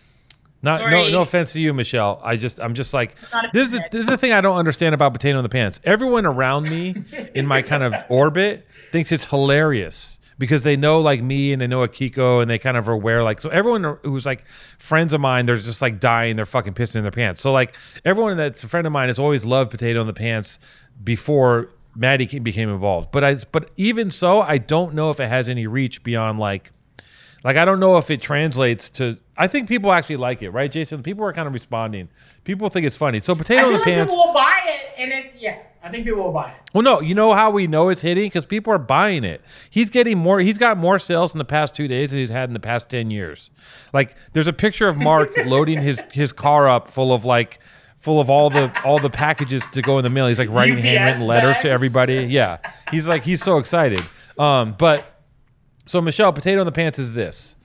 Not 0.65 0.81
no 0.81 0.89
Sorry. 0.89 1.13
no 1.13 1.21
offense 1.21 1.53
to 1.53 1.61
you, 1.61 1.75
Michelle. 1.75 2.21
I 2.25 2.37
just 2.37 2.59
I'm 2.59 2.75
just 2.75 2.95
like 2.95 3.17
this 3.53 3.67
is 3.69 3.73
the, 3.73 3.85
this 3.91 4.03
is 4.03 4.09
the 4.09 4.17
thing 4.17 4.33
I 4.33 4.41
don't 4.41 4.57
understand 4.57 4.95
about 4.95 5.13
potato 5.13 5.39
in 5.39 5.43
the 5.43 5.49
pants. 5.49 5.81
Everyone 5.85 6.25
around 6.27 6.69
me 6.71 7.05
in 7.35 7.47
my 7.47 7.63
kind 7.63 7.83
of 7.83 7.95
orbit 8.09 8.67
thinks 8.91 9.13
it's 9.13 9.27
hilarious 9.27 10.19
because 10.39 10.63
they 10.63 10.77
know 10.77 10.99
like 10.99 11.23
me 11.23 11.53
and 11.53 11.61
they 11.61 11.67
know 11.67 11.87
Akiko 11.87 12.41
and 12.41 12.51
they 12.51 12.59
kind 12.59 12.77
of 12.77 12.89
are 12.89 12.93
aware 12.93 13.23
like 13.23 13.41
so 13.41 13.51
everyone 13.51 13.99
who's 14.03 14.27
like 14.27 14.45
friends 14.79 15.13
of 15.13 15.21
mine 15.21 15.47
they're 15.47 15.57
just 15.57 15.81
like 15.81 16.01
dying 16.01 16.35
they're 16.35 16.47
fucking 16.47 16.75
pissing 16.75 16.97
in 16.97 17.03
their 17.03 17.13
pants. 17.13 17.43
So 17.43 17.53
like 17.53 17.77
everyone 18.05 18.37
that's 18.37 18.65
a 18.65 18.69
friend 18.69 18.87
of 18.87 18.93
mine 18.93 19.09
has 19.09 19.19
always 19.19 19.45
loved 19.45 19.71
potato 19.71 20.01
in 20.01 20.07
the 20.07 20.13
pants 20.15 20.59
before 21.03 21.71
Maddie 21.95 22.39
became 22.39 22.69
involved. 22.69 23.11
But 23.13 23.25
I 23.25 23.37
but 23.53 23.71
even 23.77 24.11
so 24.11 24.41
I 24.41 24.59
don't 24.59 24.95
know 24.95 25.11
if 25.11 25.21
it 25.21 25.29
has 25.29 25.49
any 25.49 25.67
reach 25.67 26.03
beyond 26.03 26.39
like 26.39 26.73
like 27.45 27.57
I 27.57 27.65
don't 27.65 27.79
know 27.79 27.99
if 27.99 28.11
it 28.11 28.23
translates 28.23 28.89
to. 28.91 29.19
I 29.37 29.47
think 29.47 29.69
people 29.69 29.93
actually 29.93 30.17
like 30.17 30.43
it, 30.43 30.51
right, 30.51 30.73
Jason? 30.73 31.03
People 31.03 31.25
are 31.25 31.33
kind 31.33 31.47
of 31.47 31.53
responding. 31.53 32.09
People 32.45 32.69
think 32.71 32.87
it's 32.87 32.97
funny. 32.97 33.21
So 33.21 33.35
I 33.35 33.37
potato 33.37 33.61
feel 33.61 33.67
in 33.67 33.73
the 33.73 33.79
like 33.79 33.85
pants. 33.85 34.13
people 34.13 34.27
will 34.27 34.35
buy 34.35 34.61
it, 34.65 34.95
and 34.99 35.13
it 35.13 35.33
yeah, 35.39 35.59
I 35.83 35.91
think 35.91 36.07
people 36.07 36.25
will 36.25 36.33
buy 36.33 36.53
it. 36.53 36.57
Well, 36.73 36.83
no, 36.83 37.01
you 37.01 37.15
know 37.15 37.35
how 37.35 37.51
we 37.51 37.67
know 37.67 37.91
it's 37.91 38.01
hitting 38.01 38.25
because 38.25 38.47
people 38.47 38.73
are 38.73 38.79
buying 38.79 39.25
it. 39.25 39.43
He's 39.69 39.91
getting 39.91 40.17
more. 40.17 40.41
He's 40.41 40.57
got 40.57 40.79
more 40.79 40.99
sales 40.99 41.35
in 41.35 41.39
the 41.39 41.45
past 41.45 41.75
two 41.75 41.87
days 41.87 42.11
than 42.11 42.21
he's 42.21 42.31
had 42.31 42.49
in 42.49 42.55
the 42.55 42.61
past 42.61 42.89
ten 42.89 43.11
years. 43.11 43.51
Like, 43.93 44.17
there's 44.33 44.49
a 44.49 44.53
picture 44.53 44.89
of 44.89 44.97
Mark 44.97 45.31
loading 45.45 45.83
his 45.83 46.03
his 46.13 46.33
car 46.33 46.69
up 46.69 46.91
full 46.91 47.13
of 47.13 47.27
like 47.27 47.61
full 47.99 48.21
of 48.21 48.31
all 48.31 48.49
the 48.49 48.73
all 48.85 48.99
the 48.99 49.11
packages 49.11 49.67
to 49.73 49.83
go 49.83 49.99
in 49.99 50.05
the 50.05 50.11
mail. 50.11 50.29
He's 50.29 50.39
like 50.39 50.49
writing 50.51 50.79
UPS 50.79 50.85
handwritten 50.87 51.27
letters 51.27 51.59
to 51.59 51.71
everybody. 51.71 52.25
Yeah, 52.25 52.59
he's 52.91 53.07
like 53.07 53.23
he's 53.23 53.43
so 53.43 53.59
excited. 53.59 54.01
Um, 54.39 54.75
but 54.79 55.14
so 55.87 56.01
Michelle, 56.01 56.33
potato 56.33 56.61
in 56.61 56.67
the 56.67 56.73
pants 56.73 56.99
is 56.99 57.13
this. 57.13 57.57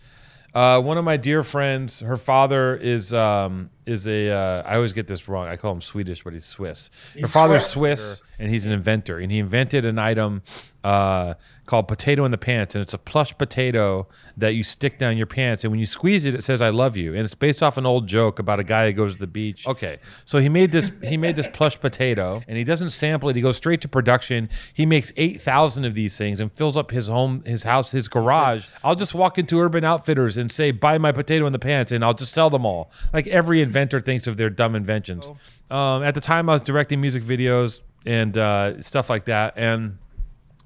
Uh, 0.54 0.82
one 0.82 0.98
of 0.98 1.06
my 1.06 1.16
dear 1.18 1.44
friends, 1.44 2.00
her 2.00 2.18
father 2.18 2.76
is 2.76 3.14
um, 3.14 3.70
is 3.90 4.08
a. 4.08 4.30
Uh, 4.30 4.64
I 4.66 4.76
always 4.76 4.94
get 4.94 5.08
this 5.08 5.28
wrong. 5.28 5.48
I 5.48 5.56
call 5.56 5.72
him 5.72 5.82
Swedish, 5.82 6.24
but 6.24 6.34
he's 6.34 6.46
Swiss. 6.46 6.90
her 7.20 7.28
father's 7.28 7.66
Swiss. 7.66 8.00
Swiss, 8.02 8.22
and 8.38 8.50
he's 8.50 8.66
an 8.66 8.72
inventor. 8.72 9.20
And 9.20 9.32
he 9.32 9.40
invented 9.40 9.86
an 9.86 10.00
item 10.00 10.44
uh, 10.84 11.34
called 11.66 11.88
potato 11.88 12.24
in 12.26 12.32
the 12.32 12.38
pants, 12.38 12.74
and 12.74 12.82
it's 12.82 12.94
a 12.94 12.98
plush 12.98 13.38
potato 13.38 14.08
that 14.38 14.56
you 14.56 14.64
stick 14.64 14.98
down 14.98 15.18
your 15.18 15.28
pants, 15.28 15.64
and 15.64 15.72
when 15.72 15.80
you 15.80 15.86
squeeze 15.86 16.26
it, 16.26 16.34
it 16.34 16.44
says 16.44 16.62
"I 16.62 16.70
love 16.70 16.96
you." 16.96 17.14
And 17.14 17.26
it's 17.26 17.36
based 17.36 17.62
off 17.62 17.78
an 17.78 17.86
old 17.86 18.08
joke 18.08 18.40
about 18.40 18.60
a 18.60 18.64
guy 18.64 18.88
who 18.88 18.94
goes 18.94 19.14
to 19.14 19.20
the 19.20 19.28
beach. 19.28 19.68
Okay, 19.68 20.00
so 20.26 20.40
he 20.40 20.48
made 20.48 20.72
this. 20.72 20.92
He 21.04 21.18
made 21.18 21.36
this 21.36 21.48
plush 21.48 21.80
potato, 21.80 22.42
and 22.48 22.58
he 22.58 22.64
doesn't 22.64 22.92
sample 22.92 23.30
it. 23.30 23.36
He 23.36 23.42
goes 23.42 23.58
straight 23.58 23.82
to 23.82 23.88
production. 23.88 24.50
He 24.74 24.86
makes 24.86 25.12
eight 25.18 25.42
thousand 25.42 25.86
of 25.86 25.96
these 25.96 26.16
things 26.18 26.40
and 26.40 26.52
fills 26.52 26.78
up 26.78 26.92
his 26.92 27.08
home, 27.08 27.44
his 27.46 27.64
house, 27.64 27.92
his 27.92 28.08
garage. 28.08 28.68
I'll 28.84 28.96
just 28.96 29.14
walk 29.14 29.38
into 29.38 29.60
Urban 29.60 29.84
Outfitters 29.84 30.38
and 30.38 30.52
say, 30.52 30.72
"Buy 30.72 30.98
my 30.98 31.12
potato 31.12 31.46
in 31.46 31.52
the 31.52 31.60
pants," 31.60 31.92
and 31.92 32.04
I'll 32.06 32.14
just 32.14 32.32
sell 32.32 32.50
them 32.50 32.66
all. 32.66 32.92
Like 33.14 33.28
every 33.28 33.62
inventor 33.62 33.79
thinks 33.88 34.28
of 34.28 34.38
their 34.38 34.50
dumb 34.50 34.76
inventions. 34.76 35.32
Um, 35.72 36.04
at 36.04 36.14
the 36.16 36.22
time, 36.22 36.50
I 36.50 36.54
was 36.54 36.62
directing 36.62 37.00
music 37.02 37.24
videos 37.24 37.82
and 38.06 38.38
uh, 38.38 38.82
stuff 38.82 39.10
like 39.10 39.26
that, 39.26 39.54
and. 39.58 39.98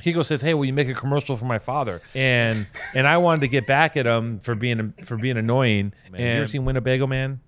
Kiko 0.01 0.25
says, 0.25 0.41
"Hey, 0.41 0.53
will 0.53 0.65
you 0.65 0.73
make 0.73 0.89
a 0.89 0.93
commercial 0.93 1.37
for 1.37 1.45
my 1.45 1.59
father?" 1.59 2.01
And 2.13 2.67
and 2.93 3.07
I 3.07 3.15
wanted 3.19 3.39
to 3.41 3.47
get 3.47 3.65
back 3.65 3.95
at 3.95 4.05
him 4.05 4.39
for 4.39 4.53
being 4.53 4.93
for 5.01 5.15
being 5.15 5.37
annoying. 5.37 5.93
And 6.07 6.19
you 6.19 6.25
ever 6.25 6.45
seen 6.45 6.65
Winnebago 6.65 7.07
Man? 7.07 7.39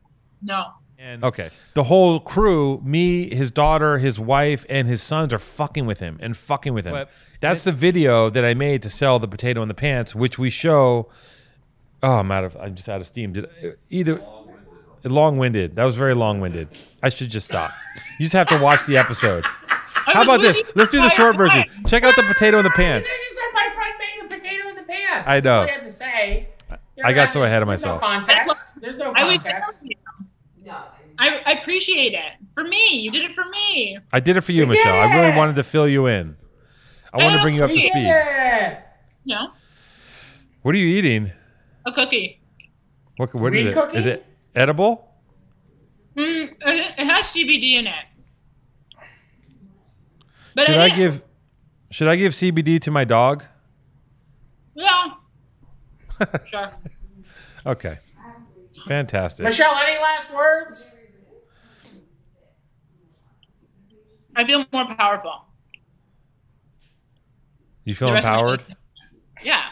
No. 0.41 0.67
And 0.97 1.21
okay, 1.25 1.49
the 1.73 1.83
whole 1.83 2.21
crew, 2.21 2.79
me, 2.81 3.35
his 3.35 3.51
daughter, 3.51 3.97
his 3.97 4.17
wife, 4.21 4.65
and 4.69 4.87
his 4.87 5.03
sons 5.03 5.33
are 5.33 5.37
fucking 5.39 5.85
with 5.85 5.99
him 5.99 6.17
and 6.21 6.37
fucking 6.37 6.73
with 6.73 6.85
him. 6.85 6.93
But- 6.93 7.09
That's 7.41 7.65
the 7.65 7.73
video 7.73 8.29
that 8.29 8.45
I 8.45 8.53
made 8.53 8.81
to 8.83 8.89
sell 8.89 9.19
the 9.19 9.27
potato 9.27 9.61
in 9.61 9.67
the 9.67 9.73
pants, 9.73 10.15
which 10.15 10.39
we 10.39 10.49
show. 10.49 11.09
Oh, 12.01 12.19
I'm 12.19 12.31
out 12.31 12.45
of. 12.45 12.55
I'm 12.55 12.73
just 12.75 12.87
out 12.87 13.01
of 13.01 13.07
steam. 13.07 13.33
Did 13.33 13.49
either 13.89 14.21
long-winded? 15.11 15.75
That 15.75 15.83
was 15.83 15.95
very 15.95 16.13
long-winded. 16.13 16.67
I 17.03 17.09
should 17.09 17.29
just 17.29 17.45
stop. 17.47 17.71
You 18.19 18.25
just 18.25 18.33
have 18.33 18.47
to 18.49 18.57
watch 18.59 18.85
the 18.85 18.97
episode. 18.97 19.45
How 19.45 20.23
about 20.23 20.41
this? 20.41 20.59
Let's 20.75 20.91
do 20.91 21.01
the 21.01 21.09
short 21.09 21.35
version. 21.35 21.63
Check 21.87 22.03
out 22.03 22.15
the 22.15 22.23
potato 22.23 22.57
in 22.57 22.63
the 22.63 22.69
pants. 22.71 23.09
You 23.09 23.15
just 23.25 23.35
said 23.35 23.51
my 23.53 23.69
friend 23.73 23.93
made 23.99 24.25
a 24.25 24.35
potato 24.39 24.69
in 24.69 24.75
the 24.75 24.83
pants. 24.83 25.23
I 25.27 25.39
That's 25.39 25.45
know. 25.45 25.59
all 25.61 25.65
you 25.67 25.71
had 25.73 25.81
to 25.83 25.91
say. 25.91 26.49
You 26.97 27.03
I 27.03 27.11
got 27.13 27.31
so 27.31 27.43
ahead 27.43 27.61
of 27.61 27.67
there's 27.67 27.81
myself. 27.81 28.01
No 28.01 28.07
context. 28.07 28.79
There's 28.81 28.97
no 28.97 29.11
I 29.13 29.25
would 29.25 29.41
context. 29.41 29.85
I, 31.17 31.29
I 31.45 31.51
appreciate 31.61 32.13
it. 32.13 32.33
For 32.53 32.63
me. 32.63 32.97
You 32.99 33.11
did 33.11 33.23
it 33.23 33.35
for 33.35 33.45
me. 33.49 33.97
I 34.13 34.19
did 34.19 34.37
it 34.37 34.41
for 34.41 34.51
you, 34.51 34.63
We 34.63 34.75
Michelle. 34.75 34.95
I 34.95 35.13
really 35.15 35.35
wanted 35.35 35.55
to 35.55 35.63
fill 35.63 35.87
you 35.87 36.07
in. 36.07 36.35
I 37.13 37.17
wanted 37.23 37.37
to 37.37 37.41
bring 37.43 37.55
you 37.55 37.63
up 37.63 37.69
to 37.69 37.75
We 37.75 37.81
We 37.83 37.89
speed. 37.89 38.03
did 38.03 38.15
it. 38.71 38.79
No. 39.25 39.51
What 40.61 40.75
are 40.75 40.77
you 40.77 40.87
eating? 40.97 41.31
A 41.85 41.91
cookie. 41.91 42.41
What, 43.17 43.33
what 43.33 43.53
is 43.55 43.63
Green 43.63 43.67
it? 43.67 43.73
cookie? 43.73 43.97
Is 43.97 44.05
it 44.05 44.25
edible? 44.55 45.11
Mm, 46.15 46.51
it, 46.61 46.93
it 46.97 47.05
has 47.05 47.25
CBD 47.25 47.79
in 47.79 47.87
it. 47.87 48.05
But 50.55 50.65
Should 50.65 50.75
it 50.75 50.81
I 50.81 50.89
give 50.89 51.23
Should 51.91 52.07
I 52.07 52.15
give 52.15 52.33
CBD 52.33 52.79
to 52.81 52.91
my 52.91 53.03
dog? 53.03 53.43
Yeah. 54.73 55.11
sure. 56.45 56.71
Okay. 57.65 57.97
Fantastic. 58.87 59.43
Michelle, 59.43 59.75
any 59.75 60.01
last 60.01 60.33
words? 60.33 60.91
I 64.35 64.45
feel 64.45 64.65
more 64.71 64.95
powerful. 64.95 65.45
You 67.85 67.95
feel 67.95 68.09
The 68.09 68.15
rest 68.15 68.27
of 68.27 68.33
my 68.33 68.39
empowered? 68.39 68.63
Yeah. 69.43 69.63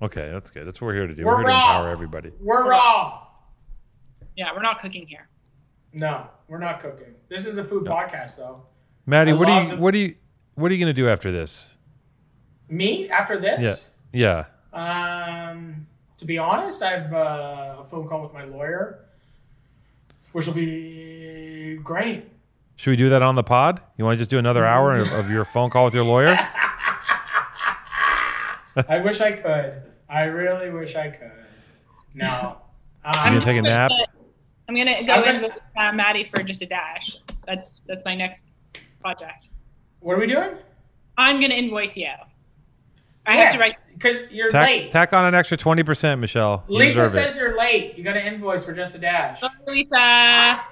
Okay, 0.00 0.30
that's 0.32 0.50
good. 0.50 0.66
That's 0.66 0.80
what 0.80 0.88
we're 0.88 0.94
here 0.94 1.06
to 1.06 1.14
do. 1.14 1.24
We're 1.24 1.32
We're, 1.32 1.38
here 1.38 1.48
to 1.48 1.54
empower 1.54 1.88
everybody. 1.88 2.32
We're 2.40 2.68
raw. 2.68 3.27
Yeah, 4.38 4.54
we're 4.54 4.62
not 4.62 4.80
cooking 4.80 5.04
here. 5.04 5.26
No, 5.92 6.28
we're 6.46 6.58
not 6.60 6.78
cooking. 6.78 7.16
This 7.28 7.44
is 7.44 7.58
a 7.58 7.64
food 7.64 7.82
podcast, 7.84 8.36
though. 8.36 8.62
Maddie, 9.04 9.32
I 9.32 9.34
what 9.34 9.46
do 9.46 9.50
love 9.52 9.62
you 9.64 9.70
the- 9.70 9.76
what 9.78 9.90
do 9.90 9.98
you 9.98 10.14
what 10.54 10.70
are 10.70 10.74
you 10.74 10.80
gonna 10.80 10.92
do 10.92 11.08
after 11.08 11.32
this? 11.32 11.66
Me 12.68 13.08
after 13.10 13.36
this? 13.36 13.90
Yeah. 14.12 14.44
Um, 14.72 15.88
to 16.18 16.24
be 16.24 16.38
honest, 16.38 16.84
I've 16.84 17.12
uh, 17.12 17.76
a 17.80 17.84
phone 17.84 18.06
call 18.08 18.22
with 18.22 18.32
my 18.32 18.44
lawyer, 18.44 19.06
which 20.30 20.46
will 20.46 20.54
be 20.54 21.80
great. 21.82 22.24
Should 22.76 22.90
we 22.90 22.96
do 22.96 23.08
that 23.08 23.22
on 23.22 23.34
the 23.34 23.42
pod? 23.42 23.80
You 23.96 24.04
want 24.04 24.14
to 24.14 24.18
just 24.20 24.30
do 24.30 24.38
another 24.38 24.64
hour 24.64 24.94
of, 24.96 25.10
of 25.14 25.30
your 25.32 25.44
phone 25.44 25.68
call 25.70 25.84
with 25.86 25.94
your 25.94 26.04
lawyer? 26.04 26.28
I 28.88 29.00
wish 29.02 29.20
I 29.20 29.32
could. 29.32 29.82
I 30.08 30.24
really 30.24 30.70
wish 30.70 30.94
I 30.94 31.08
could. 31.08 31.32
No. 32.14 32.58
You 33.04 33.10
Um, 33.10 33.24
gonna 33.24 33.40
take 33.40 33.58
a 33.58 33.62
nap? 33.62 33.90
I'm 34.68 34.76
gonna 34.76 35.02
go 35.04 35.12
I'm 35.14 35.24
in 35.24 35.34
gonna- 35.42 35.48
with 35.54 35.58
uh, 35.76 35.92
Maddie 35.92 36.24
for 36.24 36.42
just 36.42 36.62
a 36.62 36.66
dash. 36.66 37.16
That's 37.46 37.80
that's 37.86 38.04
my 38.04 38.14
next 38.14 38.44
project. 39.00 39.48
what 40.00 40.14
are 40.16 40.20
we 40.20 40.26
doing? 40.26 40.56
I'm 41.16 41.40
gonna 41.40 41.54
invoice 41.54 41.96
you. 41.96 42.08
I 43.26 43.36
have 43.36 43.54
to 43.56 43.60
write. 43.60 43.76
because 43.94 44.30
you're 44.30 44.48
Tack, 44.50 44.66
late. 44.66 44.90
tack 44.90 45.12
on 45.12 45.24
an 45.26 45.34
extra 45.34 45.56
twenty 45.56 45.82
percent, 45.82 46.20
Michelle. 46.20 46.64
You 46.68 46.78
Lisa 46.78 47.02
deserve 47.02 47.24
says 47.30 47.38
you're 47.38 47.58
late. 47.58 47.96
You 47.98 48.04
got 48.04 48.14
to 48.14 48.26
invoice 48.26 48.64
for 48.64 48.72
just 48.72 48.94
a 48.94 48.98
dash. 48.98 49.40
Sorry, 49.40 49.52
Lisa. 49.66 50.62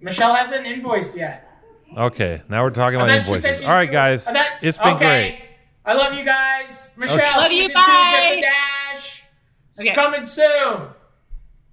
Michelle 0.00 0.34
hasn't 0.34 0.66
invoiced 0.66 1.16
yet. 1.16 1.48
Okay, 1.96 2.42
now 2.48 2.62
we're 2.62 2.70
talking 2.70 2.96
about 2.96 3.06
then 3.08 3.24
she 3.24 3.32
invoices. 3.32 3.62
All 3.64 3.70
right, 3.70 3.90
guys, 3.90 4.26
and 4.26 4.36
that- 4.36 4.58
it's 4.62 4.76
been 4.78 4.88
okay. 4.94 5.30
great. 5.38 5.48
I 5.84 5.94
love 5.94 6.16
you 6.18 6.24
guys. 6.24 6.92
Michelle, 6.96 7.18
Love 7.40 7.50
you, 7.52 7.64
season 7.64 7.82
two, 7.82 7.90
just 7.90 8.32
a 8.32 8.40
dash. 8.40 9.24
It's 9.70 9.80
Okay. 9.80 9.94
coming 9.94 10.24
soon. 10.24 10.88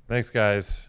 Thanks, 0.07 0.29
guys. 0.29 0.88